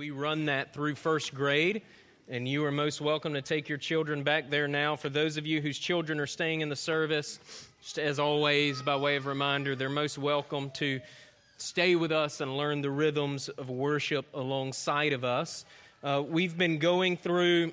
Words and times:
We 0.00 0.12
run 0.12 0.46
that 0.46 0.72
through 0.72 0.94
first 0.94 1.34
grade, 1.34 1.82
and 2.26 2.48
you 2.48 2.64
are 2.64 2.72
most 2.72 3.02
welcome 3.02 3.34
to 3.34 3.42
take 3.42 3.68
your 3.68 3.76
children 3.76 4.22
back 4.22 4.48
there 4.48 4.66
now. 4.66 4.96
For 4.96 5.10
those 5.10 5.36
of 5.36 5.44
you 5.44 5.60
whose 5.60 5.78
children 5.78 6.18
are 6.20 6.26
staying 6.26 6.62
in 6.62 6.70
the 6.70 6.74
service, 6.74 7.38
just 7.82 7.98
as 7.98 8.18
always, 8.18 8.80
by 8.80 8.96
way 8.96 9.16
of 9.16 9.26
reminder, 9.26 9.76
they're 9.76 9.90
most 9.90 10.16
welcome 10.16 10.70
to 10.70 11.00
stay 11.58 11.96
with 11.96 12.12
us 12.12 12.40
and 12.40 12.56
learn 12.56 12.80
the 12.80 12.88
rhythms 12.88 13.50
of 13.50 13.68
worship 13.68 14.24
alongside 14.32 15.12
of 15.12 15.22
us. 15.22 15.66
Uh, 16.02 16.24
we've 16.26 16.56
been 16.56 16.78
going 16.78 17.18
through 17.18 17.70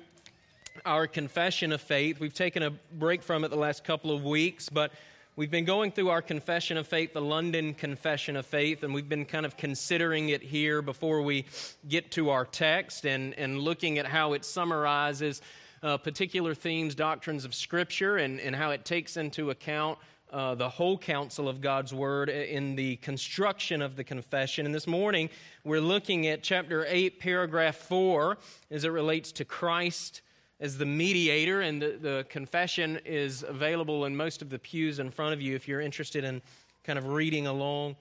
our 0.84 1.06
confession 1.06 1.72
of 1.72 1.80
faith. 1.80 2.20
We've 2.20 2.34
taken 2.34 2.62
a 2.62 2.72
break 2.92 3.22
from 3.22 3.42
it 3.42 3.48
the 3.48 3.56
last 3.56 3.84
couple 3.84 4.14
of 4.14 4.22
weeks, 4.22 4.68
but 4.68 4.92
We've 5.38 5.48
been 5.48 5.64
going 5.64 5.92
through 5.92 6.08
our 6.08 6.20
confession 6.20 6.76
of 6.78 6.88
faith, 6.88 7.12
the 7.12 7.20
London 7.20 7.72
Confession 7.72 8.34
of 8.34 8.44
Faith, 8.44 8.82
and 8.82 8.92
we've 8.92 9.08
been 9.08 9.24
kind 9.24 9.46
of 9.46 9.56
considering 9.56 10.30
it 10.30 10.42
here 10.42 10.82
before 10.82 11.22
we 11.22 11.44
get 11.86 12.10
to 12.10 12.30
our 12.30 12.44
text 12.44 13.06
and, 13.06 13.34
and 13.38 13.60
looking 13.60 13.98
at 13.98 14.06
how 14.06 14.32
it 14.32 14.44
summarizes 14.44 15.40
uh, 15.84 15.96
particular 15.96 16.56
themes, 16.56 16.96
doctrines 16.96 17.44
of 17.44 17.54
Scripture, 17.54 18.16
and, 18.16 18.40
and 18.40 18.56
how 18.56 18.72
it 18.72 18.84
takes 18.84 19.16
into 19.16 19.50
account 19.50 19.96
uh, 20.32 20.56
the 20.56 20.68
whole 20.68 20.98
counsel 20.98 21.48
of 21.48 21.60
God's 21.60 21.94
Word 21.94 22.30
in 22.30 22.74
the 22.74 22.96
construction 22.96 23.80
of 23.80 23.94
the 23.94 24.02
confession. 24.02 24.66
And 24.66 24.74
this 24.74 24.88
morning, 24.88 25.30
we're 25.62 25.80
looking 25.80 26.26
at 26.26 26.42
chapter 26.42 26.84
8, 26.88 27.20
paragraph 27.20 27.76
4, 27.76 28.38
as 28.72 28.82
it 28.82 28.90
relates 28.90 29.30
to 29.30 29.44
Christ 29.44 30.20
as 30.60 30.76
the 30.76 30.86
mediator, 30.86 31.60
and 31.60 31.80
the, 31.80 31.98
the 32.00 32.26
confession 32.28 33.00
is 33.04 33.44
available 33.46 34.04
in 34.04 34.16
most 34.16 34.42
of 34.42 34.50
the 34.50 34.58
pews 34.58 34.98
in 34.98 35.10
front 35.10 35.32
of 35.32 35.40
you 35.40 35.54
if 35.54 35.68
you're 35.68 35.80
interested 35.80 36.24
in 36.24 36.42
kind 36.84 36.98
of 36.98 37.06
reading 37.06 37.46
along 37.46 37.96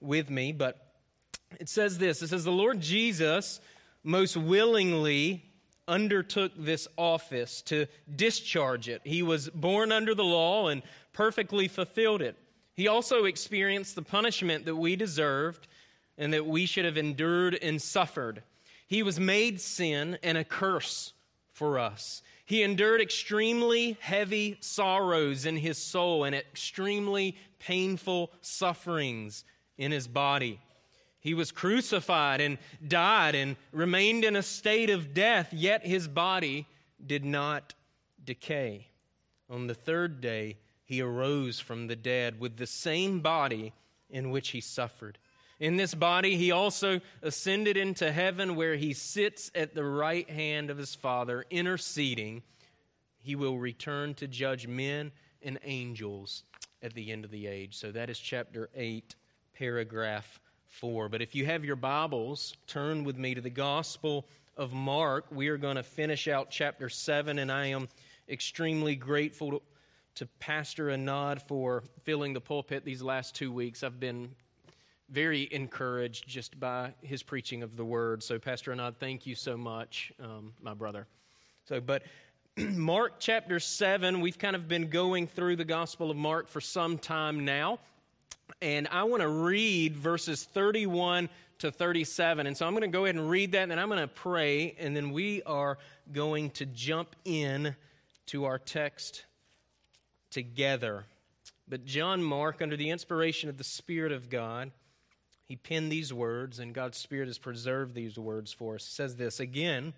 with 0.00 0.28
me. 0.28 0.52
But 0.52 0.92
it 1.58 1.68
says 1.68 1.98
this 1.98 2.22
it 2.22 2.28
says, 2.28 2.44
The 2.44 2.50
Lord 2.50 2.80
Jesus 2.80 3.60
most 4.04 4.36
willingly 4.36 5.44
undertook 5.88 6.52
this 6.56 6.86
office 6.96 7.62
to 7.62 7.86
discharge 8.14 8.88
it. 8.88 9.00
He 9.04 9.22
was 9.22 9.48
born 9.50 9.90
under 9.90 10.14
the 10.14 10.24
law 10.24 10.68
and 10.68 10.82
perfectly 11.12 11.68
fulfilled 11.68 12.22
it. 12.22 12.36
He 12.74 12.88
also 12.88 13.24
experienced 13.24 13.94
the 13.94 14.02
punishment 14.02 14.64
that 14.64 14.76
we 14.76 14.96
deserved 14.96 15.66
and 16.16 16.32
that 16.32 16.46
we 16.46 16.66
should 16.66 16.84
have 16.84 16.96
endured 16.96 17.58
and 17.60 17.80
suffered. 17.80 18.42
He 18.86 19.02
was 19.02 19.18
made 19.18 19.60
sin 19.60 20.18
and 20.22 20.38
a 20.38 20.44
curse 20.44 21.12
for 21.52 21.78
us. 21.78 22.22
He 22.44 22.62
endured 22.62 23.00
extremely 23.00 23.96
heavy 24.00 24.56
sorrows 24.60 25.46
in 25.46 25.56
his 25.56 25.78
soul 25.78 26.24
and 26.24 26.34
extremely 26.34 27.36
painful 27.58 28.32
sufferings 28.40 29.44
in 29.78 29.92
his 29.92 30.08
body. 30.08 30.60
He 31.20 31.34
was 31.34 31.52
crucified 31.52 32.40
and 32.40 32.58
died 32.86 33.34
and 33.34 33.56
remained 33.70 34.24
in 34.24 34.34
a 34.34 34.42
state 34.42 34.90
of 34.90 35.14
death, 35.14 35.52
yet 35.52 35.86
his 35.86 36.08
body 36.08 36.66
did 37.04 37.24
not 37.24 37.74
decay. 38.24 38.88
On 39.48 39.66
the 39.66 39.74
third 39.74 40.20
day, 40.20 40.58
he 40.84 41.00
arose 41.00 41.60
from 41.60 41.86
the 41.86 41.96
dead 41.96 42.40
with 42.40 42.56
the 42.56 42.66
same 42.66 43.20
body 43.20 43.72
in 44.10 44.30
which 44.30 44.48
he 44.50 44.60
suffered. 44.60 45.18
In 45.62 45.76
this 45.76 45.94
body, 45.94 46.36
he 46.36 46.50
also 46.50 47.00
ascended 47.22 47.76
into 47.76 48.10
heaven 48.10 48.56
where 48.56 48.74
he 48.74 48.94
sits 48.94 49.48
at 49.54 49.76
the 49.76 49.84
right 49.84 50.28
hand 50.28 50.70
of 50.70 50.76
his 50.76 50.96
Father, 50.96 51.44
interceding. 51.50 52.42
He 53.20 53.36
will 53.36 53.56
return 53.56 54.14
to 54.14 54.26
judge 54.26 54.66
men 54.66 55.12
and 55.40 55.60
angels 55.62 56.42
at 56.82 56.94
the 56.94 57.12
end 57.12 57.24
of 57.24 57.30
the 57.30 57.46
age. 57.46 57.76
So 57.76 57.92
that 57.92 58.10
is 58.10 58.18
chapter 58.18 58.70
8, 58.74 59.14
paragraph 59.56 60.40
4. 60.66 61.08
But 61.08 61.22
if 61.22 61.32
you 61.36 61.46
have 61.46 61.64
your 61.64 61.76
Bibles, 61.76 62.56
turn 62.66 63.04
with 63.04 63.16
me 63.16 63.36
to 63.36 63.40
the 63.40 63.48
Gospel 63.48 64.26
of 64.56 64.72
Mark. 64.72 65.26
We 65.30 65.46
are 65.46 65.58
going 65.58 65.76
to 65.76 65.84
finish 65.84 66.26
out 66.26 66.50
chapter 66.50 66.88
7, 66.88 67.38
and 67.38 67.52
I 67.52 67.66
am 67.66 67.88
extremely 68.28 68.96
grateful 68.96 69.52
to, 69.52 69.62
to 70.16 70.26
Pastor 70.40 70.86
Anad 70.86 71.40
for 71.40 71.84
filling 72.02 72.32
the 72.32 72.40
pulpit 72.40 72.84
these 72.84 73.00
last 73.00 73.36
two 73.36 73.52
weeks. 73.52 73.84
I've 73.84 74.00
been 74.00 74.34
very 75.12 75.46
encouraged 75.52 76.26
just 76.26 76.58
by 76.58 76.94
his 77.02 77.22
preaching 77.22 77.62
of 77.62 77.76
the 77.76 77.84
word. 77.84 78.22
So, 78.22 78.38
Pastor 78.38 78.72
Anad, 78.74 78.96
thank 78.96 79.26
you 79.26 79.34
so 79.34 79.56
much, 79.58 80.10
um, 80.18 80.54
my 80.62 80.72
brother. 80.72 81.06
So, 81.68 81.80
but 81.80 82.02
Mark 82.56 83.14
chapter 83.18 83.60
7, 83.60 84.22
we've 84.22 84.38
kind 84.38 84.56
of 84.56 84.68
been 84.68 84.88
going 84.88 85.26
through 85.26 85.56
the 85.56 85.66
Gospel 85.66 86.10
of 86.10 86.16
Mark 86.16 86.48
for 86.48 86.62
some 86.62 86.96
time 86.96 87.44
now. 87.44 87.78
And 88.62 88.88
I 88.90 89.04
want 89.04 89.20
to 89.20 89.28
read 89.28 89.96
verses 89.96 90.44
31 90.44 91.28
to 91.58 91.70
37. 91.70 92.46
And 92.46 92.56
so 92.56 92.66
I'm 92.66 92.72
going 92.72 92.82
to 92.82 92.88
go 92.88 93.04
ahead 93.04 93.14
and 93.14 93.28
read 93.28 93.52
that, 93.52 93.62
and 93.62 93.70
then 93.70 93.78
I'm 93.78 93.88
going 93.88 94.00
to 94.00 94.08
pray, 94.08 94.74
and 94.78 94.96
then 94.96 95.12
we 95.12 95.42
are 95.42 95.78
going 96.10 96.50
to 96.50 96.66
jump 96.66 97.14
in 97.24 97.76
to 98.26 98.46
our 98.46 98.58
text 98.58 99.24
together. 100.30 101.04
But 101.68 101.84
John 101.84 102.22
Mark, 102.22 102.62
under 102.62 102.76
the 102.76 102.90
inspiration 102.90 103.50
of 103.50 103.58
the 103.58 103.64
Spirit 103.64 104.12
of 104.12 104.30
God, 104.30 104.72
he 105.52 105.56
penned 105.56 105.92
these 105.92 106.14
words, 106.14 106.58
and 106.58 106.72
God's 106.72 106.96
Spirit 106.96 107.26
has 107.26 107.36
preserved 107.36 107.94
these 107.94 108.18
words 108.18 108.54
for 108.54 108.76
us. 108.76 108.86
He 108.86 108.92
says 108.94 109.16
this 109.16 109.38
again 109.38 109.92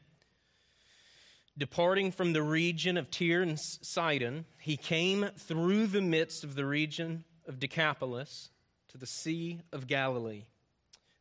Departing 1.57 2.11
from 2.11 2.33
the 2.33 2.43
region 2.43 2.97
of 2.97 3.09
Tyre 3.09 3.43
and 3.43 3.57
Sidon, 3.57 4.47
he 4.59 4.77
came 4.77 5.31
through 5.39 5.87
the 5.87 6.01
midst 6.01 6.43
of 6.43 6.57
the 6.57 6.67
region 6.67 7.23
of 7.47 7.61
Decapolis 7.61 8.51
to 8.89 8.99
the 8.99 9.07
Sea 9.07 9.61
of 9.73 9.87
Galilee. 9.87 10.47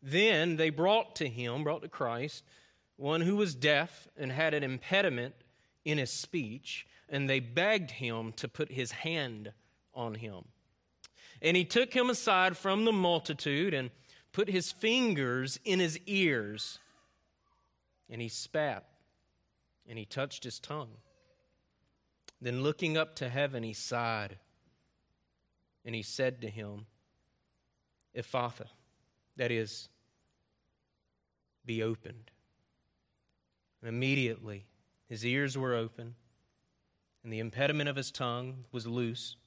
Then 0.01 0.55
they 0.55 0.71
brought 0.71 1.15
to 1.17 1.29
him, 1.29 1.63
brought 1.63 1.83
to 1.83 1.87
Christ, 1.87 2.43
one 2.95 3.21
who 3.21 3.35
was 3.35 3.53
deaf 3.53 4.07
and 4.17 4.31
had 4.31 4.55
an 4.55 4.63
impediment 4.63 5.35
in 5.85 5.99
his 5.99 6.09
speech, 6.11 6.87
and 7.07 7.29
they 7.29 7.39
begged 7.39 7.91
him 7.91 8.33
to 8.37 8.47
put 8.47 8.71
his 8.71 8.93
hand 8.93 9.51
on 9.93 10.15
him. 10.15 10.45
And 11.39 11.55
he 11.55 11.65
took 11.65 11.93
him 11.93 12.09
aside 12.09 12.57
from 12.57 12.85
the 12.85 12.91
multitude 12.91 13.75
and 13.75 13.91
put 14.33 14.49
his 14.49 14.71
fingers 14.71 15.59
in 15.63 15.79
his 15.79 15.99
ears, 16.07 16.79
and 18.09 18.21
he 18.21 18.27
spat, 18.27 18.83
and 19.87 19.97
he 19.97 20.05
touched 20.05 20.43
his 20.43 20.59
tongue. 20.59 20.97
Then, 22.41 22.61
looking 22.61 22.97
up 22.97 23.15
to 23.17 23.29
heaven, 23.29 23.63
he 23.63 23.73
sighed, 23.73 24.37
and 25.85 25.95
he 25.95 26.01
said 26.01 26.41
to 26.41 26.49
him, 26.49 26.87
Ephphatha, 28.17 28.65
that 29.37 29.51
is, 29.51 29.87
be 31.65 31.81
opened. 31.81 32.31
And 33.81 33.87
immediately 33.87 34.65
his 35.07 35.25
ears 35.25 35.57
were 35.57 35.75
open, 35.75 36.15
and 37.23 37.31
the 37.31 37.39
impediment 37.39 37.87
of 37.87 37.95
his 37.95 38.11
tongue 38.11 38.65
was 38.71 38.87
loose, 38.87 39.37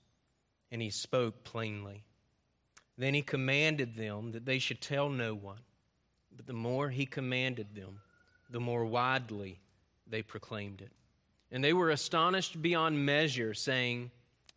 and 0.70 0.80
he 0.80 0.91
spoke 0.91 1.44
plainly. 1.44 2.04
Then 2.98 3.14
he 3.14 3.22
commanded 3.22 3.96
them 3.96 4.32
that 4.32 4.46
they 4.46 4.58
should 4.58 4.80
tell 4.80 5.08
no 5.08 5.34
one. 5.34 5.60
But 6.34 6.46
the 6.46 6.52
more 6.52 6.90
he 6.90 7.06
commanded 7.06 7.74
them, 7.74 8.00
the 8.50 8.60
more 8.60 8.84
widely 8.84 9.60
they 10.06 10.22
proclaimed 10.22 10.80
it. 10.80 10.92
And 11.50 11.62
they 11.62 11.72
were 11.72 11.90
astonished 11.90 12.60
beyond 12.60 13.04
measure, 13.04 13.54
saying, 13.54 14.10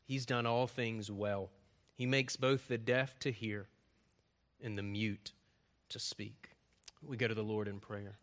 He's 0.05 0.25
done 0.25 0.45
all 0.45 0.66
things 0.66 1.11
well. 1.11 1.50
He 1.95 2.05
makes 2.05 2.35
both 2.35 2.67
the 2.67 2.77
deaf 2.77 3.19
to 3.19 3.31
hear 3.31 3.67
and 4.63 4.77
the 4.77 4.83
mute 4.83 5.33
to 5.89 6.00
speak. 6.00 6.50
We 7.06 7.17
go 7.17 7.27
to 7.27 7.35
the 7.35 7.44
Lord 7.44 7.67
in 7.67 7.79
prayer. 7.79 8.17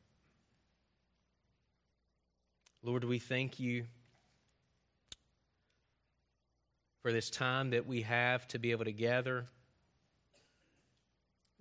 Lord, 2.83 3.05
we 3.05 3.19
thank 3.19 3.61
you 3.61 3.85
for 7.03 7.13
this 7.13 7.31
time 7.31 7.71
that 7.71 7.87
we 7.87 8.03
have 8.03 8.49
to 8.49 8.59
be 8.59 8.73
able 8.73 8.85
to 8.85 8.93
gather 8.93 9.47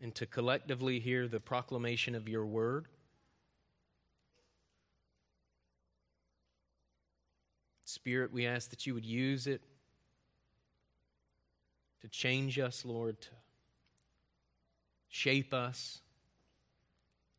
and 0.05 0.13
to 0.13 0.27
collectively 0.27 0.99
hear 0.99 1.27
the 1.27 1.39
proclamation 1.39 2.13
of 2.13 2.29
your 2.29 2.45
word. 2.45 2.85
Spirit, 7.85 8.31
we 8.31 8.45
ask 8.45 8.69
that 8.69 8.85
you 8.85 8.93
would 8.93 9.03
use 9.03 9.47
it 9.47 9.63
to 12.01 12.07
change 12.07 12.59
us, 12.59 12.85
Lord, 12.85 13.19
to 13.19 13.29
shape 15.09 15.55
us, 15.55 16.01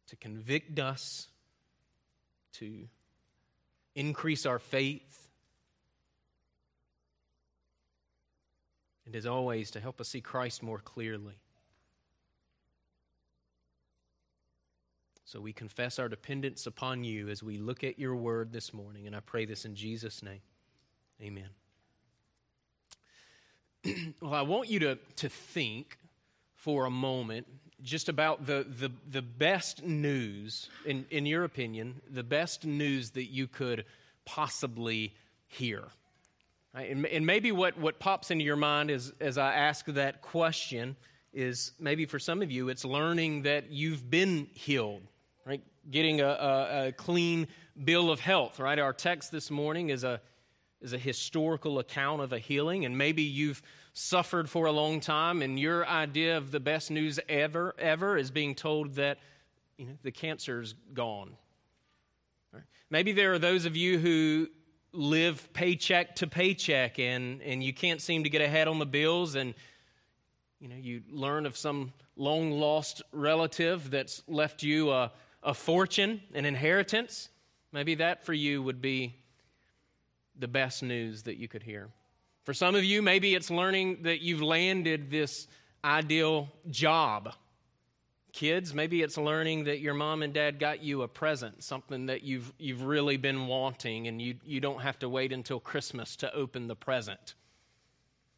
to 0.08 0.16
convict 0.16 0.80
us, 0.80 1.28
to 2.54 2.88
increase 3.94 4.44
our 4.44 4.58
faith, 4.58 5.28
and 9.04 9.14
as 9.14 9.24
always, 9.24 9.70
to 9.70 9.78
help 9.78 10.00
us 10.00 10.08
see 10.08 10.20
Christ 10.20 10.64
more 10.64 10.80
clearly. 10.80 11.36
So 15.36 15.42
we 15.42 15.52
confess 15.52 15.98
our 15.98 16.08
dependence 16.08 16.66
upon 16.66 17.04
you 17.04 17.28
as 17.28 17.42
we 17.42 17.58
look 17.58 17.84
at 17.84 17.98
your 17.98 18.16
word 18.16 18.52
this 18.52 18.72
morning. 18.72 19.06
And 19.06 19.14
I 19.14 19.20
pray 19.20 19.44
this 19.44 19.66
in 19.66 19.74
Jesus' 19.74 20.22
name. 20.22 20.40
Amen. 21.20 21.50
well, 24.22 24.32
I 24.32 24.40
want 24.40 24.70
you 24.70 24.78
to, 24.78 24.98
to 25.16 25.28
think 25.28 25.98
for 26.54 26.86
a 26.86 26.90
moment 26.90 27.46
just 27.82 28.08
about 28.08 28.46
the, 28.46 28.64
the, 28.66 28.90
the 29.06 29.20
best 29.20 29.84
news, 29.84 30.70
in, 30.86 31.04
in 31.10 31.26
your 31.26 31.44
opinion, 31.44 32.00
the 32.08 32.22
best 32.22 32.64
news 32.64 33.10
that 33.10 33.26
you 33.26 33.46
could 33.46 33.84
possibly 34.24 35.12
hear. 35.48 35.82
Right? 36.74 36.90
And, 36.90 37.04
and 37.04 37.26
maybe 37.26 37.52
what, 37.52 37.78
what 37.78 37.98
pops 37.98 38.30
into 38.30 38.46
your 38.46 38.56
mind 38.56 38.90
is, 38.90 39.12
as 39.20 39.36
I 39.36 39.52
ask 39.52 39.84
that 39.84 40.22
question 40.22 40.96
is 41.34 41.72
maybe 41.78 42.06
for 42.06 42.18
some 42.18 42.40
of 42.40 42.50
you, 42.50 42.70
it's 42.70 42.86
learning 42.86 43.42
that 43.42 43.70
you've 43.70 44.08
been 44.08 44.48
healed? 44.54 45.02
Getting 45.90 46.20
a, 46.20 46.26
a, 46.26 46.86
a 46.88 46.92
clean 46.92 47.46
bill 47.84 48.10
of 48.10 48.20
health, 48.20 48.58
right? 48.58 48.78
Our 48.78 48.92
text 48.92 49.30
this 49.30 49.50
morning 49.50 49.90
is 49.90 50.04
a, 50.04 50.20
is 50.80 50.92
a 50.92 50.98
historical 50.98 51.78
account 51.78 52.22
of 52.22 52.32
a 52.32 52.38
healing, 52.38 52.84
and 52.84 52.96
maybe 52.96 53.22
you've 53.22 53.62
suffered 53.92 54.50
for 54.50 54.66
a 54.66 54.72
long 54.72 55.00
time, 55.00 55.42
and 55.42 55.58
your 55.58 55.86
idea 55.86 56.36
of 56.36 56.50
the 56.50 56.60
best 56.60 56.90
news 56.90 57.20
ever, 57.28 57.74
ever 57.78 58.16
is 58.16 58.30
being 58.30 58.54
told 58.54 58.94
that 58.94 59.18
you 59.78 59.86
know, 59.86 59.92
the 60.02 60.10
cancer's 60.10 60.74
gone. 60.92 61.36
Right? 62.52 62.64
Maybe 62.90 63.12
there 63.12 63.32
are 63.32 63.38
those 63.38 63.64
of 63.64 63.76
you 63.76 63.98
who 63.98 64.48
live 64.92 65.52
paycheck 65.52 66.16
to 66.16 66.26
paycheck 66.26 66.98
and, 66.98 67.42
and 67.42 67.62
you 67.62 67.72
can't 67.72 68.00
seem 68.00 68.24
to 68.24 68.30
get 68.30 68.40
ahead 68.40 68.66
on 68.66 68.78
the 68.78 68.86
bills 68.86 69.34
and 69.34 69.54
you 70.58 70.68
know 70.68 70.76
you 70.76 71.02
learn 71.10 71.44
of 71.44 71.54
some 71.54 71.92
long 72.16 72.50
lost 72.50 73.02
relative 73.12 73.90
that's 73.90 74.22
left 74.26 74.62
you 74.62 74.90
a, 74.90 75.12
a 75.42 75.54
fortune 75.54 76.20
an 76.34 76.44
inheritance 76.44 77.28
maybe 77.72 77.96
that 77.96 78.24
for 78.24 78.32
you 78.32 78.62
would 78.62 78.80
be 78.80 79.16
the 80.38 80.48
best 80.48 80.82
news 80.82 81.22
that 81.24 81.36
you 81.36 81.48
could 81.48 81.62
hear 81.62 81.90
for 82.46 82.54
some 82.54 82.76
of 82.76 82.84
you, 82.84 83.02
maybe 83.02 83.34
it's 83.34 83.50
learning 83.50 84.04
that 84.04 84.22
you've 84.22 84.40
landed 84.40 85.10
this 85.10 85.48
ideal 85.84 86.48
job. 86.70 87.34
Kids, 88.32 88.72
maybe 88.72 89.02
it's 89.02 89.18
learning 89.18 89.64
that 89.64 89.80
your 89.80 89.94
mom 89.94 90.22
and 90.22 90.32
dad 90.32 90.60
got 90.60 90.80
you 90.80 91.02
a 91.02 91.08
present, 91.08 91.64
something 91.64 92.06
that 92.06 92.22
you've, 92.22 92.52
you've 92.56 92.82
really 92.82 93.16
been 93.16 93.48
wanting, 93.48 94.06
and 94.06 94.22
you, 94.22 94.36
you 94.44 94.60
don't 94.60 94.80
have 94.80 94.96
to 95.00 95.08
wait 95.08 95.32
until 95.32 95.58
Christmas 95.58 96.14
to 96.16 96.32
open 96.32 96.68
the 96.68 96.76
present. 96.76 97.34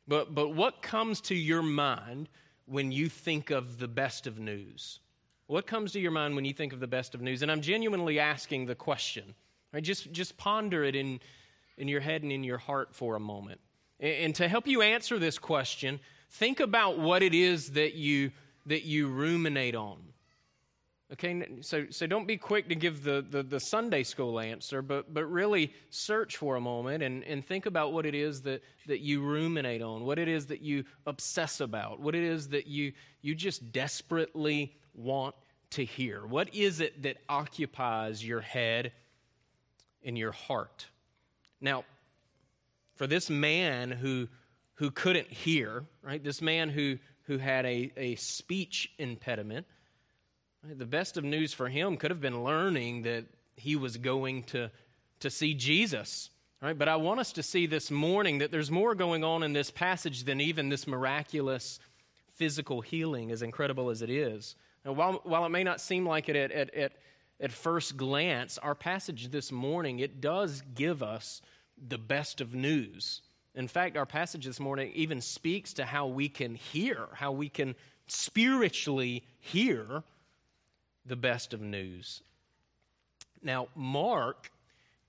But, 0.07 0.35
but 0.35 0.55
what 0.55 0.81
comes 0.81 1.21
to 1.23 1.35
your 1.35 1.63
mind 1.63 2.31
when 2.65 2.91
you 2.91 3.11
think 3.11 3.51
of 3.51 3.79
the 3.79 3.89
best 3.89 4.27
of 4.27 4.39
news? 4.39 5.01
What 5.49 5.67
comes 5.67 5.93
to 5.93 6.01
your 6.01 6.11
mind 6.11 6.37
when 6.37 6.45
you 6.45 6.53
think 6.53 6.75
of 6.75 6.79
the 6.79 6.87
best 6.87 7.15
of 7.15 7.23
news? 7.23 7.41
And 7.41 7.51
I'm 7.51 7.63
genuinely 7.63 8.21
asking 8.21 8.67
the 8.67 8.75
question. 8.75 9.35
Right? 9.73 9.83
Just, 9.83 10.13
just 10.13 10.37
ponder 10.37 10.85
it 10.85 10.95
in, 10.95 11.21
in 11.79 11.89
your 11.89 12.01
head 12.01 12.23
and 12.23 12.31
in 12.31 12.45
your 12.45 12.59
heart 12.59 12.95
for 12.95 13.17
a 13.17 13.21
moment. 13.21 13.59
And 13.99 14.35
to 14.35 14.47
help 14.47 14.67
you 14.67 14.83
answer 14.83 15.19
this 15.19 15.39
question, 15.39 16.01
think 16.31 16.61
about 16.61 16.99
what 16.99 17.23
it 17.23 17.33
is 17.33 17.73
that 17.73 17.95
you, 17.95 18.31
that 18.67 18.85
you 18.85 19.09
ruminate 19.09 19.75
on. 19.75 19.97
Okay, 21.11 21.43
so, 21.63 21.87
so 21.89 22.07
don't 22.07 22.27
be 22.27 22.37
quick 22.37 22.69
to 22.69 22.75
give 22.75 23.03
the, 23.03 23.25
the, 23.31 23.43
the, 23.43 23.59
Sunday 23.59 24.03
school 24.03 24.39
answer, 24.39 24.83
but, 24.83 25.15
but 25.15 25.25
really 25.25 25.73
search 25.89 26.37
for 26.37 26.57
a 26.57 26.61
moment 26.61 27.03
and, 27.03 27.25
and 27.25 27.43
think 27.43 27.65
about 27.65 27.95
what 27.95 28.05
it 28.05 28.15
is 28.15 28.43
that, 28.43 28.63
that 28.87 29.01
you 29.01 29.23
ruminate 29.23 29.81
on, 29.81 30.05
what 30.05 30.19
it 30.19 30.29
is 30.29 30.45
that 30.49 30.61
you 30.61 30.85
obsess 31.07 31.61
about, 31.61 31.99
what 31.99 32.15
it 32.15 32.23
is 32.23 32.49
that 32.51 32.67
you, 32.67 32.93
you 33.23 33.35
just 33.35 33.73
desperately 33.73 34.77
want 34.99 35.35
to 35.71 35.85
hear. 35.85 36.27
What 36.27 36.55
is 36.55 36.81
it 36.81 37.03
that 37.03 37.19
occupies 37.29 38.25
your 38.25 38.41
head 38.41 38.93
and 40.05 40.17
your 40.17 40.33
heart? 40.33 40.87
Now, 41.61 41.85
for 42.97 43.07
this 43.07 43.31
man 43.31 43.91
who, 43.91 44.29
who 44.75 44.91
couldn't 44.91 45.29
hear, 45.29 45.85
right? 46.03 46.23
This 46.23 46.43
man 46.43 46.69
who, 46.69 46.99
who 47.29 47.39
had 47.39 47.65
a, 47.67 47.93
a 47.97 48.15
speech 48.17 48.91
impediment. 48.99 49.67
Right? 50.67 50.79
The 50.79 50.87
best 50.87 51.17
of 51.17 51.25
news 51.25 51.53
for 51.53 51.69
him 51.69 51.97
could 51.97 52.11
have 52.11 52.21
been 52.21 52.43
learning 52.43 53.03
that 53.03 53.27
he 53.57 53.77
was 53.77 53.97
going 53.97 54.45
to, 54.45 54.71
to 55.21 55.31
see 55.31 55.55
Jesus. 55.55 56.31
Right? 56.61 56.77
But 56.77 56.89
I 56.89 56.97
want 56.97 57.21
us 57.21 57.33
to 57.35 57.43
see 57.43 57.67
this 57.67 57.91
morning 57.91 58.39
that 58.39 58.51
there's 58.51 58.71
more 58.71 58.95
going 58.95 59.23
on 59.23 59.43
in 59.43 59.53
this 59.53 59.71
passage 59.71 60.25
than 60.25 60.41
even 60.41 60.71
this 60.71 60.87
miraculous 60.87 61.79
physical 62.35 62.81
healing, 62.81 63.31
as 63.31 63.43
incredible 63.43 63.91
as 63.91 64.03
it 64.03 64.11
is. 64.11 64.57
Now, 64.89 64.95
while, 64.95 65.21
while 65.25 65.45
it 65.45 65.51
may 65.51 65.65
not 65.65 65.83
seem 65.83 66.09
like 66.09 66.31
it 66.31 66.37
at, 66.37 66.51
at, 66.51 66.75
at, 66.75 66.93
at 67.39 67.53
first 67.53 67.99
glance, 67.99 68.57
our 68.57 68.75
passage 68.75 69.29
this 69.29 69.53
morning, 69.53 69.99
it 69.99 70.23
does 70.23 70.63
give 70.75 71.03
us 71.03 71.43
the 71.77 71.99
best 71.99 72.41
of 72.41 72.55
news. 72.55 73.21
In 73.55 73.69
fact, 73.69 73.99
our 73.99 74.07
passage 74.07 74.47
this 74.47 74.59
morning 74.59 74.91
even 74.95 75.21
speaks 75.21 75.75
to 75.75 75.85
how 75.85 76.07
we 76.07 76.31
can 76.31 76.55
hear, 76.55 77.09
how 77.13 77.33
we 77.33 77.51
can 77.51 77.75
spiritually 78.07 79.25
hear 79.39 80.05
the 81.05 81.17
best 81.17 81.53
of 81.53 81.61
news. 81.61 82.23
Now, 83.43 83.69
Mark 83.75 84.51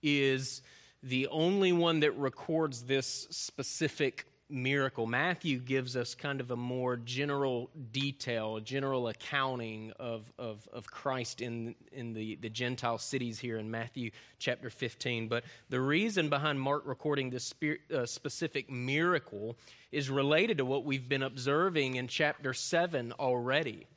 is 0.04 0.62
the 1.02 1.28
only 1.28 1.72
one 1.72 2.02
that 2.02 2.18
records 2.18 2.84
this 2.84 3.28
specific 3.30 4.26
miracle. 4.50 5.06
Matthew 5.06 5.60
gives 5.60 5.96
us 5.96 6.16
kind 6.16 6.42
of 6.42 6.52
a 6.52 6.56
more 6.56 6.98
general 6.98 7.70
detail, 7.92 8.58
a 8.58 8.62
general 8.62 9.08
accounting 9.08 9.92
of, 10.00 10.32
of, 10.38 10.68
of 10.74 10.90
Christ 10.90 11.42
in, 11.42 11.76
in 11.92 12.14
the, 12.14 12.36
the 12.36 12.50
Gentile 12.50 12.98
cities 12.98 13.40
here 13.40 13.58
in 13.58 13.70
Matthew 13.70 14.12
chapter 14.40 14.70
15. 14.70 15.28
But 15.28 15.44
the 15.70 15.80
reason 15.80 16.30
behind 16.30 16.60
Mark 16.60 16.84
recording 16.86 17.30
this 17.30 17.54
uh, 17.94 18.06
specific 18.06 18.70
miracle 18.70 19.58
is 19.92 20.10
related 20.10 20.58
to 20.58 20.66
what 20.66 20.86
we've 20.86 21.08
been 21.08 21.24
observing 21.24 21.96
in 21.96 22.08
chapter 22.08 22.54
7 22.54 23.14
already. 23.20 23.88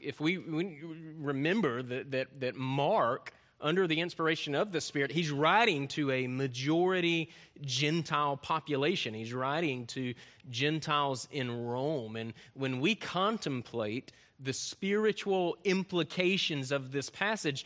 If 0.00 0.20
we, 0.20 0.38
we 0.38 0.80
remember 1.18 1.82
that, 1.82 2.10
that, 2.12 2.40
that 2.40 2.54
Mark 2.54 3.32
under 3.60 3.86
the 3.86 4.00
inspiration 4.00 4.54
of 4.54 4.72
the 4.72 4.80
Spirit, 4.80 5.10
he's 5.10 5.30
writing 5.30 5.88
to 5.88 6.10
a 6.10 6.26
majority 6.26 7.30
Gentile 7.62 8.36
population. 8.36 9.14
He's 9.14 9.32
writing 9.32 9.86
to 9.88 10.14
Gentiles 10.50 11.28
in 11.30 11.66
Rome. 11.66 12.16
And 12.16 12.34
when 12.54 12.80
we 12.80 12.94
contemplate 12.94 14.12
the 14.40 14.52
spiritual 14.52 15.56
implications 15.64 16.72
of 16.72 16.92
this 16.92 17.08
passage, 17.08 17.64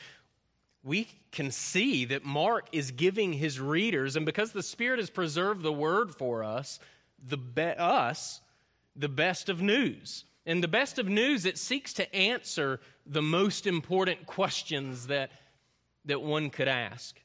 we 0.84 1.08
can 1.32 1.50
see 1.50 2.04
that 2.06 2.24
Mark 2.24 2.68
is 2.72 2.90
giving 2.92 3.32
his 3.32 3.60
readers, 3.60 4.16
and 4.16 4.24
because 4.24 4.52
the 4.52 4.62
Spirit 4.62 4.98
has 5.00 5.10
preserved 5.10 5.62
the 5.62 5.72
word 5.72 6.14
for 6.14 6.44
us, 6.44 6.78
the 7.26 7.36
be- 7.36 7.62
us, 7.62 8.40
the 8.94 9.08
best 9.08 9.48
of 9.48 9.60
news. 9.60 10.24
And 10.46 10.62
the 10.62 10.68
best 10.68 10.98
of 10.98 11.08
news, 11.08 11.44
it 11.44 11.58
seeks 11.58 11.92
to 11.94 12.14
answer 12.14 12.80
the 13.04 13.20
most 13.20 13.66
important 13.66 14.24
questions 14.26 15.08
that 15.08 15.30
that 16.08 16.20
one 16.20 16.50
could 16.50 16.68
ask 16.68 17.20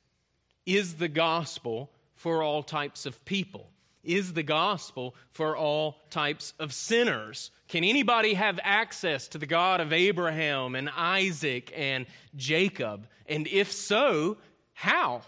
Is 0.66 0.96
the 0.96 1.08
gospel 1.08 1.90
for 2.16 2.44
all 2.44 2.64
types 2.64 3.06
of 3.06 3.26
people? 3.26 3.70
Is 4.04 4.34
the 4.34 4.44
gospel 4.44 5.16
for 5.32 5.56
all 5.56 5.98
types 6.10 6.54
of 6.60 6.74
sinners? 6.74 7.52
Can 7.70 7.86
anybody 7.86 8.34
have 8.34 8.60
access 8.62 9.30
to 9.30 9.38
the 9.38 9.46
God 9.46 9.80
of 9.80 9.94
Abraham 9.94 10.76
and 10.76 10.90
Isaac 10.90 11.72
and 11.76 12.06
Jacob? 12.36 13.08
And 13.28 13.48
if 13.48 13.72
so, 13.72 14.38
how? 14.74 15.22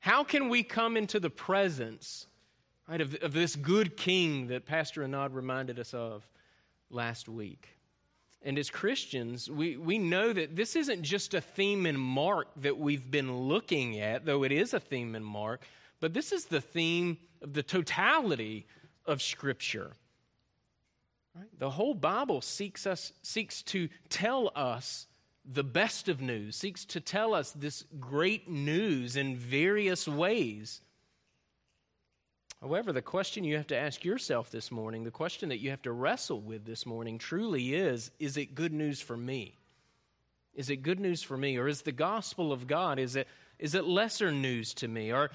How 0.00 0.22
can 0.22 0.50
we 0.50 0.62
come 0.62 0.98
into 0.98 1.18
the 1.18 1.30
presence 1.30 2.26
right, 2.86 3.00
of, 3.00 3.14
of 3.22 3.32
this 3.32 3.56
good 3.56 3.96
king 3.96 4.48
that 4.48 4.66
Pastor 4.66 5.02
Anad 5.02 5.32
reminded 5.32 5.78
us 5.78 5.94
of 5.94 6.28
last 6.90 7.26
week? 7.26 7.77
And 8.42 8.58
as 8.58 8.70
Christians, 8.70 9.50
we, 9.50 9.76
we 9.76 9.98
know 9.98 10.32
that 10.32 10.54
this 10.54 10.76
isn't 10.76 11.02
just 11.02 11.34
a 11.34 11.40
theme 11.40 11.86
in 11.86 11.98
Mark 11.98 12.48
that 12.56 12.78
we've 12.78 13.10
been 13.10 13.36
looking 13.36 13.98
at, 13.98 14.24
though 14.24 14.44
it 14.44 14.52
is 14.52 14.72
a 14.72 14.80
theme 14.80 15.14
in 15.14 15.24
Mark, 15.24 15.62
but 16.00 16.14
this 16.14 16.32
is 16.32 16.46
the 16.46 16.60
theme 16.60 17.18
of 17.42 17.52
the 17.52 17.62
totality 17.62 18.66
of 19.06 19.20
Scripture. 19.22 19.92
Right? 21.34 21.48
The 21.58 21.70
whole 21.70 21.94
Bible 21.94 22.40
seeks, 22.40 22.86
us, 22.86 23.12
seeks 23.22 23.62
to 23.64 23.88
tell 24.08 24.52
us 24.54 25.08
the 25.44 25.64
best 25.64 26.08
of 26.08 26.20
news, 26.20 26.56
seeks 26.56 26.84
to 26.84 27.00
tell 27.00 27.34
us 27.34 27.52
this 27.52 27.84
great 27.98 28.48
news 28.48 29.16
in 29.16 29.36
various 29.36 30.06
ways. 30.06 30.80
However, 32.60 32.92
the 32.92 33.02
question 33.02 33.44
you 33.44 33.56
have 33.56 33.68
to 33.68 33.76
ask 33.76 34.04
yourself 34.04 34.50
this 34.50 34.70
morning, 34.70 35.04
the 35.04 35.10
question 35.10 35.48
that 35.50 35.60
you 35.60 35.70
have 35.70 35.82
to 35.82 35.92
wrestle 35.92 36.40
with 36.40 36.64
this 36.64 36.84
morning 36.86 37.18
truly 37.18 37.74
is 37.74 38.10
is 38.18 38.36
it 38.36 38.54
good 38.54 38.72
news 38.72 39.00
for 39.00 39.16
me? 39.16 39.58
Is 40.54 40.70
it 40.70 40.82
good 40.82 40.98
news 40.98 41.22
for 41.22 41.36
me? 41.36 41.56
Or 41.56 41.68
is 41.68 41.82
the 41.82 41.92
gospel 41.92 42.52
of 42.52 42.66
God, 42.66 42.98
is 42.98 43.14
it, 43.14 43.28
is 43.60 43.76
it 43.76 43.84
lesser 43.84 44.32
news 44.32 44.74
to 44.74 44.88
me? 44.88 45.12
Are, 45.12 45.30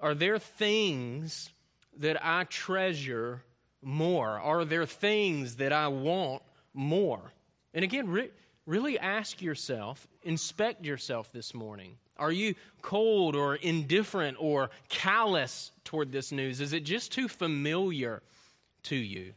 are 0.00 0.14
there 0.14 0.40
things 0.40 1.50
that 1.98 2.24
I 2.24 2.44
treasure 2.44 3.44
more? 3.80 4.40
Are 4.40 4.64
there 4.64 4.86
things 4.86 5.56
that 5.56 5.72
I 5.72 5.86
want 5.86 6.42
more? 6.74 7.32
And 7.72 7.84
again, 7.84 8.08
re- 8.08 8.30
really 8.66 8.98
ask 8.98 9.40
yourself, 9.40 10.08
inspect 10.24 10.84
yourself 10.84 11.30
this 11.32 11.54
morning. 11.54 11.96
Are 12.20 12.30
you 12.30 12.54
cold 12.82 13.34
or 13.34 13.56
indifferent 13.56 14.36
or 14.38 14.70
callous 14.88 15.72
toward 15.84 16.12
this 16.12 16.30
news? 16.30 16.60
Is 16.60 16.72
it 16.72 16.84
just 16.84 17.10
too 17.10 17.26
familiar 17.26 18.22
to 18.84 18.96
you? 18.96 19.32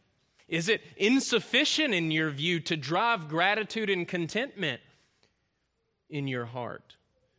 Is 0.48 0.70
it 0.70 0.82
insufficient 0.98 1.94
in 1.94 2.12
your 2.12 2.30
view 2.30 2.60
to 2.62 2.78
drive 2.78 3.28
gratitude 3.28 3.90
and 3.90 4.08
contentment 4.08 4.82
in 6.10 6.28
your 6.28 6.46
heart? 6.46 6.98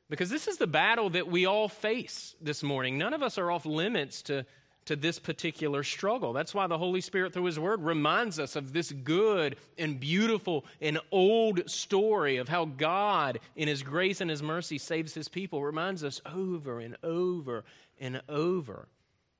Because 0.09 0.31
this 0.31 0.49
is 0.49 0.57
the 0.57 0.67
battle 0.67 1.11
that 1.11 1.29
we 1.29 1.47
all 1.47 1.69
face 1.69 2.35
this 2.41 2.63
morning. 2.63 2.99
None 2.99 3.15
of 3.15 3.23
us 3.23 3.39
are 3.39 3.51
off 3.51 3.67
limits 3.67 4.23
to, 4.23 4.47
to 4.87 4.97
this 4.97 5.19
particular 5.19 5.83
struggle. 5.83 6.33
That's 6.33 6.55
why 6.55 6.67
the 6.67 6.79
Holy 6.79 7.01
Spirit, 7.01 7.33
through 7.33 7.45
His 7.45 7.59
Word, 7.59 7.83
reminds 7.83 8.39
us 8.39 8.57
of 8.57 8.73
this 8.73 8.93
good 8.93 9.57
and 9.79 9.99
beautiful 9.99 10.65
and 10.81 10.99
old 11.11 11.69
story 11.71 12.37
of 12.37 12.49
how 12.49 12.67
God, 12.67 13.41
in 13.57 13.69
His 13.69 13.83
grace 13.83 14.21
and 14.21 14.31
His 14.31 14.43
mercy, 14.43 14.79
saves 14.79 15.15
His 15.15 15.29
people. 15.29 15.63
Reminds 15.63 16.05
us 16.05 16.21
over 16.27 16.81
and 16.81 16.97
over 17.03 17.65
and 17.99 18.21
over. 18.29 18.89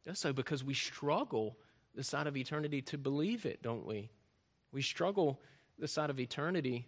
Does 0.05 0.19
so 0.19 0.33
because 0.33 0.65
we 0.65 0.75
struggle 0.75 1.57
the 1.95 2.05
side 2.05 2.27
of 2.27 2.37
eternity 2.37 2.83
to 2.83 2.99
believe 2.99 3.47
it, 3.47 3.63
don't 3.63 3.87
we? 3.87 4.11
We 4.73 4.83
struggle 4.83 5.41
the 5.79 5.89
side 5.89 6.11
of 6.11 6.19
eternity 6.19 6.87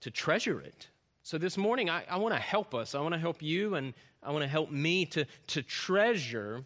to 0.00 0.10
treasure 0.10 0.60
it. 0.60 0.88
So 1.22 1.38
this 1.38 1.56
morning, 1.56 1.88
I, 1.88 2.04
I 2.10 2.16
want 2.16 2.34
to 2.34 2.40
help 2.40 2.74
us. 2.74 2.94
I 2.94 3.00
want 3.00 3.14
to 3.14 3.20
help 3.20 3.40
you 3.42 3.76
and 3.76 3.94
I 4.22 4.32
want 4.32 4.42
to 4.42 4.48
help 4.48 4.70
me 4.70 5.06
to, 5.06 5.24
to 5.48 5.62
treasure 5.62 6.64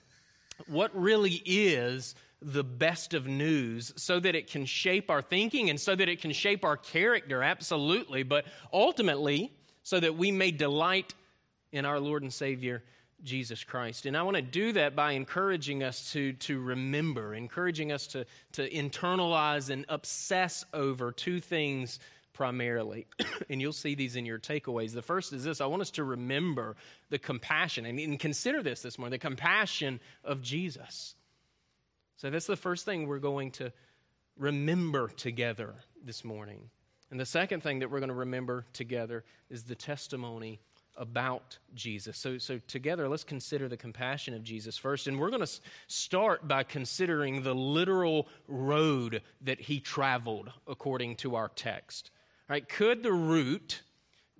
what 0.66 0.90
really 0.98 1.42
is 1.44 2.14
the 2.42 2.64
best 2.64 3.14
of 3.14 3.26
news 3.26 3.92
so 3.96 4.20
that 4.20 4.34
it 4.34 4.50
can 4.50 4.66
shape 4.66 5.10
our 5.10 5.22
thinking 5.22 5.70
and 5.70 5.80
so 5.80 5.94
that 5.94 6.08
it 6.08 6.20
can 6.20 6.32
shape 6.32 6.64
our 6.64 6.76
character, 6.76 7.42
absolutely, 7.42 8.22
but 8.22 8.44
ultimately 8.72 9.52
so 9.82 9.98
that 10.00 10.16
we 10.16 10.30
may 10.30 10.50
delight 10.50 11.14
in 11.72 11.84
our 11.84 12.00
Lord 12.00 12.22
and 12.22 12.32
Savior 12.32 12.82
Jesus 13.22 13.64
Christ. 13.64 14.06
And 14.06 14.16
I 14.16 14.22
want 14.22 14.36
to 14.36 14.42
do 14.42 14.72
that 14.72 14.94
by 14.94 15.12
encouraging 15.12 15.82
us 15.82 16.12
to, 16.12 16.34
to 16.34 16.60
remember, 16.60 17.34
encouraging 17.34 17.90
us 17.90 18.06
to, 18.08 18.26
to 18.52 18.68
internalize 18.70 19.70
and 19.70 19.84
obsess 19.88 20.64
over 20.74 21.12
two 21.12 21.40
things 21.40 21.98
primarily. 22.36 23.06
and 23.50 23.60
you'll 23.60 23.72
see 23.72 23.94
these 23.94 24.14
in 24.14 24.26
your 24.26 24.38
takeaways. 24.38 24.92
The 24.92 25.02
first 25.02 25.32
is 25.32 25.42
this 25.42 25.60
I 25.60 25.66
want 25.66 25.82
us 25.82 25.90
to 25.92 26.04
remember 26.04 26.76
the 27.08 27.18
compassion 27.18 27.86
and, 27.86 27.98
and 27.98 28.20
consider 28.20 28.62
this 28.62 28.82
this 28.82 28.98
morning 28.98 29.12
the 29.12 29.18
compassion 29.18 29.98
of 30.22 30.42
Jesus. 30.42 31.14
So 32.18 32.30
that's 32.30 32.46
the 32.46 32.56
first 32.56 32.84
thing 32.84 33.06
we're 33.08 33.18
going 33.18 33.52
to 33.52 33.72
remember 34.38 35.08
together 35.08 35.74
this 36.04 36.24
morning. 36.24 36.70
And 37.10 37.18
the 37.18 37.26
second 37.26 37.62
thing 37.62 37.78
that 37.78 37.90
we're 37.90 38.00
going 38.00 38.08
to 38.08 38.14
remember 38.14 38.66
together 38.72 39.24
is 39.48 39.64
the 39.64 39.74
testimony 39.74 40.60
about 40.96 41.58
Jesus. 41.74 42.16
So, 42.18 42.38
so 42.38 42.58
together, 42.66 43.08
let's 43.08 43.24
consider 43.24 43.68
the 43.68 43.76
compassion 43.76 44.34
of 44.34 44.42
Jesus 44.42 44.76
first. 44.76 45.06
And 45.06 45.18
we're 45.18 45.30
going 45.30 45.44
to 45.44 45.60
start 45.86 46.46
by 46.46 46.64
considering 46.64 47.42
the 47.42 47.54
literal 47.54 48.28
road 48.48 49.22
that 49.42 49.60
he 49.60 49.80
traveled 49.80 50.50
according 50.66 51.16
to 51.16 51.36
our 51.36 51.48
text. 51.48 52.10
Right? 52.48 52.68
Could 52.68 53.02
the 53.02 53.12
route 53.12 53.82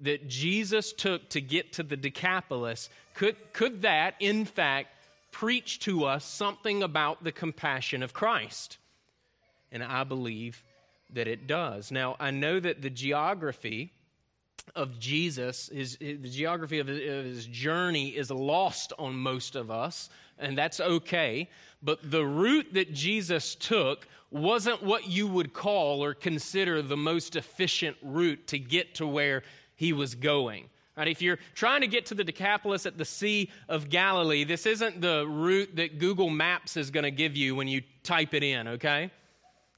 that 0.01 0.29
Jesus 0.29 0.93
took 0.93 1.29
to 1.31 1.41
get 1.41 1.73
to 1.75 1.83
the 1.83 1.97
Decapolis, 1.97 2.89
could, 3.15 3.37
could 3.53 3.83
that, 3.83 4.15
in 4.21 4.45
fact, 4.45 4.89
preach 5.33 5.81
to 5.81 6.05
us 6.05 6.25
something 6.25 6.83
about 6.83 7.25
the 7.25 7.33
compassion 7.33 8.03
of 8.03 8.13
Christ? 8.13 8.79
And 9.73 9.83
I 9.83 10.05
believe 10.05 10.63
that 11.13 11.27
it 11.27 11.47
does. 11.47 11.91
Now, 11.91 12.17
I 12.21 12.31
know 12.31 12.61
that 12.61 12.83
the 12.83 12.91
geography 12.91 13.93
of 14.75 14.99
Jesus, 14.99 15.69
his, 15.73 15.97
his 16.01 16.21
the 16.21 16.29
geography 16.29 16.79
of 16.79 16.87
his, 16.87 16.99
of 16.99 17.25
his 17.25 17.47
journey 17.47 18.09
is 18.09 18.31
lost 18.31 18.93
on 18.99 19.15
most 19.15 19.57
of 19.57 19.71
us, 19.71 20.11
and 20.39 20.57
that's 20.57 20.81
okay. 20.81 21.49
But 21.83 22.11
the 22.11 22.25
route 22.25 22.75
that 22.75 22.93
Jesus 22.93 23.55
took 23.55 24.07
wasn't 24.31 24.83
what 24.83 25.09
you 25.09 25.27
would 25.27 25.53
call 25.53 26.03
or 26.03 26.15
consider 26.15 26.83
the 26.83 26.97
most 26.97 27.37
efficient 27.37 27.97
route 28.03 28.47
to 28.49 28.59
get 28.59 28.95
to 28.97 29.07
where 29.07 29.43
he 29.77 29.93
was 29.93 30.15
going. 30.15 30.69
Right, 30.97 31.09
if 31.09 31.21
you're 31.21 31.39
trying 31.55 31.83
to 31.83 31.87
get 31.87 32.07
to 32.07 32.15
the 32.15 32.25
Decapolis 32.25 32.87
at 32.87 32.97
the 32.97 33.05
Sea 33.05 33.51
of 33.69 33.91
Galilee, 33.91 34.45
this 34.45 34.65
isn't 34.65 35.03
the 35.03 35.27
route 35.29 35.77
that 35.77 35.99
Google 35.99 36.31
Maps 36.31 36.79
is 36.79 36.91
going 36.91 37.05
to 37.05 37.11
give 37.11 37.37
you 37.37 37.55
when 37.55 37.69
you 37.69 37.83
type 38.03 38.33
it 38.33 38.43
in, 38.43 38.67
okay? 38.67 39.11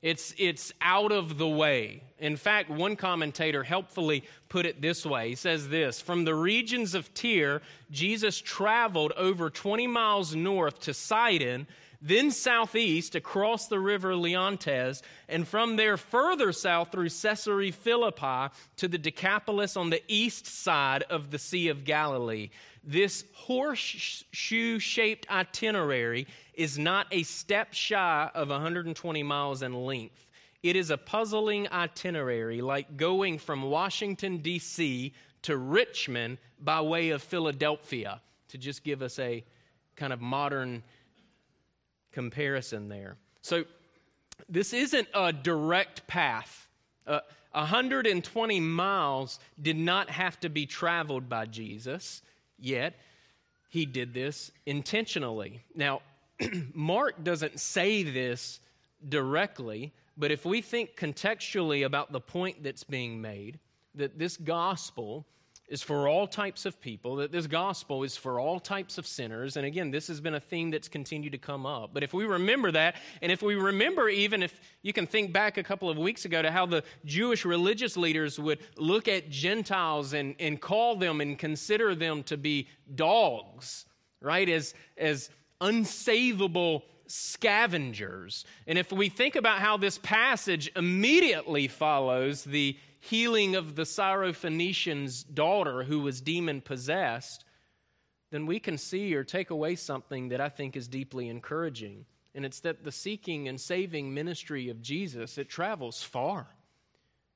It's, 0.00 0.32
it's 0.38 0.72
out 0.80 1.10
of 1.10 1.38
the 1.38 1.48
way. 1.48 2.02
In 2.20 2.36
fact, 2.36 2.70
one 2.70 2.94
commentator 2.94 3.64
helpfully 3.64 4.24
put 4.48 4.64
it 4.64 4.80
this 4.80 5.04
way. 5.04 5.30
He 5.30 5.34
says 5.34 5.68
this 5.68 6.00
From 6.00 6.24
the 6.24 6.34
regions 6.34 6.94
of 6.94 7.12
Tyre, 7.14 7.62
Jesus 7.90 8.40
traveled 8.40 9.12
over 9.16 9.50
20 9.50 9.86
miles 9.88 10.34
north 10.34 10.80
to 10.80 10.94
Sidon, 10.94 11.66
then 12.00 12.30
southeast 12.30 13.14
across 13.14 13.66
the 13.66 13.80
river 13.80 14.14
Leontes, 14.14 15.02
and 15.28 15.46
from 15.46 15.76
there 15.76 15.96
further 15.96 16.52
south 16.52 16.92
through 16.92 17.08
Caesarea 17.08 17.72
Philippi 17.72 18.54
to 18.76 18.88
the 18.88 18.98
Decapolis 18.98 19.76
on 19.76 19.90
the 19.90 20.02
east 20.06 20.46
side 20.46 21.02
of 21.04 21.30
the 21.30 21.38
Sea 21.38 21.68
of 21.68 21.84
Galilee. 21.84 22.50
This 22.84 23.24
horseshoe 23.34 24.78
shaped 24.78 25.28
itinerary 25.30 26.26
is 26.54 26.78
not 26.78 27.06
a 27.10 27.24
step 27.24 27.74
shy 27.74 28.30
of 28.34 28.48
120 28.48 29.22
miles 29.24 29.62
in 29.62 29.74
length. 29.74 30.30
It 30.62 30.76
is 30.76 30.90
a 30.90 30.98
puzzling 30.98 31.68
itinerary, 31.70 32.60
like 32.62 32.96
going 32.96 33.38
from 33.38 33.62
Washington, 33.62 34.38
D.C. 34.38 35.12
to 35.42 35.56
Richmond 35.56 36.38
by 36.60 36.80
way 36.80 37.10
of 37.10 37.22
Philadelphia, 37.22 38.20
to 38.48 38.58
just 38.58 38.82
give 38.84 39.02
us 39.02 39.18
a 39.18 39.44
kind 39.96 40.12
of 40.12 40.20
modern 40.20 40.82
comparison 42.12 42.88
there. 42.88 43.16
So, 43.42 43.64
this 44.48 44.72
isn't 44.72 45.08
a 45.14 45.32
direct 45.32 46.06
path. 46.06 46.68
Uh, 47.06 47.20
120 47.52 48.60
miles 48.60 49.40
did 49.60 49.76
not 49.76 50.10
have 50.10 50.38
to 50.40 50.48
be 50.48 50.66
traveled 50.66 51.28
by 51.28 51.46
Jesus, 51.46 52.22
yet 52.58 52.94
he 53.68 53.84
did 53.84 54.14
this 54.14 54.50
intentionally. 54.66 55.62
Now, 55.74 56.02
Mark 56.74 57.22
doesn't 57.24 57.58
say 57.58 58.02
this 58.02 58.60
directly, 59.06 59.92
but 60.16 60.30
if 60.30 60.44
we 60.44 60.60
think 60.60 60.96
contextually 60.96 61.84
about 61.84 62.12
the 62.12 62.20
point 62.20 62.62
that's 62.62 62.84
being 62.84 63.20
made, 63.20 63.58
that 63.94 64.18
this 64.18 64.36
gospel 64.36 65.26
is 65.68 65.82
for 65.82 66.08
all 66.08 66.26
types 66.26 66.64
of 66.64 66.80
people, 66.80 67.16
that 67.16 67.30
this 67.30 67.46
gospel 67.46 68.02
is 68.02 68.16
for 68.16 68.40
all 68.40 68.58
types 68.58 68.96
of 68.96 69.06
sinners. 69.06 69.56
And 69.56 69.66
again, 69.66 69.90
this 69.90 70.08
has 70.08 70.20
been 70.20 70.34
a 70.34 70.40
theme 70.40 70.70
that's 70.70 70.88
continued 70.88 71.32
to 71.32 71.38
come 71.38 71.66
up. 71.66 71.90
But 71.92 72.02
if 72.02 72.14
we 72.14 72.24
remember 72.24 72.72
that, 72.72 72.96
and 73.20 73.30
if 73.30 73.42
we 73.42 73.54
remember, 73.54 74.08
even 74.08 74.42
if 74.42 74.58
you 74.82 74.94
can 74.94 75.06
think 75.06 75.32
back 75.32 75.58
a 75.58 75.62
couple 75.62 75.90
of 75.90 75.98
weeks 75.98 76.24
ago 76.24 76.40
to 76.40 76.50
how 76.50 76.64
the 76.64 76.82
Jewish 77.04 77.44
religious 77.44 77.96
leaders 77.96 78.38
would 78.38 78.60
look 78.78 79.08
at 79.08 79.28
Gentiles 79.28 80.14
and, 80.14 80.34
and 80.40 80.60
call 80.60 80.96
them 80.96 81.20
and 81.20 81.38
consider 81.38 81.94
them 81.94 82.22
to 82.24 82.38
be 82.38 82.68
dogs, 82.94 83.84
right? 84.22 84.48
As, 84.48 84.72
as 84.96 85.28
unsavable 85.60 86.82
scavengers. 87.08 88.44
And 88.66 88.78
if 88.78 88.92
we 88.92 89.08
think 89.08 89.36
about 89.36 89.58
how 89.58 89.76
this 89.76 89.98
passage 89.98 90.70
immediately 90.76 91.68
follows 91.68 92.44
the 92.44 92.76
healing 93.00 93.56
of 93.56 93.76
the 93.76 93.82
Syrophoenician's 93.82 95.22
daughter 95.22 95.84
who 95.84 96.00
was 96.00 96.20
demon 96.20 96.60
possessed, 96.60 97.44
then 98.30 98.46
we 98.46 98.60
can 98.60 98.78
see 98.78 99.14
or 99.14 99.24
take 99.24 99.50
away 99.50 99.74
something 99.74 100.28
that 100.28 100.40
I 100.40 100.48
think 100.48 100.76
is 100.76 100.88
deeply 100.88 101.28
encouraging. 101.28 102.04
And 102.34 102.44
it's 102.44 102.60
that 102.60 102.84
the 102.84 102.92
seeking 102.92 103.48
and 103.48 103.60
saving 103.60 104.12
ministry 104.12 104.68
of 104.68 104.82
Jesus, 104.82 105.38
it 105.38 105.48
travels 105.48 106.02
far. 106.02 106.46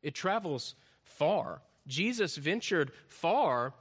It 0.02 0.14
travels 0.14 0.74
far. 1.02 1.62
Jesus 1.86 2.36
ventured 2.36 2.92
far 3.08 3.74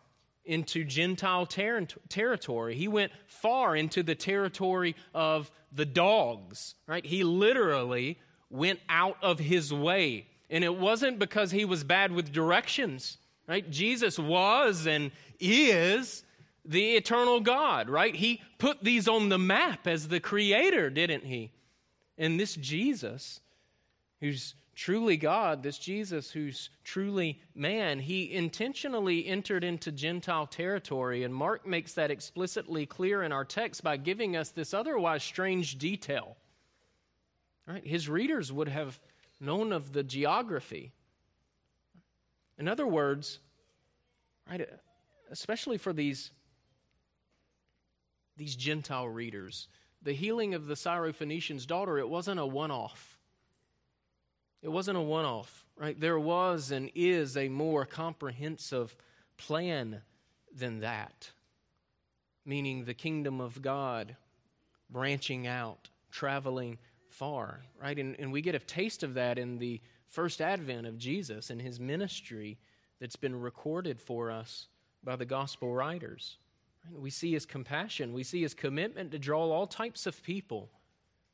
into 0.45 0.83
Gentile 0.83 1.45
ter- 1.45 1.85
territory. 2.09 2.75
He 2.75 2.88
went 2.88 3.11
far 3.27 3.75
into 3.75 4.03
the 4.03 4.15
territory 4.15 4.95
of 5.13 5.51
the 5.71 5.85
dogs, 5.85 6.75
right? 6.88 7.05
He 7.05 7.23
literally 7.23 8.19
went 8.50 8.79
out 8.89 9.17
of 9.21 9.39
his 9.39 9.73
way. 9.73 10.27
And 10.51 10.63
it 10.65 10.75
wasn't 10.75 11.17
because 11.17 11.51
he 11.51 11.63
was 11.63 11.86
bad 11.86 12.12
with 12.12 12.34
directions, 12.34 13.17
right? 13.48 13.67
Jesus 13.72 14.20
was 14.20 14.86
and 14.86 15.12
is 15.39 16.24
the 16.65 16.96
eternal 16.96 17.39
God, 17.39 17.89
right? 17.89 18.13
He 18.13 18.41
put 18.60 18.84
these 18.84 19.08
on 19.08 19.29
the 19.29 19.39
map 19.39 19.88
as 19.88 20.10
the 20.10 20.20
creator, 20.20 20.89
didn't 20.89 21.24
he? 21.24 21.51
And 22.17 22.39
this 22.39 22.55
Jesus, 22.55 23.39
who's 24.20 24.53
truly 24.75 25.15
God, 25.15 25.63
this 25.63 25.77
Jesus 25.77 26.31
who's 26.31 26.70
truly 26.84 27.39
man, 27.55 28.00
he 28.00 28.31
intentionally 28.31 29.25
entered 29.25 29.63
into 29.63 29.91
Gentile 29.91 30.48
territory. 30.48 31.24
And 31.24 31.34
Mark 31.34 31.65
makes 31.65 31.93
that 31.93 32.12
explicitly 32.12 32.86
clear 32.86 33.24
in 33.24 33.31
our 33.31 33.46
text 33.46 33.84
by 33.84 33.98
giving 33.98 34.36
us 34.36 34.50
this 34.50 34.74
otherwise 34.74 35.24
strange 35.24 35.77
detail. 35.77 36.36
Right? 37.67 37.86
His 37.86 38.10
readers 38.10 38.51
would 38.51 38.67
have 38.67 39.00
known 39.41 39.74
of 39.74 39.91
the 39.91 40.03
geography. 40.03 40.93
In 42.57 42.67
other 42.67 42.86
words, 42.86 43.39
right, 44.50 44.69
especially 45.31 45.77
for 45.77 45.93
these, 45.93 46.31
these 48.38 48.55
Gentile 48.55 49.10
readers, 49.10 49.67
the 50.03 50.13
healing 50.13 50.53
of 50.53 50.67
the 50.67 50.75
Syrophoenician's 50.75 51.65
daughter, 51.65 51.98
it 51.98 52.07
wasn't 52.07 52.39
a 52.39 52.45
one 52.45 52.71
off. 52.71 53.17
It 54.62 54.69
wasn't 54.69 54.98
a 54.98 55.01
one 55.01 55.25
off, 55.25 55.65
right? 55.75 56.00
There 56.00 56.19
was 56.19 56.69
and 56.69 56.91
is 56.93 57.36
a 57.36 57.50
more 57.50 57.86
comprehensive 57.86 58.95
plan 59.38 60.01
than 60.55 60.81
that, 60.81 61.31
meaning 62.45 62.86
the 62.86 62.93
kingdom 62.93 63.41
of 63.41 63.62
God 63.62 64.15
branching 64.88 65.48
out, 65.48 65.89
traveling 66.12 66.77
far, 67.11 67.61
right? 67.81 67.97
And, 67.97 68.15
and 68.19 68.31
we 68.31 68.41
get 68.41 68.55
a 68.55 68.59
taste 68.59 69.03
of 69.03 69.13
that 69.15 69.37
in 69.37 69.57
the 69.57 69.81
first 70.07 70.41
advent 70.41 70.87
of 70.87 70.97
Jesus 70.97 71.49
and 71.49 71.61
his 71.61 71.79
ministry 71.79 72.57
that's 72.99 73.15
been 73.15 73.39
recorded 73.39 73.99
for 73.99 74.29
us 74.29 74.67
by 75.03 75.15
the 75.15 75.25
gospel 75.25 75.73
writers. 75.73 76.37
We 76.91 77.09
see 77.09 77.33
his 77.33 77.45
compassion, 77.45 78.13
we 78.13 78.23
see 78.23 78.41
his 78.41 78.53
commitment 78.53 79.11
to 79.11 79.19
draw 79.19 79.49
all 79.49 79.67
types 79.67 80.07
of 80.07 80.21
people, 80.23 80.69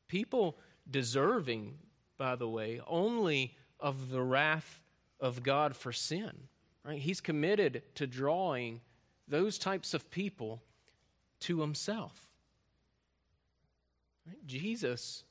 people 0.08 0.58
deserving, 0.90 1.78
by 2.18 2.36
the 2.36 2.50
way, 2.50 2.82
only 2.88 3.56
of 3.80 4.10
the 4.10 4.22
wrath 4.22 4.84
of 5.20 5.44
God 5.44 5.76
for 5.76 5.92
sin. 5.92 6.32
Right? 6.84 7.00
He's 7.00 7.22
committed 7.22 7.84
to 7.96 8.08
drawing 8.08 8.82
those 9.28 9.58
types 9.58 9.94
of 9.94 10.10
people 10.10 10.62
to 11.42 11.62
himself. 11.62 12.28
Right? 14.26 14.46
Jesus, 14.46 15.24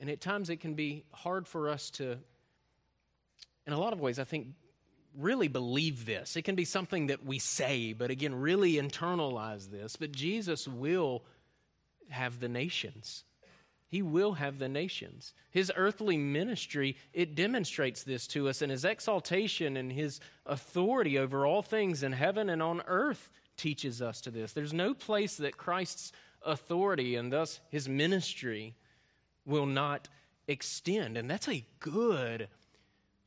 and 0.00 0.08
at 0.08 0.20
times 0.20 0.50
it 0.50 0.60
can 0.60 0.74
be 0.74 1.04
hard 1.12 1.46
for 1.46 1.68
us 1.68 1.90
to, 1.90 2.18
in 3.66 3.72
a 3.72 3.78
lot 3.78 3.92
of 3.92 4.00
ways, 4.00 4.18
I 4.18 4.24
think, 4.24 4.48
really 5.16 5.48
believe 5.48 6.06
this. 6.06 6.36
It 6.36 6.42
can 6.42 6.54
be 6.54 6.64
something 6.64 7.08
that 7.08 7.24
we 7.24 7.38
say, 7.38 7.92
but 7.92 8.10
again, 8.10 8.34
really 8.34 8.74
internalize 8.74 9.70
this. 9.70 9.96
But 9.96 10.12
Jesus 10.12 10.66
will 10.66 11.22
have 12.08 12.40
the 12.40 12.48
nations. 12.48 13.24
He 13.88 14.02
will 14.02 14.34
have 14.34 14.58
the 14.58 14.68
nations. 14.68 15.34
His 15.50 15.72
earthly 15.74 16.16
ministry, 16.16 16.96
it 17.12 17.34
demonstrates 17.34 18.04
this 18.04 18.26
to 18.28 18.48
us, 18.48 18.62
and 18.62 18.70
his 18.70 18.84
exaltation 18.84 19.76
and 19.76 19.92
his 19.92 20.20
authority 20.46 21.18
over 21.18 21.44
all 21.44 21.62
things 21.62 22.02
in 22.02 22.12
heaven 22.12 22.48
and 22.48 22.62
on 22.62 22.82
earth 22.86 23.30
teaches 23.56 24.00
us 24.00 24.20
to 24.22 24.30
this. 24.30 24.52
There's 24.52 24.72
no 24.72 24.94
place 24.94 25.36
that 25.36 25.56
Christ's 25.56 26.12
authority 26.42 27.16
and 27.16 27.32
thus 27.32 27.60
his 27.68 27.88
ministry 27.88 28.76
will 29.50 29.66
not 29.66 30.08
extend. 30.48 31.18
And 31.18 31.28
that's 31.28 31.48
a 31.48 31.66
good 31.78 32.48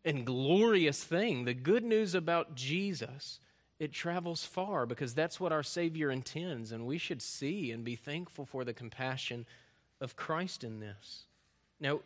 and 0.04 0.26
glorious 0.26 1.04
thing. 1.04 1.46
The 1.46 1.54
good 1.54 1.84
news 1.84 2.16
about 2.16 2.56
Jesus, 2.56 3.40
it 3.80 3.92
travels 3.92 4.44
far 4.44 4.86
because 4.86 5.14
that's 5.14 5.40
what 5.40 5.52
our 5.52 5.64
Savior 5.64 6.10
intends, 6.10 6.72
and 6.72 6.86
we 6.86 6.98
should 6.98 7.22
see 7.22 7.72
and 7.72 7.84
be 7.84 7.96
thankful 7.96 8.46
for 8.46 8.64
the 8.64 8.74
compassion 8.74 9.46
of 10.02 10.16
Christ 10.16 10.64
in 10.64 10.80
this. 10.80 11.26
Now, 11.80 12.00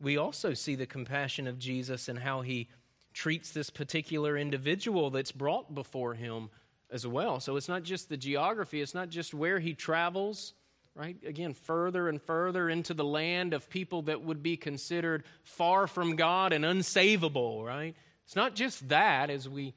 we 0.00 0.16
also 0.16 0.54
see 0.54 0.74
the 0.74 0.86
compassion 0.86 1.46
of 1.46 1.58
Jesus 1.58 2.08
and 2.08 2.18
how 2.18 2.42
he 2.42 2.68
treats 3.12 3.50
this 3.50 3.70
particular 3.70 4.36
individual 4.36 5.10
that's 5.10 5.32
brought 5.32 5.74
before 5.74 6.14
him 6.14 6.50
as 6.90 7.06
well. 7.06 7.40
So 7.40 7.56
it's 7.56 7.68
not 7.68 7.82
just 7.82 8.08
the 8.08 8.16
geography, 8.16 8.80
it's 8.80 8.94
not 8.94 9.08
just 9.08 9.32
where 9.34 9.58
he 9.58 9.74
travels, 9.74 10.52
right? 10.96 11.16
Again, 11.26 11.52
further 11.52 12.08
and 12.08 12.20
further 12.20 12.70
into 12.70 12.94
the 12.94 13.04
land 13.04 13.52
of 13.52 13.68
people 13.68 14.02
that 14.02 14.22
would 14.22 14.42
be 14.42 14.56
considered 14.56 15.24
far 15.44 15.86
from 15.86 16.16
God 16.16 16.52
and 16.54 16.64
unsavable, 16.64 17.64
right? 17.64 17.94
It's 18.24 18.34
not 18.34 18.54
just 18.54 18.88
that 18.88 19.28
as 19.28 19.48
we 19.48 19.74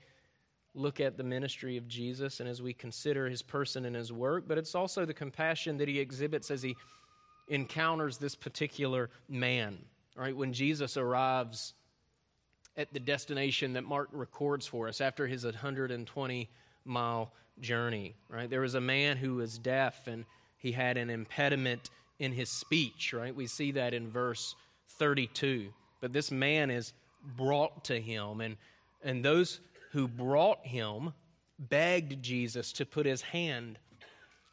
look 0.73 1.01
at 1.01 1.17
the 1.17 1.23
ministry 1.23 1.75
of 1.75 1.87
Jesus 1.89 2.39
and 2.39 2.47
as 2.47 2.61
we 2.61 2.73
consider 2.73 3.27
his 3.27 3.41
person 3.41 3.83
and 3.85 3.95
his 3.95 4.13
work, 4.13 4.45
but 4.47 4.57
it's 4.57 4.75
also 4.75 5.05
the 5.05 5.13
compassion 5.13 5.77
that 5.77 5.89
he 5.89 5.99
exhibits 5.99 6.49
as 6.49 6.61
he 6.61 6.75
encounters 7.49 8.17
this 8.17 8.35
particular 8.35 9.09
man. 9.27 9.77
Right? 10.15 10.35
When 10.35 10.53
Jesus 10.53 10.95
arrives 10.95 11.73
at 12.77 12.93
the 12.93 12.99
destination 12.99 13.73
that 13.73 13.83
Mark 13.83 14.07
records 14.13 14.65
for 14.65 14.87
us 14.87 15.01
after 15.01 15.27
his 15.27 15.43
120 15.43 16.49
mile 16.85 17.33
journey, 17.59 18.15
right? 18.29 18.49
There 18.49 18.61
was 18.61 18.75
a 18.75 18.81
man 18.81 19.17
who 19.17 19.35
was 19.35 19.57
deaf 19.57 20.07
and 20.07 20.23
he 20.59 20.71
had 20.71 20.97
an 20.97 21.09
impediment 21.09 21.89
in 22.19 22.31
his 22.31 22.49
speech, 22.49 23.13
right? 23.13 23.35
We 23.35 23.47
see 23.47 23.71
that 23.71 23.93
in 23.93 24.11
verse 24.11 24.55
32. 24.97 25.73
But 26.01 26.13
this 26.13 26.31
man 26.31 26.69
is 26.69 26.93
brought 27.35 27.85
to 27.85 27.99
him, 27.99 28.41
and, 28.41 28.57
and 29.03 29.25
those 29.25 29.59
who 29.91 30.07
brought 30.07 30.65
him 30.65 31.13
begged 31.57 32.21
Jesus 32.21 32.71
to 32.73 32.85
put 32.85 33.05
his 33.05 33.21
hand 33.21 33.79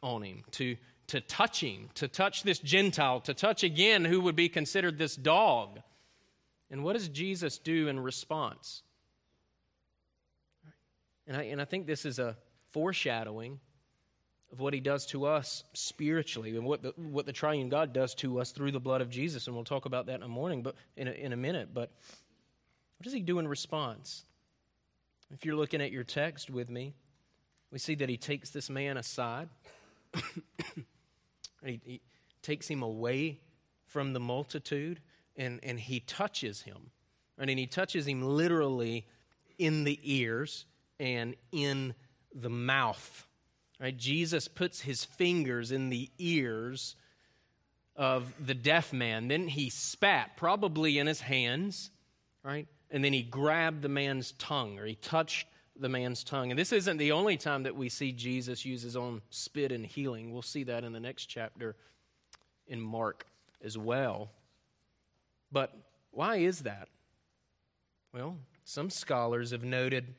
on 0.01 0.23
him, 0.23 0.43
to 0.51 0.75
to 1.07 1.21
touch 1.21 1.61
him, 1.61 1.89
to 1.95 2.07
touch 2.07 2.43
this 2.43 2.59
Gentile, 2.59 3.21
to 3.21 3.33
touch 3.33 3.63
again 3.63 4.03
who 4.05 4.21
would 4.21 4.35
be 4.35 4.49
considered 4.49 4.97
this 4.97 5.15
dog. 5.15 5.79
And 6.69 6.83
what 6.83 6.93
does 6.93 7.07
Jesus 7.07 7.57
do 7.57 7.87
in 7.87 7.99
response? 7.99 8.83
And 11.25 11.37
I, 11.37 11.43
and 11.43 11.61
I 11.61 11.65
think 11.65 11.87
this 11.87 12.05
is 12.05 12.19
a 12.19 12.35
foreshadowing 12.71 13.59
of 14.51 14.59
what 14.59 14.73
he 14.73 14.79
does 14.79 15.05
to 15.07 15.25
us 15.25 15.63
spiritually 15.73 16.55
and 16.55 16.65
what 16.65 16.81
the, 16.81 16.93
what 16.95 17.25
the 17.25 17.33
triune 17.33 17.69
God 17.69 17.93
does 17.93 18.15
to 18.15 18.39
us 18.39 18.51
through 18.51 18.71
the 18.71 18.79
blood 18.79 19.01
of 19.01 19.09
Jesus. 19.09 19.47
And 19.47 19.55
we'll 19.55 19.65
talk 19.65 19.85
about 19.85 20.05
that 20.05 20.15
in 20.15 20.23
a 20.23 20.27
morning, 20.27 20.61
but 20.61 20.75
in 20.95 21.07
a, 21.07 21.11
in 21.11 21.33
a 21.33 21.37
minute. 21.37 21.69
But 21.73 21.91
what 22.97 23.03
does 23.03 23.13
he 23.13 23.19
do 23.19 23.39
in 23.39 23.47
response? 23.47 24.23
If 25.31 25.45
you're 25.45 25.55
looking 25.55 25.81
at 25.81 25.91
your 25.91 26.05
text 26.05 26.49
with 26.49 26.69
me, 26.69 26.93
we 27.71 27.79
see 27.79 27.95
that 27.95 28.07
he 28.07 28.17
takes 28.17 28.51
this 28.51 28.69
man 28.69 28.97
aside. 28.97 29.49
He, 31.65 31.81
he 31.83 32.01
takes 32.41 32.67
him 32.67 32.83
away 32.83 33.39
from 33.85 34.13
the 34.13 34.19
multitude 34.19 34.99
and, 35.35 35.59
and 35.63 35.79
he 35.79 35.99
touches 35.99 36.61
him. 36.61 36.91
Right? 37.37 37.49
And 37.49 37.59
he 37.59 37.67
touches 37.67 38.07
him 38.07 38.21
literally 38.21 39.05
in 39.57 39.83
the 39.83 39.99
ears 40.03 40.65
and 40.99 41.35
in 41.51 41.93
the 42.33 42.49
mouth. 42.49 43.26
Right? 43.79 43.95
Jesus 43.95 44.47
puts 44.47 44.81
his 44.81 45.03
fingers 45.03 45.71
in 45.71 45.89
the 45.89 46.09
ears 46.17 46.95
of 47.95 48.33
the 48.43 48.53
deaf 48.53 48.93
man. 48.93 49.27
Then 49.27 49.47
he 49.47 49.69
spat, 49.69 50.37
probably 50.37 50.99
in 50.99 51.07
his 51.07 51.21
hands, 51.21 51.91
right? 52.43 52.67
And 52.89 53.03
then 53.03 53.13
he 53.13 53.21
grabbed 53.21 53.81
the 53.81 53.89
man's 53.89 54.31
tongue, 54.33 54.79
or 54.79 54.85
he 54.85 54.95
touched 54.95 55.47
the 55.79 55.89
man's 55.89 56.23
tongue. 56.23 56.51
And 56.51 56.59
this 56.59 56.71
isn't 56.71 56.97
the 56.97 57.11
only 57.11 57.37
time 57.37 57.63
that 57.63 57.75
we 57.75 57.89
see 57.89 58.11
Jesus 58.11 58.65
use 58.65 58.81
his 58.81 58.95
own 58.95 59.21
spit 59.29 59.71
in 59.71 59.83
healing. 59.83 60.31
We'll 60.31 60.41
see 60.41 60.63
that 60.63 60.83
in 60.83 60.93
the 60.93 60.99
next 60.99 61.25
chapter 61.25 61.75
in 62.67 62.81
Mark 62.81 63.25
as 63.63 63.77
well. 63.77 64.31
But 65.51 65.75
why 66.11 66.37
is 66.37 66.61
that? 66.61 66.89
Well, 68.13 68.37
some 68.63 68.89
scholars 68.89 69.51
have 69.51 69.63
noted 69.63 70.15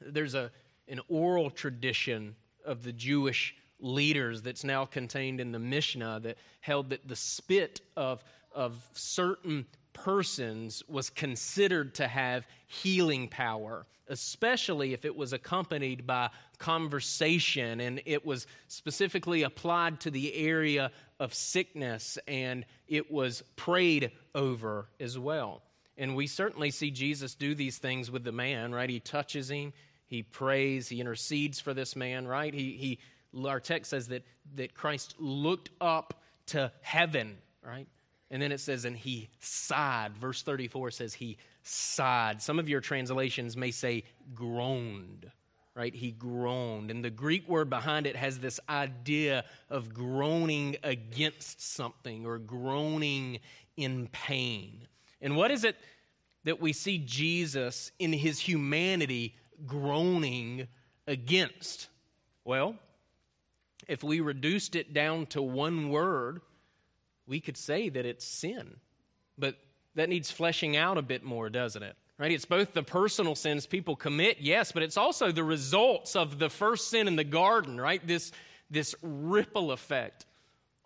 there's 0.00 0.34
a, 0.34 0.50
an 0.88 1.00
oral 1.08 1.50
tradition 1.50 2.36
of 2.64 2.82
the 2.82 2.92
Jewish 2.92 3.54
leaders 3.80 4.42
that's 4.42 4.64
now 4.64 4.84
contained 4.84 5.40
in 5.40 5.52
the 5.52 5.58
Mishnah 5.58 6.20
that 6.20 6.38
held 6.60 6.90
that 6.90 7.06
the 7.06 7.16
spit 7.16 7.80
of, 7.96 8.24
of 8.52 8.88
certain 8.92 9.66
persons 9.92 10.82
was 10.88 11.10
considered 11.10 11.94
to 11.94 12.08
have 12.08 12.46
healing 12.66 13.28
power, 13.28 13.86
especially 14.08 14.92
if 14.92 15.04
it 15.04 15.14
was 15.14 15.32
accompanied 15.32 16.06
by 16.06 16.28
conversation 16.58 17.80
and 17.80 18.02
it 18.06 18.24
was 18.24 18.46
specifically 18.68 19.42
applied 19.42 20.00
to 20.00 20.10
the 20.10 20.34
area 20.34 20.90
of 21.20 21.32
sickness 21.32 22.18
and 22.26 22.64
it 22.88 23.10
was 23.10 23.42
prayed 23.56 24.10
over 24.34 24.88
as 25.00 25.18
well. 25.18 25.62
And 25.96 26.16
we 26.16 26.26
certainly 26.26 26.70
see 26.70 26.90
Jesus 26.90 27.34
do 27.34 27.54
these 27.54 27.78
things 27.78 28.10
with 28.10 28.24
the 28.24 28.32
man, 28.32 28.74
right? 28.74 28.90
He 28.90 28.98
touches 28.98 29.50
him, 29.50 29.72
he 30.06 30.22
prays, 30.22 30.88
he 30.88 31.00
intercedes 31.00 31.60
for 31.60 31.74
this 31.74 31.96
man, 31.96 32.26
right? 32.26 32.52
He, 32.52 32.72
he 32.72 32.98
our 33.46 33.60
text 33.60 33.90
says 33.90 34.08
that, 34.08 34.24
that 34.54 34.74
Christ 34.74 35.14
looked 35.18 35.70
up 35.80 36.22
to 36.46 36.70
heaven, 36.82 37.36
right? 37.66 37.86
And 38.30 38.40
then 38.40 38.52
it 38.52 38.60
says, 38.60 38.84
and 38.84 38.96
he 38.96 39.28
sighed. 39.40 40.16
Verse 40.16 40.42
34 40.42 40.90
says 40.92 41.14
he 41.14 41.36
sighed. 41.62 42.42
Some 42.42 42.58
of 42.58 42.68
your 42.68 42.80
translations 42.80 43.56
may 43.56 43.70
say 43.70 44.04
groaned, 44.34 45.30
right? 45.74 45.94
He 45.94 46.12
groaned. 46.12 46.90
And 46.90 47.04
the 47.04 47.10
Greek 47.10 47.48
word 47.48 47.70
behind 47.70 48.06
it 48.06 48.16
has 48.16 48.38
this 48.38 48.60
idea 48.68 49.44
of 49.70 49.92
groaning 49.92 50.76
against 50.82 51.60
something 51.60 52.26
or 52.26 52.38
groaning 52.38 53.40
in 53.76 54.08
pain. 54.08 54.86
And 55.20 55.36
what 55.36 55.50
is 55.50 55.64
it 55.64 55.76
that 56.44 56.60
we 56.60 56.72
see 56.72 56.98
Jesus 56.98 57.90
in 57.98 58.12
his 58.12 58.38
humanity 58.38 59.34
groaning 59.66 60.68
against? 61.06 61.88
Well, 62.44 62.76
if 63.88 64.02
we 64.02 64.20
reduced 64.20 64.76
it 64.76 64.92
down 64.92 65.26
to 65.26 65.42
one 65.42 65.90
word, 65.90 66.40
we 67.26 67.40
could 67.40 67.56
say 67.56 67.88
that 67.88 68.06
it's 68.06 68.24
sin. 68.24 68.76
But 69.38 69.56
that 69.94 70.08
needs 70.08 70.30
fleshing 70.30 70.76
out 70.76 70.98
a 70.98 71.02
bit 71.02 71.24
more, 71.24 71.48
doesn't 71.50 71.82
it? 71.82 71.96
Right? 72.18 72.30
It's 72.30 72.44
both 72.44 72.72
the 72.72 72.82
personal 72.82 73.34
sins 73.34 73.66
people 73.66 73.96
commit, 73.96 74.38
yes, 74.40 74.70
but 74.70 74.82
it's 74.82 74.96
also 74.96 75.32
the 75.32 75.42
results 75.42 76.14
of 76.14 76.38
the 76.38 76.48
first 76.48 76.88
sin 76.88 77.08
in 77.08 77.16
the 77.16 77.24
garden, 77.24 77.80
right? 77.80 78.04
This, 78.06 78.30
this 78.70 78.94
ripple 79.02 79.72
effect 79.72 80.24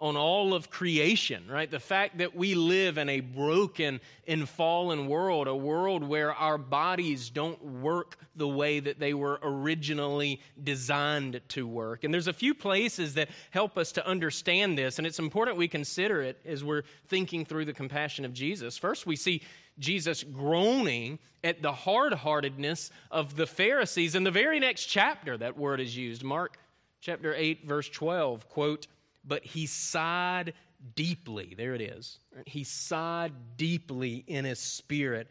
on 0.00 0.16
all 0.16 0.54
of 0.54 0.70
creation, 0.70 1.44
right? 1.48 1.68
The 1.68 1.80
fact 1.80 2.18
that 2.18 2.36
we 2.36 2.54
live 2.54 2.98
in 2.98 3.08
a 3.08 3.18
broken 3.18 4.00
and 4.28 4.48
fallen 4.48 5.08
world, 5.08 5.48
a 5.48 5.56
world 5.56 6.04
where 6.04 6.32
our 6.32 6.56
bodies 6.56 7.30
don't 7.30 7.60
work 7.64 8.16
the 8.36 8.46
way 8.46 8.78
that 8.78 9.00
they 9.00 9.12
were 9.12 9.40
originally 9.42 10.40
designed 10.62 11.40
to 11.48 11.66
work. 11.66 12.04
And 12.04 12.14
there's 12.14 12.28
a 12.28 12.32
few 12.32 12.54
places 12.54 13.14
that 13.14 13.28
help 13.50 13.76
us 13.76 13.90
to 13.92 14.06
understand 14.06 14.78
this, 14.78 14.98
and 14.98 15.06
it's 15.06 15.18
important 15.18 15.56
we 15.56 15.66
consider 15.66 16.22
it 16.22 16.40
as 16.44 16.62
we're 16.62 16.84
thinking 17.08 17.44
through 17.44 17.64
the 17.64 17.72
compassion 17.72 18.24
of 18.24 18.32
Jesus. 18.32 18.78
First, 18.78 19.04
we 19.04 19.16
see 19.16 19.42
Jesus 19.80 20.22
groaning 20.22 21.18
at 21.42 21.60
the 21.60 21.72
hard 21.72 22.12
heartedness 22.12 22.90
of 23.10 23.34
the 23.34 23.46
Pharisees. 23.46 24.14
In 24.14 24.22
the 24.22 24.30
very 24.30 24.60
next 24.60 24.86
chapter, 24.86 25.36
that 25.36 25.58
word 25.58 25.80
is 25.80 25.96
used. 25.96 26.22
Mark 26.22 26.56
chapter 27.00 27.34
8, 27.34 27.66
verse 27.66 27.88
12, 27.88 28.48
quote, 28.48 28.86
but 29.28 29.44
he 29.44 29.66
sighed 29.66 30.54
deeply. 30.96 31.54
There 31.56 31.74
it 31.74 31.80
is. 31.82 32.18
He 32.46 32.64
sighed 32.64 33.32
deeply 33.56 34.24
in 34.26 34.44
his 34.44 34.58
spirit, 34.58 35.28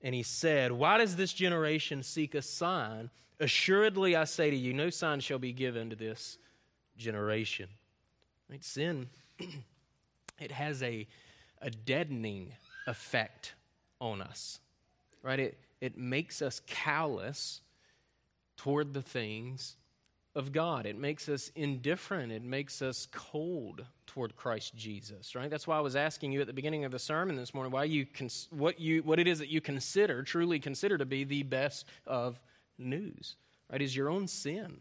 and 0.00 0.14
he 0.14 0.22
said, 0.22 0.72
Why 0.72 0.98
does 0.98 1.14
this 1.14 1.32
generation 1.32 2.02
seek 2.02 2.34
a 2.34 2.42
sign? 2.42 3.10
Assuredly, 3.40 4.16
I 4.16 4.24
say 4.24 4.50
to 4.50 4.56
you, 4.56 4.72
no 4.72 4.90
sign 4.90 5.20
shall 5.20 5.38
be 5.38 5.52
given 5.52 5.90
to 5.90 5.96
this 5.96 6.38
generation. 6.96 7.68
Right? 8.48 8.64
Sin, 8.64 9.08
it 10.40 10.52
has 10.52 10.82
a, 10.82 11.06
a 11.60 11.70
deadening 11.70 12.52
effect 12.86 13.54
on 14.00 14.22
us. 14.22 14.60
Right? 15.22 15.40
It, 15.40 15.58
it 15.80 15.98
makes 15.98 16.40
us 16.42 16.60
callous 16.66 17.60
toward 18.56 18.94
the 18.94 19.02
things 19.02 19.76
of 20.34 20.52
God. 20.52 20.86
It 20.86 20.98
makes 20.98 21.28
us 21.28 21.50
indifferent. 21.54 22.32
It 22.32 22.42
makes 22.42 22.82
us 22.82 23.06
cold 23.12 23.84
toward 24.06 24.36
Christ 24.36 24.74
Jesus, 24.74 25.34
right? 25.34 25.50
That's 25.50 25.66
why 25.66 25.76
I 25.76 25.80
was 25.80 25.96
asking 25.96 26.32
you 26.32 26.40
at 26.40 26.46
the 26.46 26.52
beginning 26.52 26.84
of 26.84 26.92
the 26.92 26.98
sermon 26.98 27.36
this 27.36 27.54
morning 27.54 27.72
why 27.72 27.84
you 27.84 28.06
cons- 28.06 28.48
what 28.50 28.80
you 28.80 29.02
what 29.02 29.18
it 29.18 29.26
is 29.26 29.38
that 29.38 29.48
you 29.48 29.60
consider, 29.60 30.22
truly 30.22 30.58
consider 30.58 30.98
to 30.98 31.06
be 31.06 31.24
the 31.24 31.42
best 31.42 31.86
of 32.06 32.40
news, 32.78 33.36
right? 33.70 33.80
Is 33.80 33.94
your 33.94 34.08
own 34.08 34.26
sin. 34.26 34.80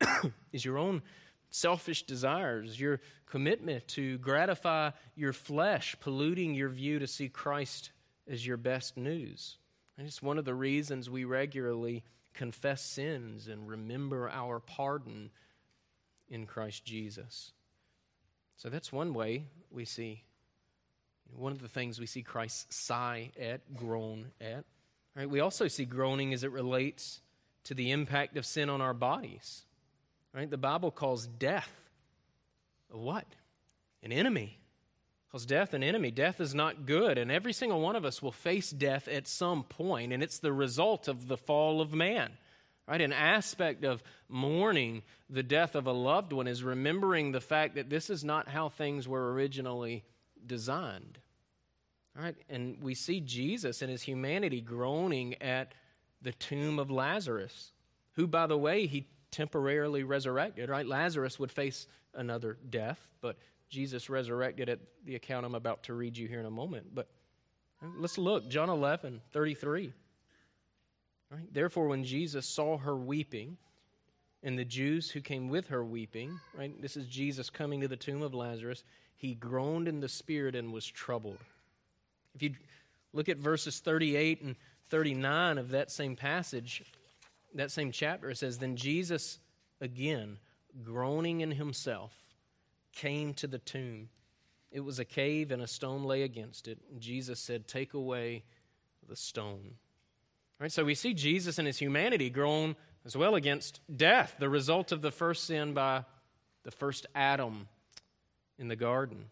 is 0.52 0.64
your 0.64 0.78
own 0.78 1.02
selfish 1.50 2.02
desires, 2.04 2.78
your 2.78 3.00
commitment 3.26 3.86
to 3.88 4.18
gratify 4.18 4.90
your 5.14 5.32
flesh, 5.32 5.96
polluting 6.00 6.54
your 6.54 6.68
view 6.68 6.98
to 6.98 7.06
see 7.06 7.28
Christ 7.28 7.90
as 8.28 8.46
your 8.46 8.56
best 8.56 8.96
news. 8.96 9.58
And 9.98 10.06
it's 10.06 10.22
one 10.22 10.38
of 10.38 10.44
the 10.44 10.54
reasons 10.54 11.08
we 11.08 11.24
regularly 11.24 12.04
confess 12.36 12.82
sins 12.82 13.48
and 13.48 13.68
remember 13.68 14.30
our 14.30 14.60
pardon 14.60 15.30
in 16.28 16.46
Christ 16.46 16.84
Jesus. 16.84 17.52
So 18.56 18.68
that's 18.68 18.92
one 18.92 19.12
way 19.14 19.44
we 19.70 19.84
see, 19.84 20.22
one 21.34 21.52
of 21.52 21.60
the 21.60 21.68
things 21.68 21.98
we 21.98 22.06
see 22.06 22.22
Christ 22.22 22.72
sigh 22.72 23.32
at, 23.40 23.74
groan 23.74 24.26
at. 24.40 24.64
Right? 25.14 25.28
We 25.28 25.40
also 25.40 25.66
see 25.68 25.84
groaning 25.84 26.32
as 26.32 26.44
it 26.44 26.52
relates 26.52 27.20
to 27.64 27.74
the 27.74 27.90
impact 27.90 28.36
of 28.36 28.46
sin 28.46 28.70
on 28.70 28.80
our 28.80 28.94
bodies. 28.94 29.64
Right? 30.34 30.48
The 30.48 30.58
Bible 30.58 30.90
calls 30.90 31.26
death 31.26 31.70
a 32.92 32.96
what? 32.96 33.26
An 34.02 34.12
enemy. 34.12 34.58
Because 35.28 35.46
death 35.46 35.74
an 35.74 35.82
enemy. 35.82 36.10
Death 36.10 36.40
is 36.40 36.54
not 36.54 36.86
good, 36.86 37.18
and 37.18 37.30
every 37.30 37.52
single 37.52 37.80
one 37.80 37.96
of 37.96 38.04
us 38.04 38.22
will 38.22 38.32
face 38.32 38.70
death 38.70 39.08
at 39.08 39.26
some 39.26 39.64
point, 39.64 40.12
and 40.12 40.22
it's 40.22 40.38
the 40.38 40.52
result 40.52 41.08
of 41.08 41.28
the 41.28 41.36
fall 41.36 41.80
of 41.80 41.92
man. 41.92 42.32
Right? 42.88 43.00
An 43.00 43.12
aspect 43.12 43.84
of 43.84 44.02
mourning 44.28 45.02
the 45.28 45.42
death 45.42 45.74
of 45.74 45.88
a 45.88 45.92
loved 45.92 46.32
one 46.32 46.46
is 46.46 46.62
remembering 46.62 47.32
the 47.32 47.40
fact 47.40 47.74
that 47.74 47.90
this 47.90 48.10
is 48.10 48.22
not 48.22 48.48
how 48.48 48.68
things 48.68 49.08
were 49.08 49.32
originally 49.32 50.04
designed. 50.46 51.18
Right? 52.14 52.36
And 52.48 52.80
we 52.80 52.94
see 52.94 53.20
Jesus 53.20 53.82
in 53.82 53.90
his 53.90 54.02
humanity 54.02 54.60
groaning 54.60 55.34
at 55.42 55.74
the 56.22 56.32
tomb 56.32 56.78
of 56.78 56.90
Lazarus, 56.90 57.72
who, 58.12 58.28
by 58.28 58.46
the 58.46 58.56
way, 58.56 58.86
he 58.86 59.08
temporarily 59.32 60.04
resurrected. 60.04 60.70
Right? 60.70 60.86
Lazarus 60.86 61.40
would 61.40 61.50
face 61.50 61.88
another 62.14 62.56
death, 62.70 63.00
but 63.20 63.36
Jesus 63.68 64.08
resurrected 64.08 64.68
at 64.68 64.78
the 65.04 65.14
account 65.14 65.46
I'm 65.46 65.54
about 65.54 65.84
to 65.84 65.94
read 65.94 66.16
you 66.16 66.28
here 66.28 66.40
in 66.40 66.46
a 66.46 66.50
moment. 66.50 66.94
But 66.94 67.08
let's 67.98 68.18
look, 68.18 68.48
John 68.48 68.68
11, 68.68 69.20
33. 69.32 69.92
Right? 71.30 71.52
Therefore, 71.52 71.88
when 71.88 72.04
Jesus 72.04 72.46
saw 72.46 72.78
her 72.78 72.96
weeping, 72.96 73.56
and 74.46 74.56
the 74.56 74.64
Jews 74.64 75.10
who 75.10 75.20
came 75.20 75.48
with 75.48 75.68
her 75.68 75.84
weeping, 75.84 76.38
right? 76.56 76.80
This 76.80 76.96
is 76.96 77.06
Jesus 77.06 77.50
coming 77.50 77.80
to 77.80 77.88
the 77.88 77.96
tomb 77.96 78.22
of 78.22 78.32
Lazarus. 78.32 78.84
He 79.16 79.34
groaned 79.34 79.88
in 79.88 79.98
the 79.98 80.08
spirit 80.08 80.54
and 80.54 80.72
was 80.72 80.86
troubled. 80.86 81.38
If 82.34 82.42
you 82.42 82.54
look 83.12 83.28
at 83.28 83.38
verses 83.38 83.80
38 83.80 84.42
and 84.42 84.56
39 84.88 85.58
of 85.58 85.70
that 85.70 85.90
same 85.90 86.14
passage, 86.14 86.84
that 87.54 87.72
same 87.72 87.90
chapter, 87.90 88.30
it 88.30 88.38
says, 88.38 88.58
Then 88.58 88.76
Jesus, 88.76 89.40
again, 89.80 90.38
groaning 90.82 91.40
in 91.40 91.50
himself, 91.50 92.12
came 92.96 93.32
to 93.34 93.46
the 93.46 93.58
tomb. 93.58 94.08
It 94.72 94.80
was 94.80 94.98
a 94.98 95.04
cave, 95.04 95.52
and 95.52 95.62
a 95.62 95.66
stone 95.68 96.02
lay 96.02 96.22
against 96.22 96.66
it. 96.66 96.78
Jesus 96.98 97.38
said, 97.38 97.68
Take 97.68 97.94
away 97.94 98.42
the 99.08 99.14
stone. 99.14 99.76
Right, 100.58 100.72
so 100.72 100.84
we 100.84 100.94
see 100.94 101.14
Jesus 101.14 101.58
in 101.58 101.66
his 101.66 101.78
humanity 101.78 102.30
groan 102.30 102.74
as 103.04 103.16
well 103.16 103.36
against 103.36 103.80
death, 103.94 104.36
the 104.40 104.48
result 104.48 104.90
of 104.90 105.02
the 105.02 105.10
first 105.10 105.44
sin 105.44 105.74
by 105.74 106.04
the 106.64 106.70
first 106.70 107.06
Adam 107.14 107.68
in 108.58 108.68
the 108.68 108.76
garden. 108.76 109.26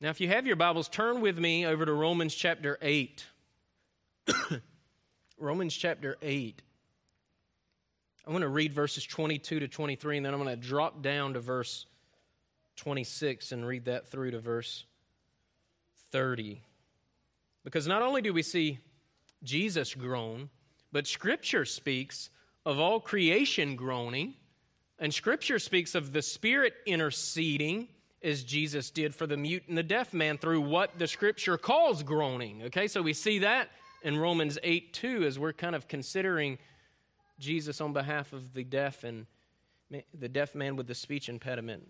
Now, 0.00 0.10
if 0.10 0.20
you 0.20 0.28
have 0.28 0.46
your 0.46 0.56
Bibles, 0.56 0.88
turn 0.88 1.20
with 1.20 1.38
me 1.38 1.66
over 1.66 1.84
to 1.84 1.92
Romans 1.92 2.34
chapter 2.34 2.78
8. 2.80 3.26
Romans 5.38 5.74
chapter 5.74 6.16
8. 6.22 6.62
I 8.26 8.30
want 8.30 8.42
to 8.42 8.48
read 8.48 8.72
verses 8.72 9.04
22 9.04 9.60
to 9.60 9.68
23, 9.68 10.18
and 10.18 10.26
then 10.26 10.34
I'm 10.34 10.42
going 10.42 10.58
to 10.58 10.68
drop 10.68 11.02
down 11.02 11.34
to 11.34 11.40
verse 11.40 11.86
26 12.76 13.52
and 13.52 13.66
read 13.66 13.84
that 13.86 14.08
through 14.08 14.30
to 14.32 14.40
verse 14.40 14.84
30. 16.10 16.62
Because 17.64 17.86
not 17.86 18.02
only 18.02 18.22
do 18.22 18.32
we 18.32 18.42
see 18.42 18.78
Jesus 19.42 19.94
groan, 19.94 20.50
but 20.92 21.06
Scripture 21.06 21.64
speaks 21.64 22.30
of 22.66 22.78
all 22.78 23.00
creation 23.00 23.76
groaning, 23.76 24.34
and 24.98 25.12
Scripture 25.12 25.58
speaks 25.58 25.94
of 25.94 26.12
the 26.12 26.22
Spirit 26.22 26.74
interceding 26.86 27.88
as 28.22 28.44
Jesus 28.44 28.90
did 28.90 29.14
for 29.14 29.26
the 29.26 29.36
mute 29.36 29.62
and 29.68 29.78
the 29.78 29.82
deaf 29.82 30.12
man 30.12 30.36
through 30.36 30.60
what 30.60 30.98
the 30.98 31.06
Scripture 31.06 31.56
calls 31.56 32.02
groaning. 32.02 32.62
Okay, 32.64 32.86
so 32.86 33.00
we 33.00 33.14
see 33.14 33.38
that 33.40 33.70
in 34.02 34.18
Romans 34.18 34.58
8 34.62 34.92
2 34.92 35.24
as 35.24 35.38
we're 35.38 35.52
kind 35.52 35.74
of 35.74 35.88
considering 35.88 36.58
Jesus 37.38 37.80
on 37.80 37.92
behalf 37.92 38.32
of 38.32 38.52
the 38.52 38.64
deaf 38.64 39.04
and 39.04 39.26
the 40.14 40.28
deaf 40.28 40.54
man 40.54 40.76
with 40.76 40.86
the 40.86 40.94
speech 40.94 41.28
impediment, 41.28 41.82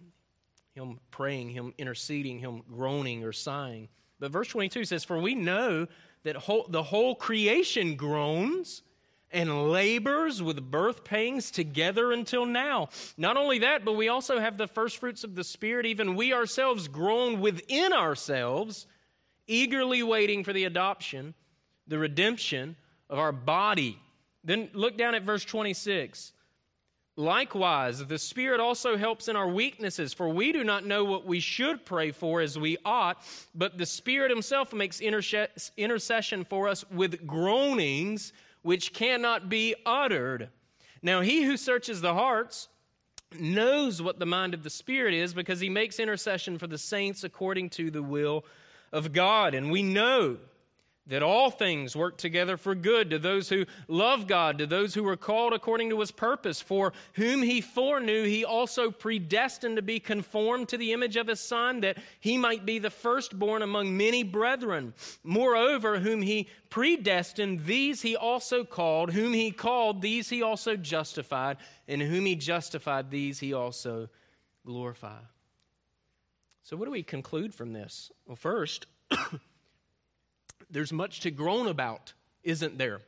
him 0.74 0.98
praying, 1.10 1.50
him 1.50 1.74
interceding, 1.78 2.38
him 2.38 2.62
groaning 2.68 3.24
or 3.24 3.32
sighing. 3.32 3.88
But 4.18 4.30
verse 4.30 4.48
22 4.48 4.84
says, 4.84 5.04
For 5.04 5.18
we 5.18 5.34
know 5.34 5.86
that 6.22 6.36
whole, 6.36 6.66
the 6.68 6.82
whole 6.82 7.14
creation 7.14 7.96
groans 7.96 8.82
and 9.32 9.70
labors 9.70 10.42
with 10.42 10.70
birth 10.70 11.04
pangs 11.04 11.50
together 11.50 12.12
until 12.12 12.44
now. 12.44 12.88
Not 13.16 13.36
only 13.36 13.60
that, 13.60 13.84
but 13.84 13.92
we 13.92 14.08
also 14.08 14.40
have 14.40 14.56
the 14.58 14.66
first 14.66 14.98
fruits 14.98 15.24
of 15.24 15.34
the 15.34 15.44
Spirit. 15.44 15.86
Even 15.86 16.16
we 16.16 16.32
ourselves 16.32 16.88
groan 16.88 17.40
within 17.40 17.92
ourselves, 17.92 18.86
eagerly 19.46 20.02
waiting 20.02 20.44
for 20.44 20.52
the 20.52 20.64
adoption, 20.64 21.34
the 21.86 21.98
redemption 21.98 22.76
of 23.08 23.18
our 23.18 23.32
body. 23.32 23.98
Then 24.42 24.68
look 24.72 24.98
down 24.98 25.14
at 25.14 25.22
verse 25.22 25.44
26. 25.44 26.32
Likewise, 27.20 28.04
the 28.06 28.18
Spirit 28.18 28.60
also 28.60 28.96
helps 28.96 29.28
in 29.28 29.36
our 29.36 29.48
weaknesses, 29.48 30.14
for 30.14 30.30
we 30.30 30.52
do 30.52 30.64
not 30.64 30.86
know 30.86 31.04
what 31.04 31.26
we 31.26 31.38
should 31.38 31.84
pray 31.84 32.12
for 32.12 32.40
as 32.40 32.58
we 32.58 32.78
ought, 32.82 33.22
but 33.54 33.76
the 33.76 33.84
Spirit 33.84 34.30
Himself 34.30 34.72
makes 34.72 35.02
intercession 35.02 36.44
for 36.44 36.66
us 36.66 36.82
with 36.90 37.26
groanings 37.26 38.32
which 38.62 38.94
cannot 38.94 39.50
be 39.50 39.74
uttered. 39.84 40.48
Now, 41.02 41.20
He 41.20 41.42
who 41.42 41.58
searches 41.58 42.00
the 42.00 42.14
hearts 42.14 42.68
knows 43.38 44.00
what 44.00 44.18
the 44.18 44.24
mind 44.24 44.54
of 44.54 44.62
the 44.62 44.70
Spirit 44.70 45.12
is 45.12 45.34
because 45.34 45.60
He 45.60 45.68
makes 45.68 46.00
intercession 46.00 46.56
for 46.56 46.68
the 46.68 46.78
saints 46.78 47.22
according 47.22 47.68
to 47.70 47.90
the 47.90 48.02
will 48.02 48.46
of 48.92 49.12
God. 49.12 49.54
And 49.54 49.70
we 49.70 49.82
know 49.82 50.38
that 51.06 51.22
all 51.22 51.50
things 51.50 51.96
work 51.96 52.16
together 52.18 52.56
for 52.56 52.74
good 52.74 53.10
to 53.10 53.18
those 53.18 53.48
who 53.48 53.66
love 53.88 54.26
God, 54.26 54.58
to 54.58 54.66
those 54.66 54.94
who 54.94 55.06
are 55.08 55.16
called 55.16 55.52
according 55.52 55.90
to 55.90 56.00
his 56.00 56.10
purpose. 56.10 56.60
For 56.60 56.92
whom 57.14 57.42
he 57.42 57.60
foreknew, 57.60 58.24
he 58.24 58.44
also 58.44 58.90
predestined 58.90 59.76
to 59.76 59.82
be 59.82 59.98
conformed 59.98 60.68
to 60.68 60.76
the 60.76 60.92
image 60.92 61.16
of 61.16 61.26
his 61.26 61.40
Son, 61.40 61.80
that 61.80 61.98
he 62.20 62.38
might 62.38 62.64
be 62.64 62.78
the 62.78 62.90
firstborn 62.90 63.62
among 63.62 63.96
many 63.96 64.22
brethren. 64.22 64.94
Moreover, 65.24 65.98
whom 65.98 66.22
he 66.22 66.48
predestined, 66.68 67.64
these 67.64 68.02
he 68.02 68.14
also 68.14 68.62
called. 68.62 69.12
Whom 69.12 69.32
he 69.32 69.50
called, 69.50 70.02
these 70.02 70.28
he 70.28 70.42
also 70.42 70.76
justified. 70.76 71.56
And 71.88 72.00
whom 72.00 72.24
he 72.24 72.36
justified, 72.36 73.10
these 73.10 73.40
he 73.40 73.52
also 73.52 74.10
glorified. 74.64 75.26
So, 76.62 76.76
what 76.76 76.84
do 76.84 76.92
we 76.92 77.02
conclude 77.02 77.52
from 77.52 77.72
this? 77.72 78.12
Well, 78.26 78.36
first, 78.36 78.86
there's 80.70 80.92
much 80.92 81.20
to 81.20 81.30
groan 81.30 81.66
about, 81.66 82.12
isn't 82.42 82.78
there? 82.78 83.00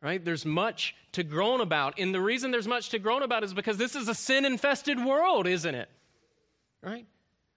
Right? 0.00 0.24
There's 0.24 0.44
much 0.44 0.96
to 1.12 1.22
groan 1.22 1.60
about. 1.60 1.98
And 1.98 2.12
the 2.12 2.20
reason 2.20 2.50
there's 2.50 2.66
much 2.66 2.88
to 2.90 2.98
groan 2.98 3.22
about 3.22 3.44
is 3.44 3.54
because 3.54 3.76
this 3.76 3.94
is 3.94 4.08
a 4.08 4.14
sin 4.14 4.44
infested 4.44 5.02
world, 5.04 5.46
isn't 5.46 5.74
it? 5.74 5.88
Right? 6.82 7.06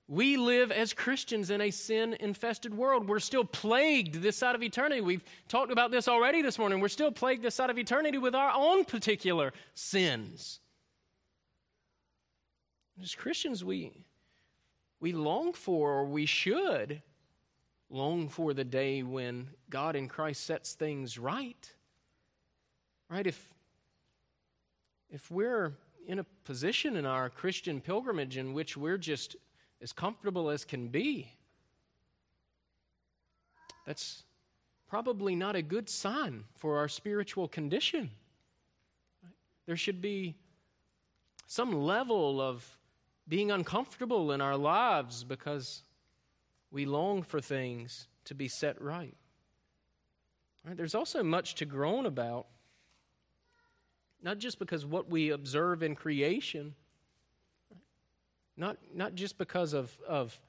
We 0.08 0.38
live 0.38 0.72
as 0.72 0.94
Christians 0.94 1.50
in 1.50 1.62
a 1.62 1.72
sin 1.72 2.16
infested 2.20 2.76
world. 2.76 3.08
We're 3.10 3.20
still 3.20 3.44
plagued 3.44 4.22
this 4.22 4.38
side 4.38 4.54
of 4.54 4.62
eternity. 4.62 5.02
We've 5.02 5.24
talked 5.48 5.72
about 5.72 5.90
this 5.90 6.08
already 6.08 6.44
this 6.44 6.60
morning. 6.60 6.80
We're 6.80 6.90
still 6.90 7.12
plagued 7.12 7.42
this 7.42 7.56
side 7.56 7.72
of 7.72 7.80
eternity 7.80 8.20
with 8.20 8.36
our 8.36 8.52
own 8.54 8.86
particular 8.86 9.52
sins. 9.74 10.60
As 13.02 13.16
Christians, 13.16 13.64
we, 13.64 14.06
we 15.00 15.12
long 15.12 15.54
for, 15.54 15.94
or 15.94 16.06
we 16.06 16.28
should 16.28 17.02
long 17.90 18.30
for 18.30 18.54
the 18.54 18.64
day 18.64 19.04
when 19.04 19.50
God 19.70 19.96
in 19.96 20.08
Christ 20.08 20.46
sets 20.46 20.74
things 20.74 21.18
right. 21.18 21.72
Right? 23.10 23.28
If, 23.28 23.54
if 25.10 25.30
we're 25.30 25.74
in 26.08 26.20
a 26.20 26.26
position 26.44 26.96
in 26.96 27.06
our 27.06 27.30
Christian 27.30 27.82
pilgrimage 27.82 28.38
in 28.38 28.54
which 28.54 28.76
we're 28.76 28.98
just 28.98 29.36
as 29.82 29.92
comfortable 29.92 30.50
as 30.50 30.66
can 30.66 30.88
be, 30.88 31.32
that's 33.86 34.24
probably 34.88 35.36
not 35.36 35.56
a 35.56 35.62
good 35.62 35.90
sign 35.90 36.44
for 36.56 36.78
our 36.78 36.88
spiritual 36.88 37.48
condition. 37.48 38.10
There 39.66 39.78
should 39.78 40.02
be 40.02 40.36
some 41.48 41.74
level 41.74 42.42
of 42.42 42.78
being 43.28 43.52
uncomfortable 43.52 44.32
in 44.32 44.42
our 44.42 44.58
lives 44.58 45.24
because 45.24 45.84
we 46.72 46.86
long 46.86 47.24
for 47.24 47.40
things 47.40 48.08
to 48.26 48.36
be 48.36 48.48
set 48.48 48.82
right. 48.82 49.16
right. 50.66 50.76
There's 50.76 50.96
also 50.96 51.24
much 51.24 51.56
to 51.56 51.66
groan 51.66 52.06
about, 52.06 52.48
not 54.22 54.40
just 54.40 54.60
because 54.60 54.86
what 54.86 55.10
we 55.10 55.30
observe 55.30 55.84
in 55.84 55.96
creation, 55.96 56.76
not, 58.58 58.78
not 58.94 59.16
just 59.16 59.38
because 59.38 59.74
of, 59.74 59.92
of, 60.08 60.40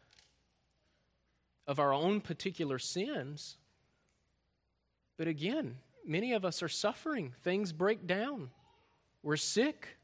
of 1.66 1.78
our 1.78 1.92
own 1.92 2.20
particular 2.20 2.78
sins, 2.78 3.56
but 5.16 5.28
again, 5.28 5.76
many 6.06 6.32
of 6.32 6.44
us 6.44 6.62
are 6.62 6.68
suffering. 6.68 7.34
Things 7.42 7.72
break 7.72 8.06
down. 8.06 8.50
We're 9.22 9.36
sick. 9.36 9.95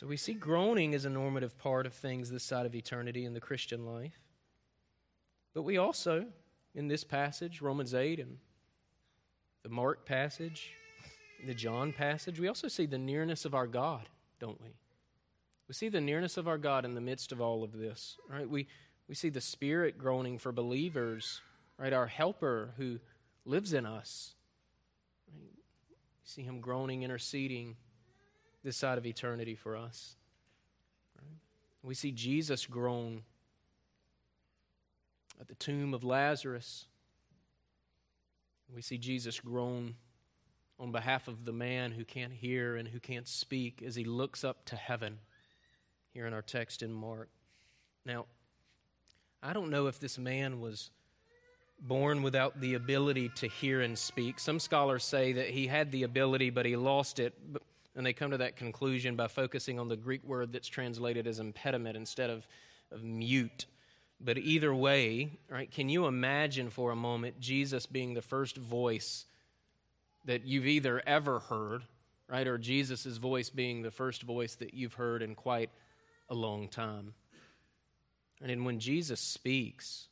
So 0.00 0.06
we 0.06 0.16
see 0.16 0.32
groaning 0.32 0.94
as 0.94 1.04
a 1.04 1.10
normative 1.10 1.58
part 1.58 1.84
of 1.84 1.92
things 1.92 2.30
this 2.30 2.42
side 2.42 2.64
of 2.64 2.74
eternity 2.74 3.26
in 3.26 3.34
the 3.34 3.40
Christian 3.40 3.84
life. 3.84 4.18
But 5.52 5.64
we 5.64 5.76
also, 5.76 6.24
in 6.74 6.88
this 6.88 7.04
passage, 7.04 7.60
Romans 7.60 7.92
8 7.92 8.18
and 8.18 8.38
the 9.62 9.68
Mark 9.68 10.06
passage, 10.06 10.70
the 11.46 11.52
John 11.52 11.92
passage, 11.92 12.40
we 12.40 12.48
also 12.48 12.66
see 12.66 12.86
the 12.86 12.96
nearness 12.96 13.44
of 13.44 13.54
our 13.54 13.66
God, 13.66 14.08
don't 14.38 14.58
we? 14.62 14.70
We 15.68 15.74
see 15.74 15.90
the 15.90 16.00
nearness 16.00 16.38
of 16.38 16.48
our 16.48 16.56
God 16.56 16.86
in 16.86 16.94
the 16.94 17.02
midst 17.02 17.30
of 17.30 17.42
all 17.42 17.62
of 17.62 17.76
this, 17.76 18.16
right? 18.26 18.48
We, 18.48 18.68
we 19.06 19.14
see 19.14 19.28
the 19.28 19.42
Spirit 19.42 19.98
groaning 19.98 20.38
for 20.38 20.50
believers, 20.50 21.42
right? 21.76 21.92
Our 21.92 22.06
helper 22.06 22.72
who 22.78 23.00
lives 23.44 23.74
in 23.74 23.84
us. 23.84 24.32
Right? 25.30 25.52
We 25.52 26.24
see 26.24 26.42
him 26.42 26.62
groaning, 26.62 27.02
interceding 27.02 27.76
this 28.62 28.76
side 28.76 28.98
of 28.98 29.06
eternity 29.06 29.54
for 29.54 29.76
us. 29.76 30.16
We 31.82 31.94
see 31.94 32.12
Jesus 32.12 32.66
groan 32.66 33.22
at 35.40 35.48
the 35.48 35.54
tomb 35.54 35.94
of 35.94 36.04
Lazarus. 36.04 36.86
We 38.74 38.82
see 38.82 38.98
Jesus 38.98 39.40
groan 39.40 39.94
on 40.78 40.92
behalf 40.92 41.28
of 41.28 41.44
the 41.44 41.52
man 41.52 41.92
who 41.92 42.04
can't 42.04 42.32
hear 42.32 42.76
and 42.76 42.88
who 42.88 43.00
can't 43.00 43.26
speak 43.26 43.82
as 43.84 43.94
he 43.94 44.04
looks 44.04 44.44
up 44.44 44.64
to 44.66 44.76
heaven 44.76 45.18
here 46.12 46.26
in 46.26 46.34
our 46.34 46.42
text 46.42 46.82
in 46.82 46.92
Mark. 46.92 47.28
Now, 48.04 48.26
I 49.42 49.52
don't 49.52 49.70
know 49.70 49.86
if 49.86 49.98
this 49.98 50.18
man 50.18 50.60
was 50.60 50.90
born 51.80 52.22
without 52.22 52.60
the 52.60 52.74
ability 52.74 53.30
to 53.36 53.48
hear 53.48 53.80
and 53.80 53.98
speak. 53.98 54.38
Some 54.38 54.58
scholars 54.58 55.02
say 55.04 55.32
that 55.32 55.48
he 55.48 55.66
had 55.66 55.90
the 55.92 56.02
ability, 56.02 56.50
but 56.50 56.66
he 56.66 56.76
lost 56.76 57.18
it. 57.18 57.34
And 57.96 58.06
they 58.06 58.12
come 58.12 58.30
to 58.30 58.38
that 58.38 58.56
conclusion 58.56 59.16
by 59.16 59.26
focusing 59.26 59.78
on 59.78 59.88
the 59.88 59.96
Greek 59.96 60.24
word 60.24 60.52
that's 60.52 60.68
translated 60.68 61.26
as 61.26 61.40
impediment 61.40 61.96
instead 61.96 62.30
of, 62.30 62.46
of 62.92 63.02
mute. 63.02 63.66
But 64.20 64.38
either 64.38 64.74
way, 64.74 65.38
right, 65.48 65.70
can 65.70 65.88
you 65.88 66.06
imagine 66.06 66.70
for 66.70 66.92
a 66.92 66.96
moment 66.96 67.40
Jesus 67.40 67.86
being 67.86 68.14
the 68.14 68.22
first 68.22 68.56
voice 68.56 69.26
that 70.24 70.44
you've 70.44 70.66
either 70.66 71.02
ever 71.06 71.40
heard, 71.40 71.82
right, 72.28 72.46
or 72.46 72.58
Jesus' 72.58 73.16
voice 73.16 73.50
being 73.50 73.82
the 73.82 73.90
first 73.90 74.22
voice 74.22 74.54
that 74.56 74.74
you've 74.74 74.94
heard 74.94 75.22
in 75.22 75.34
quite 75.34 75.70
a 76.28 76.34
long 76.34 76.68
time? 76.68 77.14
And 78.42 78.64
when 78.64 78.78
Jesus 78.78 79.20
speaks, 79.20 80.08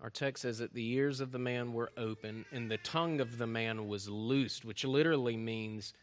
our 0.00 0.10
text 0.10 0.42
says 0.42 0.58
that 0.58 0.74
the 0.74 0.92
ears 0.92 1.20
of 1.20 1.32
the 1.32 1.38
man 1.38 1.72
were 1.72 1.90
open 1.96 2.44
and 2.52 2.70
the 2.70 2.78
tongue 2.78 3.20
of 3.20 3.38
the 3.38 3.46
man 3.46 3.88
was 3.88 4.08
loosed, 4.08 4.64
which 4.64 4.84
literally 4.84 5.36
means 5.36 5.94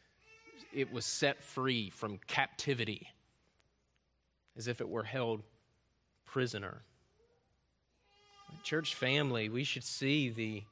it 0.73 0.91
was 0.91 1.05
set 1.05 1.41
free 1.41 1.89
from 1.89 2.19
captivity, 2.27 3.07
as 4.57 4.67
if 4.67 4.81
it 4.81 4.89
were 4.89 5.03
held 5.03 5.43
prisoner. 6.25 6.81
Church 8.63 8.95
family, 8.95 9.49
we 9.49 9.63
should 9.63 9.83
see 9.83 10.29
the, 10.29 10.63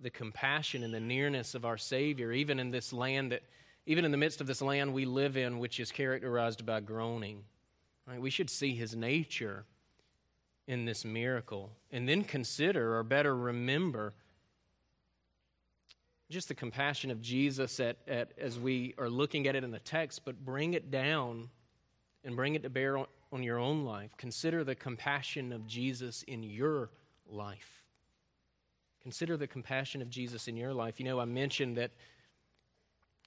the 0.00 0.10
compassion 0.10 0.82
and 0.82 0.94
the 0.94 1.00
nearness 1.00 1.54
of 1.54 1.64
our 1.64 1.76
Savior, 1.76 2.32
even 2.32 2.58
in 2.58 2.70
this 2.70 2.92
land 2.92 3.32
that, 3.32 3.42
even 3.86 4.04
in 4.04 4.10
the 4.10 4.16
midst 4.16 4.40
of 4.40 4.46
this 4.46 4.62
land 4.62 4.92
we 4.92 5.04
live 5.04 5.36
in, 5.36 5.58
which 5.58 5.80
is 5.80 5.90
characterized 5.90 6.64
by 6.64 6.80
groaning. 6.80 7.44
Right? 8.06 8.20
We 8.20 8.30
should 8.30 8.50
see 8.50 8.74
his 8.74 8.94
nature 8.94 9.64
in 10.66 10.84
this 10.84 11.04
miracle 11.04 11.70
and 11.90 12.08
then 12.08 12.22
consider, 12.24 12.96
or 12.96 13.02
better 13.02 13.36
remember, 13.36 14.14
just 16.30 16.48
the 16.48 16.54
compassion 16.54 17.10
of 17.10 17.22
Jesus 17.22 17.80
at, 17.80 17.96
at, 18.06 18.32
as 18.38 18.58
we 18.58 18.94
are 18.98 19.08
looking 19.08 19.46
at 19.46 19.56
it 19.56 19.64
in 19.64 19.70
the 19.70 19.78
text, 19.78 20.22
but 20.24 20.44
bring 20.44 20.74
it 20.74 20.90
down 20.90 21.48
and 22.24 22.36
bring 22.36 22.54
it 22.54 22.62
to 22.64 22.70
bear 22.70 22.98
on, 22.98 23.06
on 23.32 23.42
your 23.42 23.58
own 23.58 23.84
life. 23.84 24.10
Consider 24.18 24.62
the 24.64 24.74
compassion 24.74 25.52
of 25.52 25.66
Jesus 25.66 26.22
in 26.24 26.42
your 26.42 26.90
life. 27.26 27.84
Consider 29.02 29.36
the 29.36 29.46
compassion 29.46 30.02
of 30.02 30.10
Jesus 30.10 30.48
in 30.48 30.56
your 30.56 30.74
life. 30.74 30.98
You 30.98 31.06
know, 31.06 31.18
I 31.18 31.24
mentioned 31.24 31.76
that 31.76 31.92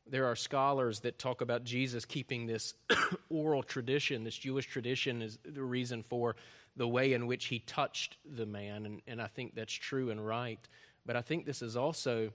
there 0.06 0.26
are 0.26 0.36
scholars 0.36 1.00
that 1.02 1.18
talk 1.18 1.42
about 1.42 1.64
Jesus 1.64 2.06
keeping 2.06 2.46
this 2.46 2.74
oral 3.30 3.64
tradition, 3.64 4.24
this 4.24 4.38
Jewish 4.38 4.68
tradition, 4.68 5.22
is 5.22 5.40
the 5.44 5.64
reason 5.64 6.04
for 6.04 6.36
the 6.76 6.88
way 6.88 7.14
in 7.14 7.28
which 7.28 7.46
he 7.46 7.60
touched 7.60 8.18
the 8.26 8.46
man. 8.46 8.86
And, 8.86 9.02
and 9.08 9.22
I 9.22 9.28
think 9.28 9.56
that's 9.56 9.74
true 9.74 10.10
and 10.10 10.26
right. 10.26 10.60
But 11.06 11.16
I 11.16 11.22
think 11.22 11.46
this 11.46 11.62
is 11.62 11.76
also 11.76 12.32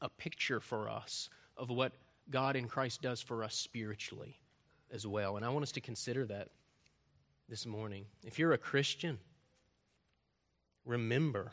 a 0.00 0.08
picture 0.08 0.60
for 0.60 0.88
us 0.88 1.28
of 1.56 1.70
what 1.70 1.92
God 2.30 2.56
in 2.56 2.68
Christ 2.68 3.02
does 3.02 3.20
for 3.20 3.44
us 3.44 3.54
spiritually 3.54 4.38
as 4.92 5.06
well. 5.06 5.36
And 5.36 5.44
I 5.44 5.48
want 5.50 5.62
us 5.62 5.72
to 5.72 5.80
consider 5.80 6.24
that 6.26 6.48
this 7.48 7.66
morning. 7.66 8.06
If 8.24 8.38
you're 8.38 8.52
a 8.52 8.58
Christian, 8.58 9.18
remember 10.84 11.52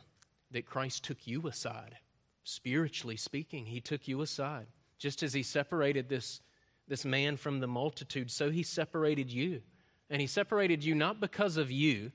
that 0.52 0.65
Christ 0.65 1.04
took 1.04 1.28
you 1.28 1.48
aside. 1.48 1.98
Spiritually 2.44 3.17
speaking, 3.17 3.65
he 3.65 3.82
took 3.82 4.08
you 4.08 4.22
aside. 4.22 4.67
Just 4.98 5.24
as 5.24 5.34
he 5.34 5.44
separated 5.44 6.10
this, 6.10 6.41
this 6.88 7.06
man 7.06 7.38
from 7.38 7.60
the 7.60 7.67
multitude, 7.67 8.32
so 8.32 8.50
he 8.50 8.63
separated 8.63 9.32
you. 9.32 9.62
And 10.10 10.22
he 10.22 10.28
separated 10.28 10.84
you 10.84 10.96
not 10.96 11.20
because 11.20 11.58
of 11.58 11.72
you, 11.72 12.12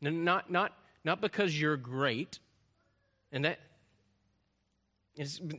not, 0.00 0.50
not, 0.50 0.72
not 1.04 1.20
because 1.20 1.58
you're 1.58 1.76
great, 1.76 2.38
and 3.32 3.44
that 3.44 3.60
it's 5.20 5.40
uh, 5.40 5.54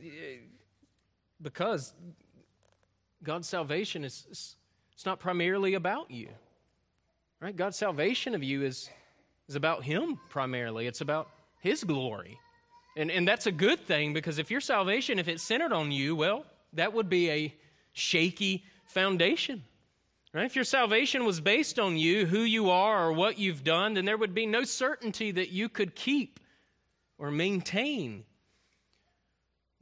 because 1.40 1.94
God's 3.22 3.48
salvation 3.48 4.04
is 4.04 4.56
it's 4.92 5.06
not 5.06 5.20
primarily 5.20 5.74
about 5.74 6.10
you. 6.10 6.28
Right? 7.40 7.56
God's 7.56 7.76
salvation 7.76 8.34
of 8.34 8.42
you 8.42 8.62
is, 8.64 8.88
is 9.48 9.56
about 9.56 9.82
Him 9.82 10.18
primarily. 10.28 10.86
It's 10.86 11.00
about 11.00 11.28
His 11.60 11.82
glory. 11.82 12.38
And, 12.96 13.10
and 13.10 13.26
that's 13.26 13.46
a 13.46 13.52
good 13.52 13.80
thing 13.80 14.12
because 14.12 14.38
if 14.38 14.50
your 14.50 14.60
salvation, 14.60 15.18
if 15.18 15.28
it's 15.28 15.42
centered 15.42 15.72
on 15.72 15.90
you, 15.90 16.14
well, 16.14 16.44
that 16.74 16.92
would 16.92 17.08
be 17.08 17.30
a 17.30 17.54
shaky 17.92 18.64
foundation. 18.86 19.64
Right? 20.32 20.44
If 20.44 20.54
your 20.56 20.64
salvation 20.64 21.24
was 21.24 21.40
based 21.40 21.78
on 21.78 21.96
you, 21.96 22.26
who 22.26 22.40
you 22.40 22.70
are, 22.70 23.08
or 23.08 23.12
what 23.12 23.38
you've 23.38 23.64
done, 23.64 23.94
then 23.94 24.04
there 24.04 24.16
would 24.16 24.34
be 24.34 24.46
no 24.46 24.64
certainty 24.64 25.30
that 25.32 25.50
you 25.50 25.68
could 25.68 25.94
keep 25.94 26.40
or 27.18 27.30
maintain 27.30 28.24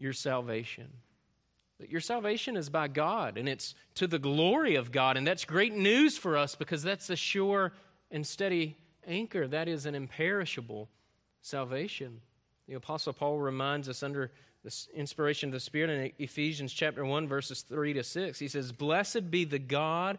your 0.00 0.12
salvation. 0.12 0.88
But 1.78 1.90
your 1.90 2.00
salvation 2.00 2.56
is 2.56 2.68
by 2.68 2.88
God, 2.88 3.38
and 3.38 3.48
it's 3.48 3.74
to 3.94 4.06
the 4.06 4.18
glory 4.18 4.74
of 4.74 4.92
God. 4.92 5.16
And 5.16 5.26
that's 5.26 5.44
great 5.44 5.74
news 5.74 6.18
for 6.18 6.36
us 6.36 6.54
because 6.54 6.82
that's 6.82 7.08
a 7.10 7.16
sure 7.16 7.72
and 8.10 8.26
steady 8.26 8.76
anchor. 9.06 9.46
That 9.46 9.68
is 9.68 9.86
an 9.86 9.94
imperishable 9.94 10.88
salvation. 11.42 12.20
The 12.68 12.74
Apostle 12.74 13.12
Paul 13.12 13.38
reminds 13.38 13.88
us 13.88 14.02
under 14.02 14.30
the 14.62 14.74
inspiration 14.94 15.48
of 15.48 15.54
the 15.54 15.60
Spirit 15.60 15.90
in 15.90 16.12
Ephesians 16.18 16.72
chapter 16.72 17.04
1, 17.04 17.26
verses 17.28 17.62
3 17.62 17.94
to 17.94 18.04
6. 18.04 18.38
He 18.38 18.48
says, 18.48 18.72
Blessed 18.72 19.30
be 19.30 19.44
the 19.44 19.58
God 19.58 20.18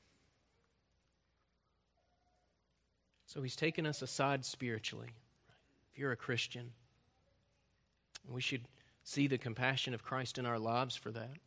So 3.33 3.41
He's 3.41 3.55
taken 3.55 3.85
us 3.85 4.01
aside 4.01 4.43
spiritually. 4.43 5.07
If 5.93 5.97
you're 5.97 6.11
a 6.11 6.17
Christian, 6.17 6.71
we 8.29 8.41
should 8.41 8.63
see 9.05 9.27
the 9.27 9.37
compassion 9.37 9.93
of 9.93 10.03
Christ 10.03 10.37
in 10.37 10.45
our 10.45 10.59
lives 10.59 10.97
for 10.97 11.11
that. 11.11 11.37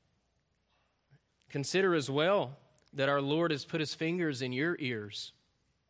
Consider 1.50 1.94
as 1.94 2.08
well 2.08 2.56
that 2.94 3.10
our 3.10 3.20
Lord 3.20 3.50
has 3.50 3.66
put 3.66 3.80
his 3.80 3.94
fingers 3.94 4.40
in 4.40 4.50
your 4.54 4.78
ears, 4.78 5.32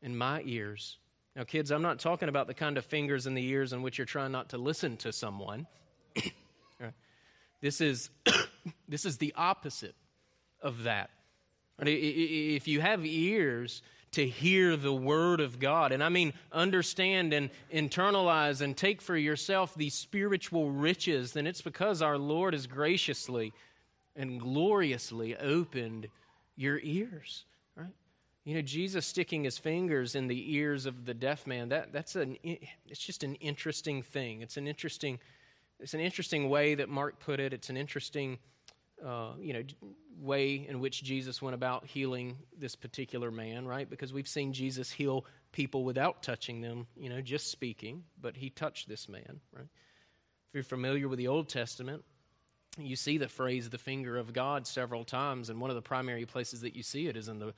in 0.02 0.16
my 0.16 0.42
ears. 0.44 0.98
Now, 1.36 1.44
kids, 1.44 1.70
I'm 1.70 1.82
not 1.82 2.00
talking 2.00 2.28
about 2.28 2.48
the 2.48 2.54
kind 2.54 2.76
of 2.76 2.84
fingers 2.84 3.28
in 3.28 3.34
the 3.34 3.46
ears 3.46 3.72
in 3.72 3.80
which 3.80 3.96
you're 3.96 4.04
trying 4.04 4.32
not 4.32 4.48
to 4.48 4.58
listen 4.58 4.96
to 4.96 5.12
someone. 5.12 5.64
this, 7.60 7.80
is, 7.80 8.10
this 8.88 9.04
is 9.04 9.18
the 9.18 9.32
opposite 9.36 9.94
of 10.60 10.82
that. 10.82 11.10
If 11.78 12.66
you 12.66 12.80
have 12.80 13.06
ears, 13.06 13.82
to 14.14 14.26
hear 14.26 14.76
the 14.76 14.94
word 14.94 15.40
of 15.40 15.58
God. 15.58 15.90
And 15.90 16.02
I 16.02 16.08
mean, 16.08 16.32
understand 16.52 17.32
and 17.32 17.50
internalize 17.72 18.60
and 18.60 18.76
take 18.76 19.02
for 19.02 19.16
yourself 19.16 19.74
these 19.74 19.94
spiritual 19.94 20.70
riches, 20.70 21.32
then 21.32 21.46
it's 21.46 21.62
because 21.62 22.00
our 22.00 22.16
Lord 22.16 22.54
has 22.54 22.66
graciously 22.66 23.52
and 24.14 24.40
gloriously 24.40 25.36
opened 25.36 26.06
your 26.56 26.78
ears, 26.84 27.44
right? 27.76 27.94
You 28.44 28.54
know, 28.54 28.62
Jesus 28.62 29.04
sticking 29.04 29.42
his 29.42 29.58
fingers 29.58 30.14
in 30.14 30.28
the 30.28 30.54
ears 30.54 30.86
of 30.86 31.06
the 31.06 31.14
deaf 31.14 31.44
man, 31.46 31.70
that, 31.70 31.92
that's 31.92 32.14
an, 32.14 32.36
it's 32.44 33.00
just 33.00 33.24
an 33.24 33.34
interesting 33.36 34.02
thing. 34.02 34.42
It's 34.42 34.56
an 34.56 34.68
interesting, 34.68 35.18
it's 35.80 35.94
an 35.94 36.00
interesting 36.00 36.48
way 36.48 36.76
that 36.76 36.88
Mark 36.88 37.18
put 37.18 37.40
it. 37.40 37.52
It's 37.52 37.68
an 37.68 37.76
interesting, 37.76 38.38
uh, 39.04 39.32
you 39.40 39.52
know, 39.52 39.62
way 40.20 40.66
in 40.68 40.80
which 40.80 41.02
Jesus 41.02 41.40
went 41.40 41.54
about 41.54 41.86
healing 41.86 42.36
this 42.56 42.76
particular 42.76 43.30
man, 43.30 43.66
right? 43.66 43.88
Because 43.88 44.12
we've 44.12 44.28
seen 44.28 44.52
Jesus 44.52 44.90
heal 44.90 45.24
people 45.52 45.84
without 45.84 46.22
touching 46.22 46.60
them, 46.60 46.86
you 46.96 47.08
know, 47.08 47.20
just 47.20 47.50
speaking, 47.50 48.04
but 48.20 48.36
he 48.36 48.50
touched 48.50 48.88
this 48.88 49.08
man, 49.08 49.40
right? 49.52 49.64
If 49.64 50.54
you're 50.54 50.62
familiar 50.62 51.08
with 51.08 51.18
the 51.18 51.28
Old 51.28 51.48
Testament, 51.48 52.04
you 52.78 52.96
see 52.96 53.18
the 53.18 53.28
phrase 53.28 53.70
the 53.70 53.78
finger 53.78 54.16
of 54.16 54.32
God 54.32 54.66
several 54.66 55.04
times, 55.04 55.50
and 55.50 55.60
one 55.60 55.70
of 55.70 55.76
the 55.76 55.82
primary 55.82 56.26
places 56.26 56.62
that 56.62 56.76
you 56.76 56.82
see 56.82 57.06
it 57.06 57.16
is 57.16 57.28
in 57.28 57.38
the 57.38 57.54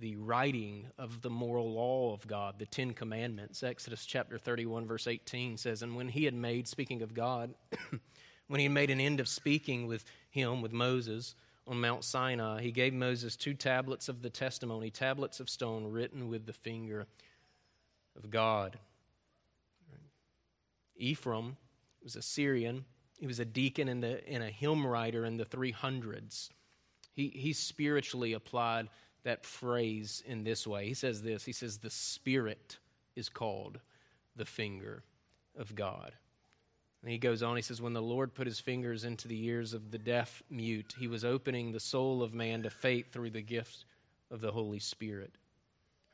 the 0.00 0.16
writing 0.16 0.86
of 0.96 1.22
the 1.22 1.30
moral 1.30 1.72
law 1.72 2.12
of 2.12 2.26
God, 2.26 2.58
the 2.58 2.66
Ten 2.66 2.92
Commandments. 2.92 3.62
Exodus 3.62 4.06
chapter 4.06 4.38
31, 4.38 4.86
verse 4.86 5.06
18 5.06 5.56
says, 5.56 5.82
And 5.82 5.96
when 5.96 6.08
he 6.08 6.24
had 6.24 6.34
made, 6.34 6.68
speaking 6.68 7.02
of 7.02 7.14
God, 7.14 7.54
when 8.48 8.60
he 8.60 8.68
made 8.68 8.90
an 8.90 9.00
end 9.00 9.20
of 9.20 9.28
speaking 9.28 9.86
with 9.86 10.04
him, 10.30 10.60
with 10.60 10.72
Moses, 10.72 11.34
on 11.66 11.80
Mount 11.80 12.02
Sinai, 12.02 12.62
he 12.62 12.72
gave 12.72 12.94
Moses 12.94 13.36
two 13.36 13.54
tablets 13.54 14.08
of 14.08 14.22
the 14.22 14.30
testimony, 14.30 14.90
tablets 14.90 15.38
of 15.38 15.50
stone 15.50 15.92
written 15.92 16.28
with 16.28 16.46
the 16.46 16.52
finger 16.52 17.06
of 18.16 18.30
God. 18.30 18.78
Ephraim 20.96 21.56
was 22.02 22.16
a 22.16 22.22
Syrian. 22.22 22.84
He 23.20 23.26
was 23.26 23.38
a 23.38 23.44
deacon 23.44 23.88
and, 23.88 24.04
a 24.04 24.50
hymn 24.50 24.86
writer 24.86 25.24
in 25.24 25.36
the 25.36 25.44
300s. 25.44 26.48
He, 27.14 27.28
he 27.28 27.52
spiritually 27.52 28.32
applied 28.32 28.88
that 29.24 29.44
phrase 29.44 30.22
in 30.26 30.44
this 30.44 30.66
way. 30.66 30.86
He 30.86 30.94
says 30.94 31.22
this 31.22 31.44
He 31.44 31.52
says, 31.52 31.78
The 31.78 31.90
Spirit 31.90 32.78
is 33.14 33.28
called 33.28 33.80
the 34.36 34.44
finger 34.44 35.02
of 35.56 35.74
God. 35.74 36.12
And 37.02 37.10
he 37.10 37.18
goes 37.18 37.42
on, 37.42 37.56
he 37.56 37.62
says, 37.62 37.80
When 37.80 37.92
the 37.92 38.02
Lord 38.02 38.34
put 38.34 38.46
his 38.46 38.60
fingers 38.60 39.04
into 39.04 39.28
the 39.28 39.44
ears 39.46 39.72
of 39.72 39.90
the 39.90 39.98
deaf 39.98 40.42
mute, 40.50 40.94
he 40.98 41.06
was 41.06 41.24
opening 41.24 41.72
the 41.72 41.80
soul 41.80 42.22
of 42.22 42.34
man 42.34 42.62
to 42.64 42.70
faith 42.70 43.12
through 43.12 43.30
the 43.30 43.42
gift 43.42 43.84
of 44.30 44.40
the 44.40 44.50
Holy 44.50 44.80
Spirit. 44.80 45.32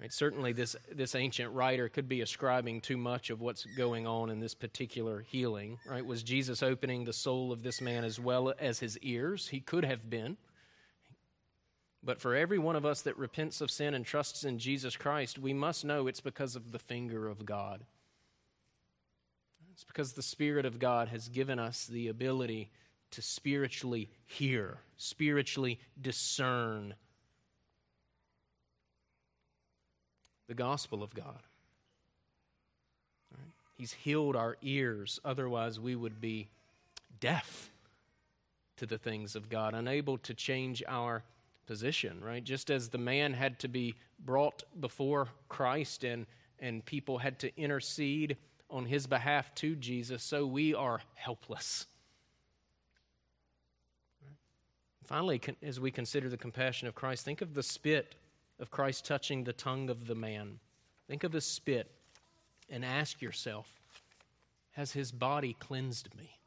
Right? 0.01 0.13
Certainly, 0.13 0.53
this, 0.53 0.77
this 0.93 1.15
ancient 1.15 1.53
writer 1.53 1.89
could 1.89 2.09
be 2.09 2.21
ascribing 2.21 2.81
too 2.81 2.97
much 2.97 3.31
of 3.31 3.41
what's 3.41 3.65
going 3.65 4.07
on 4.07 4.29
in 4.29 4.41
this 4.41 4.55
particular 4.55 5.21
healing. 5.21 5.79
Right? 5.89 6.05
Was 6.05 6.23
Jesus 6.23 6.63
opening 6.63 7.05
the 7.05 7.13
soul 7.13 7.53
of 7.53 7.63
this 7.63 7.81
man 7.81 8.05
as 8.05 8.21
well 8.21 8.53
as 8.59 8.81
his 8.81 8.99
ears? 8.99 9.49
He 9.49 9.61
could 9.61 9.85
have 9.85 10.11
been. 10.11 10.37
But 12.03 12.21
for 12.21 12.35
every 12.35 12.59
one 12.59 12.77
of 12.77 12.85
us 12.85 13.01
that 13.03 13.17
repents 13.17 13.63
of 13.63 13.71
sin 13.71 13.95
and 13.95 14.05
trusts 14.05 14.45
in 14.45 14.59
Jesus 14.59 14.95
Christ, 14.97 15.39
we 15.39 15.55
must 15.55 15.85
know 15.85 16.07
it's 16.07 16.21
because 16.21 16.55
of 16.55 16.73
the 16.73 16.79
finger 16.79 17.29
of 17.29 17.47
God. 17.47 17.85
It's 19.75 19.83
because 19.83 20.13
the 20.13 20.23
Spirit 20.23 20.65
of 20.67 20.79
God 20.79 21.09
has 21.09 21.29
given 21.29 21.59
us 21.59 21.87
the 21.87 22.07
ability 22.07 22.71
to 23.11 23.21
spiritually 23.21 24.09
hear, 24.25 24.79
spiritually 24.97 25.81
discern 26.01 26.95
the 30.47 30.55
gospel 30.55 31.03
of 31.03 31.13
God. 31.13 31.41
He's 33.77 33.93
healed 33.93 34.37
our 34.37 34.57
ears, 34.63 35.19
otherwise, 35.25 35.81
we 35.81 35.97
would 35.97 36.21
be 36.21 36.47
deaf 37.19 37.69
to 38.77 38.87
the 38.87 38.99
things 38.99 39.35
of 39.35 39.49
God, 39.49 39.75
unable 39.75 40.19
to 40.19 40.35
change 40.35 40.85
our 40.87 41.25
position, 41.67 42.21
right? 42.23 42.45
Just 42.45 42.71
as 42.71 42.91
the 42.91 42.99
man 42.99 43.33
had 43.33 43.59
to 43.59 43.69
be 43.69 43.97
brought 44.25 44.63
before 44.81 45.27
Christ 45.49 46.05
and, 46.05 46.27
and 46.61 46.85
people 46.85 47.19
had 47.19 47.41
to 47.41 47.61
intercede 47.61 48.37
on 48.71 48.87
his 48.87 49.07
behalf 49.07 49.55
to 49.57 49.77
Jesus, 49.77 50.23
so 50.23 50.47
we 50.47 50.75
are 50.75 51.01
helpless. 51.15 51.87
Finally, 55.05 55.41
as 55.63 55.79
we 55.79 55.91
consider 55.91 56.29
the 56.29 56.37
compassion 56.37 56.89
of 56.89 56.95
Christ, 56.95 57.25
think 57.25 57.43
of 57.43 57.55
the 57.55 57.63
spit 57.63 58.15
of 58.59 58.71
Christ 58.71 59.05
touching 59.05 59.45
the 59.45 59.53
tongue 59.53 59.91
of 59.91 60.07
the 60.07 60.15
man. 60.15 60.59
Think 61.09 61.25
of 61.25 61.33
the 61.33 61.41
spit 61.41 61.91
and 62.71 62.85
ask 62.85 63.21
yourself 63.21 63.81
Has 64.73 64.93
his 64.93 65.13
body 65.13 65.57
cleansed 65.59 66.15
me? 66.17 66.39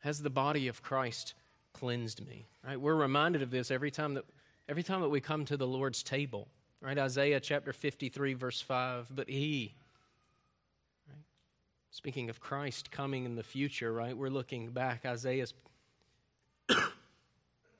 Has 0.00 0.22
the 0.22 0.30
body 0.30 0.66
of 0.66 0.82
Christ 0.82 1.34
cleansed 1.72 2.26
me? 2.26 2.48
Right? 2.66 2.80
We're 2.80 2.94
reminded 2.94 3.42
of 3.42 3.50
this 3.50 3.70
every 3.70 3.90
time 3.90 4.14
that, 4.14 4.24
every 4.68 4.82
time 4.82 5.00
that 5.02 5.08
we 5.08 5.20
come 5.20 5.44
to 5.44 5.56
the 5.56 5.66
Lord's 5.66 6.02
table. 6.02 6.48
Right? 6.80 6.98
Isaiah 6.98 7.40
chapter 7.40 7.72
53, 7.72 8.34
verse 8.34 8.60
5. 8.60 9.08
But 9.14 9.28
he, 9.28 9.74
Speaking 11.90 12.30
of 12.30 12.40
Christ 12.40 12.90
coming 12.90 13.24
in 13.24 13.34
the 13.34 13.42
future, 13.42 13.92
right? 13.92 14.16
We're 14.16 14.30
looking 14.30 14.70
back. 14.70 15.04
Isaiah's 15.04 15.54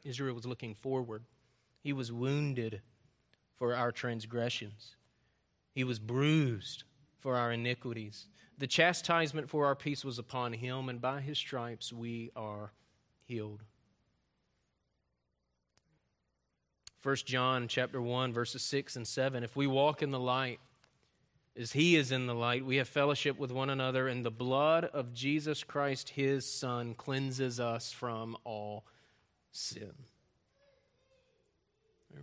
Israel 0.04 0.34
was 0.34 0.46
looking 0.46 0.74
forward. 0.74 1.22
He 1.82 1.92
was 1.92 2.10
wounded 2.10 2.82
for 3.56 3.74
our 3.74 3.92
transgressions. 3.92 4.96
He 5.74 5.84
was 5.84 5.98
bruised 5.98 6.84
for 7.18 7.36
our 7.36 7.52
iniquities. 7.52 8.26
The 8.58 8.66
chastisement 8.66 9.48
for 9.48 9.66
our 9.66 9.76
peace 9.76 10.04
was 10.04 10.18
upon 10.18 10.52
him, 10.54 10.88
and 10.88 11.00
by 11.00 11.20
his 11.20 11.38
stripes 11.38 11.92
we 11.92 12.30
are 12.34 12.72
healed. 13.24 13.62
1 17.02 17.16
John 17.24 17.66
chapter 17.66 18.02
1 18.02 18.32
verses 18.34 18.60
6 18.62 18.96
and 18.96 19.08
7 19.08 19.42
if 19.42 19.56
we 19.56 19.66
walk 19.66 20.02
in 20.02 20.10
the 20.10 20.20
light 20.20 20.60
as 21.60 21.72
he 21.72 21.96
is 21.96 22.10
in 22.10 22.26
the 22.26 22.34
light, 22.34 22.64
we 22.64 22.76
have 22.76 22.88
fellowship 22.88 23.38
with 23.38 23.52
one 23.52 23.68
another, 23.68 24.08
and 24.08 24.24
the 24.24 24.30
blood 24.30 24.86
of 24.86 25.12
Jesus 25.12 25.62
Christ, 25.62 26.08
his 26.10 26.46
Son, 26.46 26.94
cleanses 26.94 27.60
us 27.60 27.92
from 27.92 28.36
all 28.44 28.86
sin. 29.52 29.92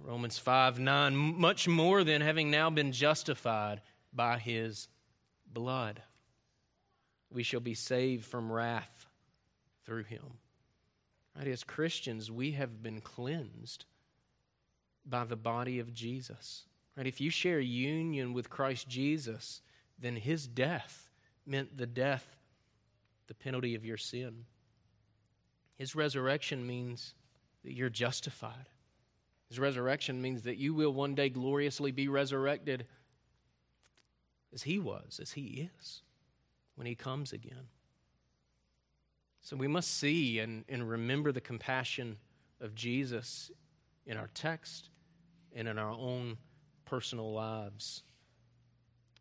Romans 0.03 0.37
5 0.37 0.79
9, 0.79 1.15
much 1.15 1.67
more 1.67 2.03
than 2.03 2.21
having 2.21 2.51
now 2.51 2.69
been 2.69 2.91
justified 2.91 3.81
by 4.11 4.37
his 4.39 4.87
blood, 5.51 6.01
we 7.31 7.43
shall 7.43 7.59
be 7.59 7.73
saved 7.73 8.25
from 8.25 8.51
wrath 8.51 9.05
through 9.85 10.03
him. 10.03 10.39
Right? 11.37 11.47
As 11.47 11.63
Christians, 11.63 12.31
we 12.31 12.51
have 12.51 12.81
been 12.81 13.01
cleansed 13.01 13.85
by 15.05 15.23
the 15.23 15.35
body 15.35 15.79
of 15.79 15.93
Jesus. 15.93 16.66
Right? 16.97 17.07
If 17.07 17.21
you 17.21 17.29
share 17.29 17.59
union 17.59 18.33
with 18.33 18.49
Christ 18.49 18.89
Jesus, 18.89 19.61
then 19.99 20.15
his 20.15 20.47
death 20.47 21.09
meant 21.45 21.77
the 21.77 21.85
death, 21.85 22.37
the 23.27 23.35
penalty 23.35 23.75
of 23.75 23.85
your 23.85 23.97
sin. 23.97 24.45
His 25.77 25.95
resurrection 25.95 26.65
means 26.65 27.13
that 27.63 27.73
you're 27.73 27.89
justified. 27.89 28.69
His 29.47 29.59
resurrection 29.59 30.21
means 30.21 30.41
that 30.43 30.57
you 30.57 30.73
will 30.73 30.91
one 30.91 31.13
day 31.13 31.29
gloriously 31.29 31.91
be 31.91 32.07
resurrected 32.07 32.87
as 34.53 34.63
he 34.63 34.79
was, 34.79 35.19
as 35.21 35.33
he 35.33 35.69
is, 35.79 36.01
when 36.75 36.87
he 36.87 36.95
comes 36.95 37.31
again. 37.31 37.67
So 39.41 39.55
we 39.55 39.67
must 39.67 39.97
see 39.97 40.39
and, 40.39 40.65
and 40.67 40.89
remember 40.89 41.31
the 41.31 41.39
compassion 41.39 42.17
of 42.59 42.75
Jesus 42.75 43.51
in 44.05 44.17
our 44.17 44.29
text 44.33 44.89
and 45.55 45.67
in 45.67 45.77
our 45.77 45.91
own 45.91 46.37
personal 46.89 47.33
lives. 47.33 48.03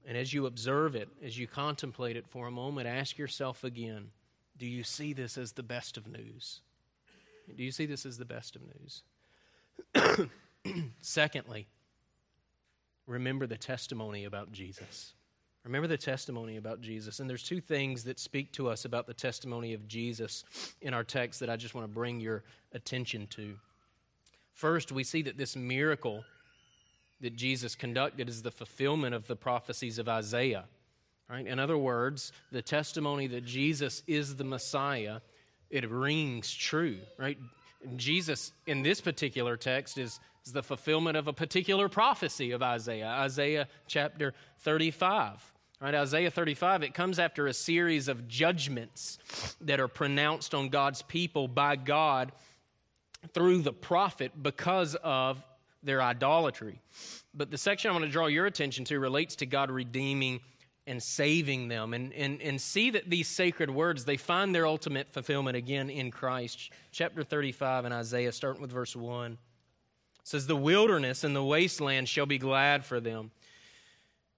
And 0.07 0.17
as 0.17 0.33
you 0.33 0.47
observe 0.47 0.95
it, 0.95 1.09
as 1.25 1.37
you 1.37 1.47
contemplate 1.47 2.17
it 2.17 2.27
for 2.29 2.47
a 2.47 2.51
moment, 2.51 2.87
ask 2.87 3.19
yourself 3.19 3.65
again 3.65 4.11
do 4.59 4.67
you 4.67 4.85
see 4.85 5.13
this 5.13 5.37
as 5.37 5.53
the 5.53 5.63
best 5.63 5.99
of 5.99 6.07
news? 6.07 6.61
Do 7.55 7.63
you 7.63 7.71
see 7.71 7.85
this 7.85 8.07
as 8.07 8.17
the 8.17 8.25
best 8.25 8.57
of 8.57 8.63
news? 8.63 10.31
Secondly, 11.03 11.67
remember 13.07 13.47
the 13.47 13.59
testimony 13.59 14.25
about 14.25 14.51
Jesus. 14.53 15.13
Remember 15.63 15.89
the 15.89 15.99
testimony 15.99 16.57
about 16.57 16.81
Jesus. 16.81 17.21
And 17.21 17.29
there's 17.29 17.43
two 17.43 17.61
things 17.61 18.05
that 18.05 18.19
speak 18.21 18.53
to 18.53 18.69
us 18.69 18.85
about 18.85 19.07
the 19.07 19.15
testimony 19.15 19.75
of 19.75 19.87
Jesus 19.89 20.45
in 20.81 20.95
our 20.95 21.05
text 21.05 21.41
that 21.41 21.51
I 21.51 21.57
just 21.57 21.75
want 21.75 21.85
to 21.87 21.93
bring 21.93 22.21
your 22.21 22.45
attention 22.73 23.27
to. 23.33 23.57
First, 24.53 24.93
we 24.93 25.05
see 25.05 25.23
that 25.23 25.37
this 25.37 25.57
miracle 25.57 26.25
that 27.21 27.35
Jesus 27.35 27.75
conducted 27.75 28.29
is 28.29 28.43
the 28.43 28.51
fulfillment 28.51 29.15
of 29.15 29.27
the 29.27 29.37
prophecies 29.37 29.99
of 29.99 30.09
Isaiah. 30.09 30.65
Right? 31.29 31.47
In 31.47 31.59
other 31.59 31.79
words, 31.79 32.33
the 32.53 32.63
testimony 32.63 33.27
that 33.29 33.45
Jesus 33.45 34.03
is 34.07 34.37
the 34.37 34.45
Messiah, 34.45 35.21
it 35.71 35.91
rings 35.91 36.53
true, 36.55 36.99
right? 37.19 37.39
Jesus 37.97 38.53
in 38.67 38.83
this 38.83 39.01
particular 39.01 39.57
text 39.57 39.99
is, 39.99 40.21
is 40.45 40.53
the 40.53 40.63
fulfillment 40.63 41.17
of 41.17 41.27
a 41.27 41.33
particular 41.33 41.89
prophecy 41.89 42.53
of 42.53 42.63
Isaiah, 42.63 43.09
Isaiah 43.09 43.69
chapter 43.87 44.35
35. 44.61 45.53
Right, 45.79 45.95
Isaiah 45.95 46.31
35, 46.31 46.85
it 46.85 46.95
comes 46.95 47.19
after 47.19 47.47
a 47.47 47.53
series 47.53 48.09
of 48.09 48.27
judgments 48.29 49.19
that 49.61 49.79
are 49.79 49.89
pronounced 49.89 50.55
on 50.55 50.71
God's 50.71 51.03
people 51.03 51.49
by 51.49 51.77
God 51.77 52.33
through 53.35 53.59
the 53.59 53.75
prophet 53.75 54.33
because 54.43 54.95
of 54.95 55.45
their 55.87 56.03
idolatry. 56.03 56.81
But 57.33 57.51
the 57.51 57.59
section 57.59 57.91
I 57.91 57.93
want 57.93 58.05
to 58.05 58.11
draw 58.11 58.27
your 58.27 58.47
attention 58.47 58.85
to 58.87 58.99
relates 58.99 59.37
to 59.37 59.47
God 59.47 59.71
redeeming 59.71 60.41
and 60.87 61.03
saving 61.03 61.69
them. 61.69 61.95
And, 61.95 62.13
and, 62.13 62.41
and 62.43 62.61
see 62.61 62.91
that 62.91 63.09
these 63.09 63.29
sacred 63.29 63.71
words, 63.71 64.05
they 64.05 64.17
find 64.17 64.55
their 64.55 64.67
ultimate 64.67 65.09
fulfillment 65.09 65.57
again 65.57 65.91
in 65.91 66.11
Christ. 66.11 66.71
Chapter 66.93 67.25
35 67.25 67.87
in 67.87 67.93
Isaiah, 67.93 68.33
starting 68.33 68.63
with 68.63 68.71
verse 68.71 68.95
1, 68.95 69.39
says, 70.23 70.47
The 70.47 70.57
wilderness 70.57 71.25
and 71.25 71.35
the 71.35 71.45
wasteland 71.45 72.09
shall 72.09 72.27
be 72.27 72.39
glad 72.39 72.85
for 72.85 73.01
them 73.01 73.31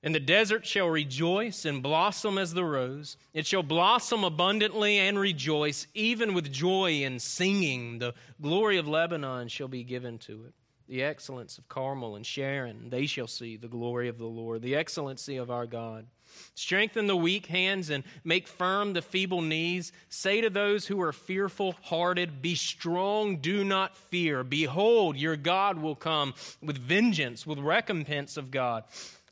and 0.03 0.14
the 0.14 0.20
desert 0.20 0.64
shall 0.64 0.88
rejoice 0.88 1.64
and 1.64 1.82
blossom 1.82 2.38
as 2.38 2.55
the 2.55 2.64
rose. 2.64 3.16
It 3.34 3.46
shall 3.46 3.64
blossom 3.64 4.22
abundantly 4.22 4.99
and 4.99 5.18
rejoice, 5.18 5.88
even 5.92 6.34
with 6.34 6.53
joy 6.53 7.03
and 7.05 7.20
singing. 7.20 7.99
The 7.99 8.14
glory 8.40 8.78
of 8.78 8.86
Lebanon 8.86 9.49
shall 9.49 9.66
be 9.66 9.82
given 9.82 10.18
to 10.18 10.44
it. 10.44 10.55
The 10.89 11.03
excellence 11.03 11.59
of 11.59 11.68
Carmel 11.68 12.16
and 12.16 12.24
Sharon, 12.24 12.89
they 12.89 13.07
shall 13.07 13.26
see 13.26 13.57
the 13.57 13.68
glory 13.68 14.09
of 14.09 14.16
the 14.16 14.24
Lord, 14.24 14.62
the 14.62 14.74
excellency 14.74 15.36
of 15.36 15.51
our 15.51 15.66
God. 15.66 16.07
Strengthen 16.55 17.07
the 17.07 17.16
weak 17.16 17.47
hands 17.47 17.91
and 17.91 18.05
make 18.24 18.49
firm 18.49 18.93
the 18.93 19.03
feeble 19.03 19.43
knees. 19.43 19.93
Say 20.09 20.41
to 20.41 20.51
those 20.51 20.86
who 20.86 21.01
are 21.01 21.12
fearful 21.12 21.74
hearted, 21.82 22.41
Be 22.41 22.55
strong, 22.55 23.36
do 23.36 23.64
not 23.64 23.97
fear. 23.97 24.45
Behold, 24.45 25.16
your 25.16 25.36
God 25.36 25.78
will 25.78 25.95
come 25.95 26.34
with 26.62 26.78
vengeance, 26.78 27.47
with 27.47 27.59
recompense 27.59 28.36
of 28.36 28.51
God 28.51 28.84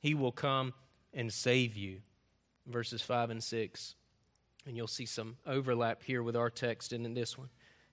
he 0.07 0.15
will 0.15 0.33
come 0.33 0.73
and 1.13 1.33
save 1.33 1.77
you. 1.77 1.99
Verses 2.67 3.03
5 3.03 3.31
and 3.31 3.43
6. 3.43 3.95
And 4.67 4.77
you'll 4.77 4.87
see 4.87 5.07
some 5.07 5.37
overlap 5.47 6.03
here 6.03 6.23
with 6.23 6.37
our 6.37 6.51
text 6.51 6.93
and 6.93 7.05
in 7.05 7.15
this 7.15 7.37
one. 7.37 7.49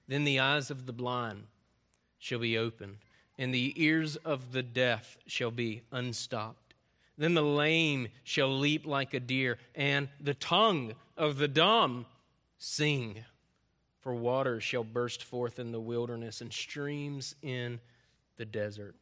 Then 0.08 0.24
the 0.24 0.40
eyes 0.40 0.70
of 0.70 0.86
the 0.86 0.94
blind 0.94 1.46
shall 2.20 2.40
be 2.40 2.58
opened, 2.58 2.98
and 3.38 3.54
the 3.54 3.74
ears 3.82 4.16
of 4.18 4.52
the 4.52 4.64
deaf 4.64 5.18
shall 5.26 5.52
be 5.52 5.82
unstopped. 5.92 6.74
Then 7.18 7.34
the 7.34 7.44
lame 7.44 8.08
shall 8.24 8.58
leap 8.58 8.86
like 8.86 9.14
a 9.14 9.20
deer, 9.20 9.58
and 9.76 10.10
the 10.20 10.34
tongue 10.34 10.94
of 11.16 11.38
the 11.38 11.48
dumb 11.48 12.06
sing. 12.58 13.24
For 14.02 14.14
waters 14.14 14.64
shall 14.64 14.84
burst 14.84 15.24
forth 15.24 15.60
in 15.60 15.72
the 15.72 15.80
wilderness, 15.80 16.42
and 16.42 16.52
streams 16.52 17.36
in 17.42 17.80
the 18.38 18.46
desert. 18.46 18.96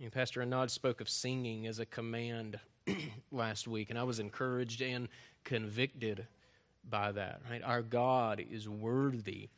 And 0.00 0.12
Pastor 0.12 0.40
Anad 0.40 0.70
spoke 0.70 1.00
of 1.00 1.08
singing 1.08 1.66
as 1.66 1.80
a 1.80 1.86
command 1.86 2.58
last 3.32 3.66
week, 3.66 3.90
and 3.90 3.98
I 3.98 4.04
was 4.04 4.20
encouraged 4.20 4.80
and 4.80 5.08
convicted 5.44 6.26
by 6.88 7.12
that. 7.12 7.40
Right? 7.50 7.62
Our 7.62 7.82
God 7.82 8.42
is 8.50 8.68
worthy 8.68 9.48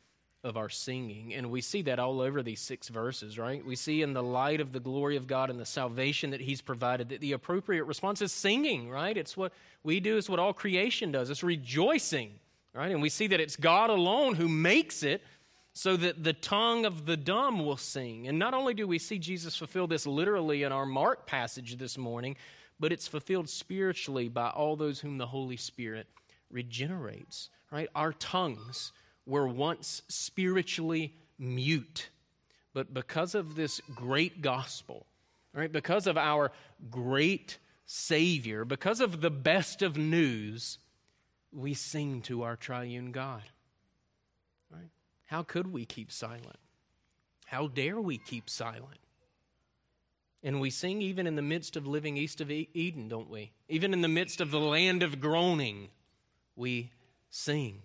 of 0.43 0.57
our 0.57 0.69
singing. 0.69 1.33
And 1.33 1.51
we 1.51 1.61
see 1.61 1.83
that 1.83 1.99
all 1.99 2.19
over 2.19 2.41
these 2.41 2.59
six 2.59 2.87
verses, 2.87 3.37
right? 3.37 3.63
We 3.63 3.75
see 3.75 4.01
in 4.01 4.13
the 4.13 4.23
light 4.23 4.59
of 4.59 4.71
the 4.71 4.79
glory 4.79 5.15
of 5.15 5.27
God 5.27 5.49
and 5.49 5.59
the 5.59 5.65
salvation 5.65 6.31
that 6.31 6.41
He's 6.41 6.61
provided 6.61 7.09
that 7.09 7.21
the 7.21 7.33
appropriate 7.33 7.83
response 7.83 8.21
is 8.21 8.31
singing, 8.31 8.89
right? 8.89 9.15
It's 9.15 9.37
what 9.37 9.53
we 9.83 9.99
do, 9.99 10.17
it's 10.17 10.29
what 10.29 10.39
all 10.39 10.53
creation 10.53 11.11
does, 11.11 11.29
it's 11.29 11.43
rejoicing, 11.43 12.31
right? 12.73 12.91
And 12.91 13.01
we 13.01 13.09
see 13.09 13.27
that 13.27 13.39
it's 13.39 13.55
God 13.55 13.89
alone 13.89 14.35
who 14.35 14.47
makes 14.47 15.03
it 15.03 15.21
so 15.73 15.95
that 15.97 16.23
the 16.23 16.33
tongue 16.33 16.85
of 16.85 17.05
the 17.05 17.15
dumb 17.15 17.63
will 17.63 17.77
sing. 17.77 18.27
And 18.27 18.37
not 18.37 18.53
only 18.53 18.73
do 18.73 18.87
we 18.87 18.99
see 18.99 19.19
Jesus 19.19 19.55
fulfill 19.55 19.87
this 19.87 20.05
literally 20.05 20.63
in 20.63 20.71
our 20.71 20.85
Mark 20.85 21.25
passage 21.25 21.77
this 21.77 21.97
morning, 21.97 22.35
but 22.79 22.91
it's 22.91 23.07
fulfilled 23.07 23.47
spiritually 23.47 24.27
by 24.27 24.49
all 24.49 24.75
those 24.75 24.99
whom 24.99 25.17
the 25.17 25.27
Holy 25.27 25.55
Spirit 25.55 26.07
regenerates, 26.49 27.49
right? 27.71 27.89
Our 27.95 28.11
tongues 28.13 28.91
were 29.25 29.47
once 29.47 30.01
spiritually 30.07 31.13
mute, 31.37 32.09
but 32.73 32.93
because 32.93 33.35
of 33.35 33.55
this 33.55 33.81
great 33.95 34.41
gospel, 34.41 35.05
right? 35.53 35.71
Because 35.71 36.07
of 36.07 36.17
our 36.17 36.51
great 36.89 37.57
Savior, 37.85 38.63
because 38.63 39.01
of 39.01 39.21
the 39.21 39.29
best 39.29 39.81
of 39.81 39.97
news, 39.97 40.77
we 41.51 41.73
sing 41.73 42.21
to 42.21 42.43
our 42.43 42.55
triune 42.55 43.11
God. 43.11 43.43
Right? 44.71 44.89
How 45.25 45.43
could 45.43 45.73
we 45.73 45.85
keep 45.85 46.11
silent? 46.11 46.59
How 47.45 47.67
dare 47.67 47.99
we 47.99 48.17
keep 48.17 48.49
silent? 48.49 48.99
And 50.43 50.59
we 50.59 50.69
sing 50.69 51.01
even 51.01 51.27
in 51.27 51.35
the 51.35 51.41
midst 51.41 51.75
of 51.75 51.85
living 51.85 52.17
east 52.17 52.41
of 52.41 52.49
Eden, 52.49 53.09
don't 53.09 53.29
we? 53.29 53.51
Even 53.69 53.93
in 53.93 54.01
the 54.01 54.07
midst 54.07 54.41
of 54.41 54.51
the 54.51 54.59
land 54.59 55.03
of 55.03 55.19
groaning, 55.19 55.89
we 56.55 56.91
sing, 57.29 57.81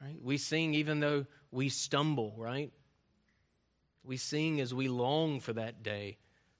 right? 0.00 0.16
We 0.22 0.38
sing 0.38 0.74
even 0.74 1.00
though 1.00 1.26
we 1.50 1.68
stumble, 1.68 2.34
right? 2.36 2.72
We 4.04 4.16
sing 4.16 4.60
as 4.60 4.72
we 4.72 4.88
long 4.88 5.40
for 5.40 5.52
that 5.54 5.82
day 5.82 6.18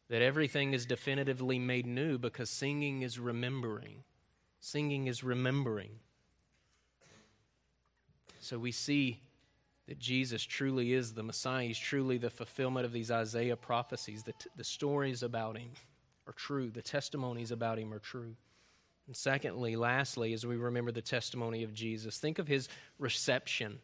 that 0.09 0.23
everything 0.23 0.73
is 0.73 0.87
definitively 0.87 1.59
made 1.59 1.87
new 1.87 2.19
because 2.19 2.51
singing 2.51 3.03
is 3.03 3.19
remembering. 3.19 4.05
Singing 4.61 5.07
is 5.07 5.23
remembering. 5.25 5.91
So 8.41 8.59
we 8.59 8.73
see 8.73 9.21
that 9.89 9.99
Jesus 9.99 10.43
truly 10.43 10.93
is 10.93 11.15
the 11.15 11.23
Messiah. 11.23 11.67
He's 11.67 11.79
truly 11.79 12.19
the 12.19 12.31
fulfillment 12.31 12.87
of 12.87 12.93
these 12.93 13.11
Isaiah 13.11 13.57
prophecies. 13.57 14.23
The, 14.23 14.33
t- 14.33 14.51
the 14.57 14.65
stories 14.65 15.23
about 15.23 15.57
him 15.57 15.71
are 16.27 16.33
true, 16.33 16.71
the 16.71 16.83
testimonies 16.83 17.51
about 17.53 17.79
him 17.79 17.93
are 17.93 18.01
true. 18.01 18.35
And 19.07 19.17
secondly, 19.17 19.77
lastly, 19.77 20.33
as 20.33 20.45
we 20.45 20.57
remember 20.57 20.91
the 20.91 21.03
testimony 21.03 21.63
of 21.63 21.73
Jesus, 21.73 22.19
think 22.19 22.39
of 22.39 22.49
his 22.49 22.69
reception 22.99 23.79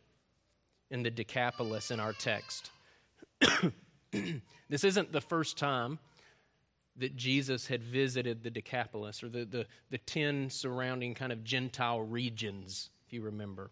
in 0.90 1.02
the 1.02 1.10
Decapolis 1.10 1.90
in 1.90 2.00
our 2.00 2.12
text. 2.12 2.70
this 4.68 4.84
isn't 4.84 5.12
the 5.12 5.20
first 5.20 5.56
time 5.56 5.98
that 6.96 7.16
Jesus 7.16 7.66
had 7.68 7.82
visited 7.82 8.42
the 8.42 8.50
Decapolis 8.50 9.22
or 9.22 9.28
the, 9.28 9.44
the, 9.44 9.66
the 9.90 9.98
10 9.98 10.50
surrounding 10.50 11.14
kind 11.14 11.32
of 11.32 11.42
Gentile 11.44 12.02
regions, 12.02 12.90
if 13.06 13.12
you 13.12 13.22
remember. 13.22 13.70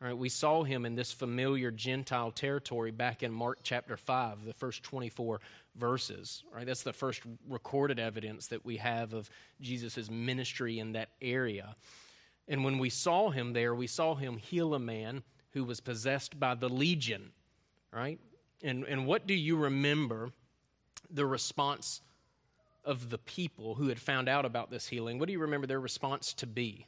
Right, 0.00 0.16
we 0.16 0.28
saw 0.28 0.62
him 0.62 0.86
in 0.86 0.94
this 0.94 1.10
familiar 1.10 1.72
Gentile 1.72 2.30
territory 2.30 2.92
back 2.92 3.24
in 3.24 3.32
Mark 3.32 3.58
chapter 3.64 3.96
5, 3.96 4.44
the 4.44 4.52
first 4.52 4.84
24 4.84 5.40
verses. 5.74 6.44
Right? 6.54 6.64
That's 6.64 6.84
the 6.84 6.92
first 6.92 7.22
recorded 7.48 7.98
evidence 7.98 8.46
that 8.48 8.64
we 8.64 8.76
have 8.76 9.12
of 9.12 9.28
Jesus' 9.60 10.08
ministry 10.08 10.78
in 10.78 10.92
that 10.92 11.08
area. 11.20 11.74
And 12.46 12.62
when 12.64 12.78
we 12.78 12.90
saw 12.90 13.30
him 13.30 13.52
there, 13.52 13.74
we 13.74 13.88
saw 13.88 14.14
him 14.14 14.36
heal 14.36 14.72
a 14.74 14.78
man 14.78 15.24
who 15.50 15.64
was 15.64 15.80
possessed 15.80 16.38
by 16.38 16.54
the 16.54 16.68
legion, 16.68 17.32
right? 17.92 18.20
And, 18.62 18.84
and 18.84 19.04
what 19.04 19.26
do 19.26 19.34
you 19.34 19.56
remember 19.56 20.30
the 21.10 21.26
response 21.26 22.02
of 22.84 23.10
the 23.10 23.18
people 23.18 23.74
who 23.74 23.88
had 23.88 23.98
found 23.98 24.28
out 24.28 24.44
about 24.44 24.70
this 24.70 24.86
healing? 24.86 25.18
What 25.18 25.26
do 25.26 25.32
you 25.32 25.40
remember 25.40 25.66
their 25.66 25.80
response 25.80 26.32
to 26.34 26.46
be? 26.46 26.86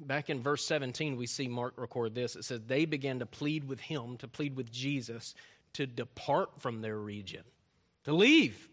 Back 0.00 0.30
in 0.30 0.40
verse 0.40 0.64
17, 0.66 1.16
we 1.16 1.26
see 1.26 1.46
Mark 1.46 1.74
record 1.76 2.14
this. 2.14 2.34
It 2.34 2.44
says, 2.44 2.60
They 2.66 2.84
began 2.84 3.20
to 3.20 3.26
plead 3.26 3.64
with 3.64 3.80
him, 3.80 4.16
to 4.18 4.28
plead 4.28 4.56
with 4.56 4.70
Jesus, 4.72 5.34
to 5.74 5.86
depart 5.86 6.60
from 6.60 6.80
their 6.80 6.98
region, 6.98 7.44
to 8.04 8.12
leave, 8.12 8.68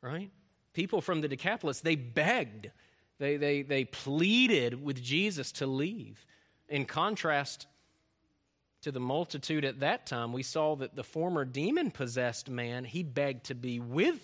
right? 0.00 0.30
People 0.72 1.00
from 1.00 1.20
the 1.20 1.28
Decapolis, 1.28 1.80
they 1.80 1.96
begged, 1.96 2.70
they, 3.18 3.36
they, 3.36 3.62
they 3.62 3.84
pleaded 3.84 4.82
with 4.82 5.02
Jesus 5.02 5.52
to 5.52 5.66
leave. 5.66 6.24
In 6.68 6.86
contrast 6.86 7.66
to 8.82 8.90
the 8.90 9.00
multitude 9.00 9.64
at 9.64 9.80
that 9.80 10.06
time, 10.06 10.32
we 10.32 10.42
saw 10.42 10.76
that 10.76 10.96
the 10.96 11.04
former 11.04 11.44
demon 11.44 11.90
possessed 11.90 12.48
man, 12.48 12.84
he 12.84 13.02
begged 13.02 13.44
to 13.44 13.54
be 13.54 13.80
with 13.80 14.20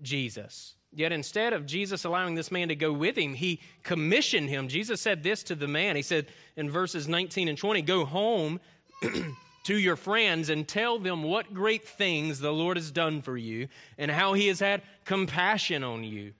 Jesus. 0.00 0.74
Yet 0.92 1.12
instead 1.12 1.52
of 1.52 1.66
Jesus 1.66 2.04
allowing 2.04 2.34
this 2.34 2.50
man 2.50 2.68
to 2.68 2.76
go 2.76 2.92
with 2.92 3.16
him, 3.16 3.34
he 3.34 3.60
commissioned 3.82 4.48
him. 4.48 4.68
Jesus 4.68 5.00
said 5.00 5.22
this 5.22 5.42
to 5.44 5.54
the 5.54 5.68
man. 5.68 5.96
He 5.96 6.02
said 6.02 6.26
in 6.56 6.70
verses 6.70 7.06
19 7.06 7.48
and 7.48 7.58
20 7.58 7.82
Go 7.82 8.04
home 8.04 8.60
to 9.64 9.76
your 9.76 9.96
friends 9.96 10.48
and 10.48 10.66
tell 10.66 10.98
them 10.98 11.22
what 11.22 11.52
great 11.52 11.86
things 11.86 12.40
the 12.40 12.52
Lord 12.52 12.76
has 12.76 12.90
done 12.90 13.20
for 13.20 13.36
you 13.36 13.68
and 13.98 14.10
how 14.10 14.32
he 14.32 14.48
has 14.48 14.60
had 14.60 14.82
compassion 15.04 15.84
on 15.84 16.04
you. 16.04 16.32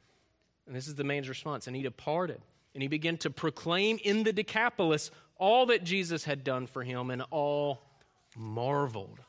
And 0.66 0.74
this 0.74 0.88
is 0.88 0.94
the 0.94 1.04
man's 1.04 1.28
response. 1.28 1.66
And 1.66 1.76
he 1.76 1.82
departed 1.82 2.40
and 2.74 2.82
he 2.82 2.88
began 2.88 3.16
to 3.18 3.30
proclaim 3.30 3.98
in 4.04 4.22
the 4.22 4.32
Decapolis 4.32 5.10
all 5.38 5.66
that 5.66 5.84
Jesus 5.84 6.24
had 6.24 6.44
done 6.44 6.66
for 6.66 6.82
him, 6.82 7.10
and 7.10 7.22
all 7.30 7.80
marveled. 8.36 9.20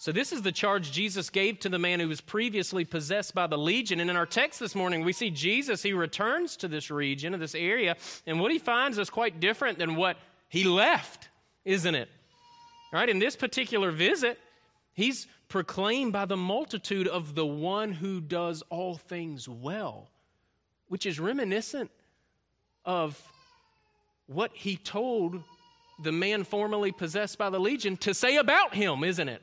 So, 0.00 0.12
this 0.12 0.32
is 0.32 0.40
the 0.40 0.50
charge 0.50 0.92
Jesus 0.92 1.28
gave 1.28 1.58
to 1.58 1.68
the 1.68 1.78
man 1.78 2.00
who 2.00 2.08
was 2.08 2.22
previously 2.22 2.86
possessed 2.86 3.34
by 3.34 3.46
the 3.46 3.58
legion. 3.58 4.00
And 4.00 4.08
in 4.08 4.16
our 4.16 4.24
text 4.24 4.58
this 4.58 4.74
morning, 4.74 5.04
we 5.04 5.12
see 5.12 5.28
Jesus, 5.28 5.82
he 5.82 5.92
returns 5.92 6.56
to 6.56 6.68
this 6.68 6.90
region, 6.90 7.38
this 7.38 7.54
area, 7.54 7.98
and 8.26 8.40
what 8.40 8.50
he 8.50 8.58
finds 8.58 8.96
is 8.96 9.10
quite 9.10 9.40
different 9.40 9.78
than 9.78 9.96
what 9.96 10.16
he 10.48 10.64
left, 10.64 11.28
isn't 11.66 11.94
it? 11.94 12.08
Right? 12.94 13.10
In 13.10 13.18
this 13.18 13.36
particular 13.36 13.90
visit, 13.90 14.38
he's 14.94 15.26
proclaimed 15.48 16.14
by 16.14 16.24
the 16.24 16.36
multitude 16.36 17.06
of 17.06 17.34
the 17.34 17.44
one 17.44 17.92
who 17.92 18.22
does 18.22 18.62
all 18.70 18.94
things 18.94 19.50
well, 19.50 20.08
which 20.88 21.04
is 21.04 21.20
reminiscent 21.20 21.90
of 22.86 23.22
what 24.28 24.50
he 24.54 24.78
told 24.78 25.42
the 26.02 26.10
man 26.10 26.42
formerly 26.42 26.90
possessed 26.90 27.36
by 27.36 27.50
the 27.50 27.60
legion 27.60 27.98
to 27.98 28.14
say 28.14 28.38
about 28.38 28.74
him, 28.74 29.04
isn't 29.04 29.28
it? 29.28 29.42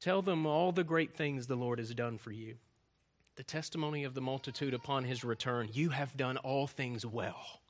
Tell 0.00 0.22
them 0.22 0.46
all 0.46 0.72
the 0.72 0.84
great 0.84 1.12
things 1.12 1.46
the 1.46 1.56
Lord 1.56 1.78
has 1.78 1.94
done 1.94 2.18
for 2.18 2.30
you. 2.30 2.56
The 3.36 3.42
testimony 3.42 4.04
of 4.04 4.14
the 4.14 4.20
multitude 4.20 4.74
upon 4.74 5.04
his 5.04 5.24
return 5.24 5.68
you 5.72 5.90
have 5.90 6.16
done 6.16 6.36
all 6.38 6.66
things 6.66 7.04
well. 7.04 7.60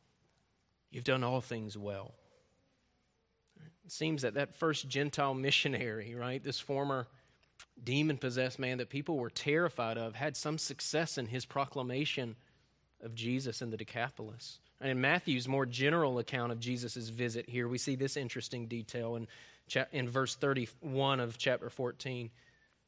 You've 0.91 1.05
done 1.05 1.25
all 1.25 1.41
things 1.41 1.77
well. 1.77 2.15
It 3.85 3.93
seems 3.93 4.23
that 4.23 4.35
that 4.35 4.55
first 4.55 4.89
Gentile 4.89 5.35
missionary, 5.35 6.15
right, 6.15 6.43
this 6.43 6.61
former 6.61 7.07
demon 7.83 8.17
possessed 8.19 8.59
man 8.59 8.79
that 8.79 8.91
people 8.91 9.19
were 9.19 9.31
terrified 9.31 9.99
of, 9.99 10.15
had 10.15 10.37
some 10.37 10.59
success 10.59 11.19
in 11.19 11.27
his 11.27 11.45
proclamation 11.45 12.37
of 13.03 13.15
Jesus 13.15 13.63
in 13.63 13.71
the 13.71 13.77
Decapolis. 13.77 14.59
And 14.81 14.91
in 14.91 15.01
Matthew's 15.01 15.49
more 15.49 15.67
general 15.67 16.19
account 16.19 16.53
of 16.53 16.61
Jesus' 16.61 17.09
visit 17.09 17.49
here, 17.49 17.69
we 17.69 17.79
see 17.79 17.97
this 17.97 18.17
interesting 18.17 18.67
detail. 18.67 19.17
In 19.17 19.27
in 19.93 20.09
verse 20.09 20.35
31 20.35 21.21
of 21.21 21.39
chapter 21.39 21.71
14. 21.71 22.31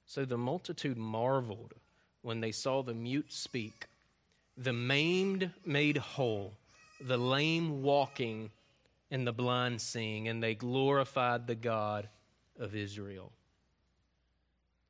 So 0.07 0.25
the 0.25 0.39
multitude 0.39 0.97
marveled 0.97 1.75
when 2.23 2.41
they 2.41 2.53
saw 2.53 2.83
the 2.83 2.95
mute 2.95 3.33
speak, 3.33 3.87
the 4.57 4.73
maimed 4.73 5.51
made 5.65 5.97
whole, 5.97 6.55
the 7.01 7.19
lame 7.19 7.83
walking, 7.83 8.51
and 9.11 9.27
the 9.27 9.33
blind 9.33 9.81
seeing, 9.81 10.29
and 10.29 10.43
they 10.43 10.55
glorified 10.55 11.47
the 11.47 11.55
God 11.55 12.09
of 12.59 12.75
Israel. 12.75 13.33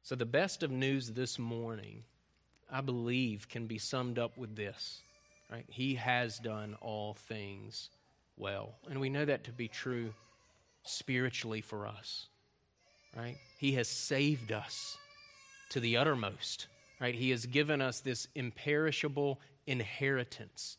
So 0.03 0.15
the 0.15 0.25
best 0.25 0.63
of 0.63 0.71
news 0.71 1.13
this 1.13 1.39
morning, 1.39 2.05
I 2.71 2.81
believe, 2.81 3.49
can 3.49 3.67
be 3.67 3.79
summed 3.79 4.19
up 4.19 4.39
with 4.39 4.57
this. 4.57 5.03
Right? 5.51 5.67
He 5.69 5.95
has 5.97 6.39
done 6.39 6.77
all 6.81 7.15
things 7.15 7.91
well. 8.37 8.75
And 8.89 9.01
we 9.01 9.09
know 9.09 9.25
that 9.25 9.45
to 9.45 9.53
be 9.53 9.69
true 9.69 10.13
spiritually 10.85 11.61
for 11.61 11.87
us, 11.87 12.27
right? 13.17 13.37
He 13.59 13.73
has 13.73 13.89
saved 13.89 14.53
us 14.53 14.97
to 15.71 15.81
the 15.81 15.97
uttermost, 15.97 16.67
right? 17.01 17.15
He 17.15 17.31
has 17.31 17.47
given 17.47 17.81
us 17.81 18.01
this 18.01 18.29
imperishable 18.35 19.41
inheritance. 19.67 20.77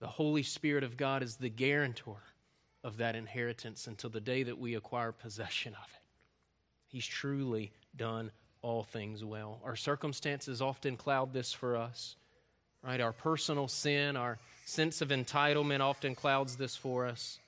The 0.00 0.06
Holy 0.06 0.42
Spirit 0.42 0.84
of 0.84 0.96
God 0.96 1.22
is 1.22 1.36
the 1.36 1.50
guarantor 1.50 2.22
of 2.82 2.98
that 2.98 3.16
inheritance 3.16 3.86
until 3.86 4.10
the 4.10 4.20
day 4.20 4.42
that 4.42 4.58
we 4.58 4.74
acquire 4.74 5.12
possession 5.12 5.74
of 5.74 5.88
it. 5.92 6.02
He's 6.88 7.06
truly 7.06 7.72
done 7.96 8.30
all 8.62 8.82
things 8.82 9.24
well. 9.24 9.60
Our 9.64 9.76
circumstances 9.76 10.62
often 10.62 10.96
cloud 10.96 11.32
this 11.32 11.52
for 11.52 11.76
us, 11.76 12.16
right? 12.82 13.00
Our 13.00 13.12
personal 13.12 13.68
sin, 13.68 14.16
our 14.16 14.38
sense 14.64 15.02
of 15.02 15.08
entitlement 15.08 15.80
often 15.80 16.14
clouds 16.14 16.56
this 16.56 16.76
for 16.76 17.06
us. 17.06 17.38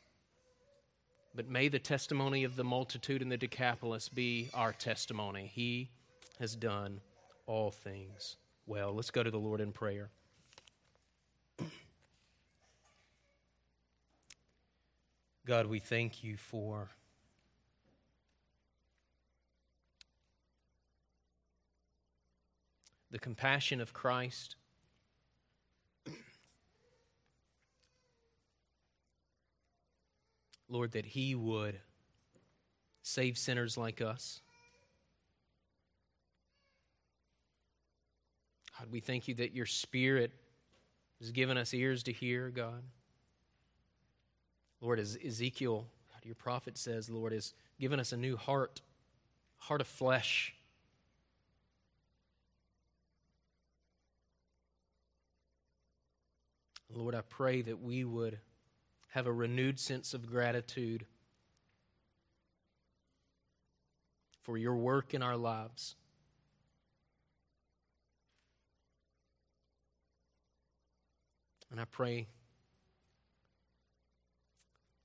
But 1.34 1.48
may 1.48 1.68
the 1.68 1.78
testimony 1.78 2.44
of 2.44 2.56
the 2.56 2.64
multitude 2.64 3.22
in 3.22 3.30
the 3.30 3.38
Decapolis 3.38 4.08
be 4.08 4.50
our 4.52 4.72
testimony. 4.72 5.50
He 5.52 5.88
has 6.38 6.54
done 6.54 7.00
all 7.46 7.70
things 7.70 8.36
well. 8.66 8.92
Let's 8.92 9.10
go 9.10 9.22
to 9.22 9.30
the 9.30 9.38
Lord 9.38 9.62
in 9.62 9.72
prayer. 9.72 10.10
God, 15.46 15.66
we 15.66 15.80
thank 15.80 16.22
you 16.22 16.36
for 16.36 16.90
the 23.10 23.18
compassion 23.18 23.80
of 23.80 23.92
Christ 23.92 24.56
Lord, 30.72 30.92
that 30.92 31.04
He 31.04 31.34
would 31.34 31.78
save 33.02 33.36
sinners 33.36 33.76
like 33.76 34.00
us. 34.00 34.40
God, 38.78 38.88
we 38.90 39.00
thank 39.00 39.28
you 39.28 39.34
that 39.34 39.52
your 39.54 39.66
Spirit 39.66 40.32
has 41.20 41.30
given 41.30 41.58
us 41.58 41.74
ears 41.74 42.02
to 42.04 42.12
hear, 42.12 42.48
God. 42.48 42.82
Lord, 44.80 44.98
as 44.98 45.18
Ezekiel, 45.22 45.86
God, 46.10 46.24
your 46.24 46.34
prophet 46.36 46.78
says, 46.78 47.10
Lord, 47.10 47.32
has 47.32 47.52
given 47.78 48.00
us 48.00 48.12
a 48.12 48.16
new 48.16 48.38
heart, 48.38 48.80
heart 49.58 49.82
of 49.82 49.86
flesh. 49.86 50.54
Lord, 56.94 57.14
I 57.14 57.20
pray 57.20 57.60
that 57.60 57.82
we 57.82 58.04
would 58.04 58.38
have 59.12 59.26
a 59.26 59.32
renewed 59.32 59.78
sense 59.78 60.14
of 60.14 60.26
gratitude 60.26 61.04
for 64.40 64.56
your 64.56 64.74
work 64.74 65.12
in 65.12 65.22
our 65.22 65.36
lives. 65.36 65.96
And 71.70 71.78
I 71.78 71.84
pray, 71.84 72.26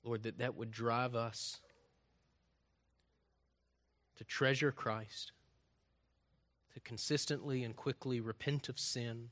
Lord, 0.06 0.24
that 0.24 0.38
that 0.38 0.56
would 0.56 0.72
drive 0.72 1.14
us 1.14 1.60
to 4.16 4.24
treasure 4.24 4.72
Christ, 4.72 5.34
to 6.74 6.80
consistently 6.80 7.62
and 7.66 7.76
quickly 7.76 8.22
repent 8.22 8.70
of 8.70 8.80
sin, 8.80 9.32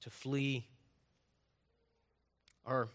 to 0.00 0.10
flee 0.10 0.66
our 2.66 2.88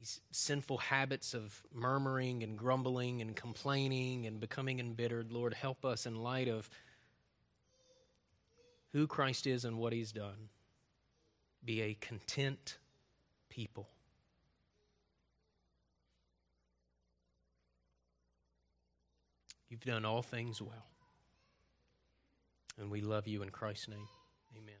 these 0.00 0.20
sinful 0.30 0.78
habits 0.78 1.34
of 1.34 1.62
murmuring 1.74 2.42
and 2.42 2.56
grumbling 2.56 3.20
and 3.20 3.36
complaining 3.36 4.26
and 4.26 4.40
becoming 4.40 4.80
embittered. 4.80 5.30
Lord, 5.30 5.52
help 5.52 5.84
us 5.84 6.06
in 6.06 6.14
light 6.16 6.48
of 6.48 6.70
who 8.92 9.06
Christ 9.06 9.46
is 9.46 9.66
and 9.66 9.76
what 9.76 9.92
he's 9.92 10.10
done. 10.10 10.48
Be 11.62 11.82
a 11.82 11.94
content 11.94 12.78
people. 13.50 13.90
You've 19.68 19.84
done 19.84 20.06
all 20.06 20.22
things 20.22 20.62
well. 20.62 20.86
And 22.78 22.90
we 22.90 23.02
love 23.02 23.28
you 23.28 23.42
in 23.42 23.50
Christ's 23.50 23.88
name. 23.88 24.08
Amen. 24.56 24.80